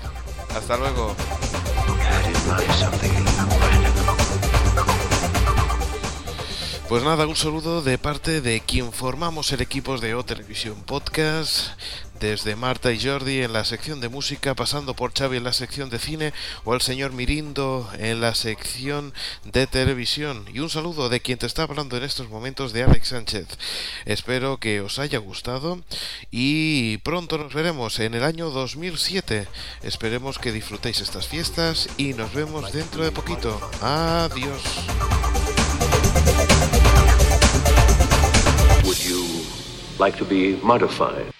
Hasta 0.55 0.77
luego. 0.77 1.15
Pues 6.87 7.03
nada, 7.03 7.25
un 7.25 7.35
saludo 7.35 7.81
de 7.81 7.97
parte 7.97 8.41
de 8.41 8.61
quien 8.61 8.93
formamos 8.93 9.51
el 9.51 9.61
equipo 9.61 9.97
de 9.97 10.13
O 10.13 10.23
Podcast, 10.85 11.69
desde 12.19 12.55
Marta 12.55 12.91
y 12.91 13.03
Jordi 13.03 13.41
en 13.41 13.53
la 13.53 13.65
sección 13.65 14.01
de 14.01 14.09
música, 14.09 14.53
pasando 14.53 14.95
por 14.95 15.11
Xavi 15.11 15.37
en 15.37 15.43
la 15.43 15.53
sección 15.53 15.89
de 15.89 15.97
cine 15.97 16.31
o 16.63 16.75
el 16.75 16.81
señor 16.81 17.11
Mirindo 17.11 17.89
en 17.97 18.21
la 18.21 18.35
sección 18.35 19.15
de 19.45 19.65
televisión. 19.65 20.45
Y 20.53 20.59
un 20.59 20.69
saludo 20.69 21.09
de 21.09 21.21
quien 21.21 21.39
te 21.39 21.47
está 21.47 21.63
hablando 21.63 21.97
en 21.97 22.03
estos 22.03 22.29
momentos 22.29 22.71
de 22.71 22.83
Alex 22.83 23.07
Sánchez. 23.07 23.47
Espero 24.05 24.59
que 24.59 24.81
os 24.81 24.99
haya 24.99 25.17
gustado 25.17 25.81
y 26.29 26.99
pronto 26.99 27.39
nos 27.39 27.55
veremos 27.55 27.99
en 27.99 28.13
el 28.13 28.23
año 28.23 28.51
2007. 28.51 29.47
Esperemos 29.81 30.37
que 30.37 30.51
disfrutéis 30.51 31.01
estas 31.01 31.27
fiestas 31.27 31.89
y 31.97 32.13
nos 32.13 32.31
vemos 32.31 32.71
dentro 32.71 33.03
de 33.03 33.11
poquito. 33.11 33.59
Adiós. 33.81 34.61
Like 39.99 40.17
to 40.17 40.25
be 40.25 40.55
modified. 40.57 41.31